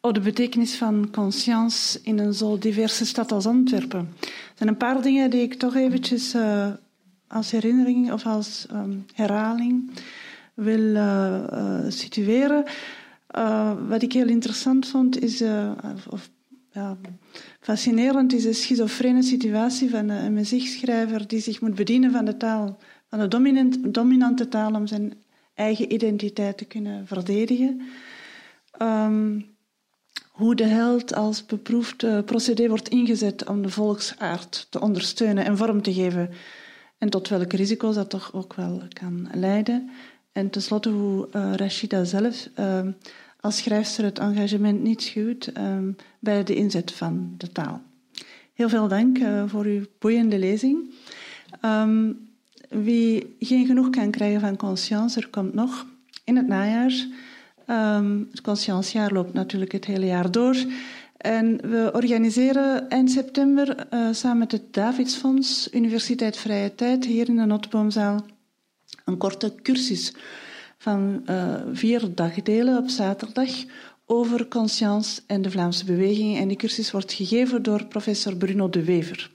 Oh, 0.00 0.12
de 0.12 0.20
betekenis 0.20 0.74
van 0.76 1.08
conscience 1.12 2.00
in 2.02 2.18
een 2.18 2.34
zo 2.34 2.58
diverse 2.58 3.06
stad 3.06 3.32
als 3.32 3.46
Antwerpen. 3.46 4.08
Er 4.20 4.54
zijn 4.54 4.68
een 4.68 4.76
paar 4.76 5.02
dingen 5.02 5.30
die 5.30 5.40
ik 5.40 5.54
toch 5.54 5.74
eventjes 5.74 6.34
uh, 6.34 6.68
als 7.28 7.50
herinnering 7.50 8.12
of 8.12 8.26
als 8.26 8.66
um, 8.72 9.06
herhaling 9.14 9.90
wil 10.54 10.96
situeren. 11.88 12.64
wat 13.88 14.02
ik 14.02 14.12
heel 14.12 14.28
interessant 14.28 14.88
vond, 14.88 15.22
is, 15.22 15.42
of 16.08 16.28
ja, 16.76 16.96
fascinerend, 17.60 18.32
is 18.32 18.42
de 18.42 18.52
schizofrene 18.52 19.22
situatie 19.22 19.90
van 19.90 20.08
een 20.08 20.32
muziekschrijver 20.32 21.28
die 21.28 21.40
zich 21.40 21.60
moet 21.60 21.74
bedienen 21.74 22.10
van 22.12 22.24
de 22.24 22.36
taal, 22.36 22.78
van 23.08 23.18
de 23.18 23.28
dominant, 23.28 23.94
dominante 23.94 24.48
taal 24.48 24.74
om 24.74 24.86
zijn 24.86 25.12
eigen 25.54 25.92
identiteit 25.92 26.58
te 26.58 26.64
kunnen 26.64 27.06
verdedigen. 27.06 27.80
Um, 28.82 29.54
hoe 30.30 30.54
de 30.54 30.64
held 30.64 31.14
als 31.14 31.46
beproefd 31.46 32.02
uh, 32.02 32.22
procedé 32.22 32.68
wordt 32.68 32.88
ingezet 32.88 33.48
om 33.48 33.62
de 33.62 33.70
volksaard 33.70 34.66
te 34.70 34.80
ondersteunen 34.80 35.44
en 35.44 35.56
vorm 35.56 35.82
te 35.82 35.94
geven. 35.94 36.30
En 36.98 37.10
tot 37.10 37.28
welke 37.28 37.56
risico's 37.56 37.94
dat 37.94 38.10
toch 38.10 38.32
ook 38.32 38.54
wel 38.54 38.82
kan 38.92 39.28
leiden. 39.34 39.90
En 40.32 40.50
tenslotte 40.50 40.88
hoe 40.88 41.28
uh, 41.32 41.54
Rashida 41.54 42.04
zelf 42.04 42.48
uh, 42.58 42.86
als 43.40 43.56
schrijfster 43.56 44.04
het 44.04 44.18
engagement 44.18 44.82
niet 44.82 45.02
schuwt 45.02 45.52
bij 46.18 46.44
de 46.44 46.54
inzet 46.54 46.92
van 46.92 47.34
de 47.36 47.52
taal. 47.52 47.82
Heel 48.54 48.68
veel 48.68 48.88
dank 48.88 49.18
voor 49.46 49.64
uw 49.64 49.84
boeiende 49.98 50.38
lezing. 50.38 50.90
Um, 51.64 52.28
wie 52.68 53.36
geen 53.38 53.66
genoeg 53.66 53.90
kan 53.90 54.10
krijgen 54.10 54.40
van 54.40 54.56
conscience, 54.56 55.20
er 55.20 55.28
komt 55.28 55.54
nog 55.54 55.86
in 56.24 56.36
het 56.36 56.46
najaar 56.46 57.06
Um, 57.70 58.28
het 58.30 58.40
conscientiejaar 58.40 59.12
loopt 59.12 59.32
natuurlijk 59.32 59.72
het 59.72 59.84
hele 59.84 60.06
jaar 60.06 60.30
door. 60.30 60.56
En 61.16 61.70
we 61.70 61.90
organiseren 61.92 62.88
eind 62.88 63.10
september 63.10 63.86
uh, 63.92 64.08
samen 64.12 64.38
met 64.38 64.52
het 64.52 64.74
Davidsfonds, 64.74 65.68
Universiteit 65.72 66.36
Vrije 66.36 66.74
Tijd, 66.74 67.04
hier 67.04 67.28
in 67.28 67.36
de 67.36 67.44
Notboomzaal, 67.44 68.26
een 69.04 69.16
korte 69.16 69.54
cursus 69.62 70.12
van 70.78 71.22
uh, 71.30 71.54
vier 71.72 72.14
dagdelen 72.14 72.78
op 72.78 72.88
zaterdag 72.88 73.50
over 74.06 74.48
conscience 74.48 75.20
en 75.26 75.42
de 75.42 75.50
Vlaamse 75.50 75.84
beweging. 75.84 76.38
En 76.38 76.48
die 76.48 76.56
cursus 76.56 76.90
wordt 76.90 77.12
gegeven 77.12 77.62
door 77.62 77.84
professor 77.84 78.36
Bruno 78.36 78.70
de 78.70 78.84
Wever. 78.84 79.30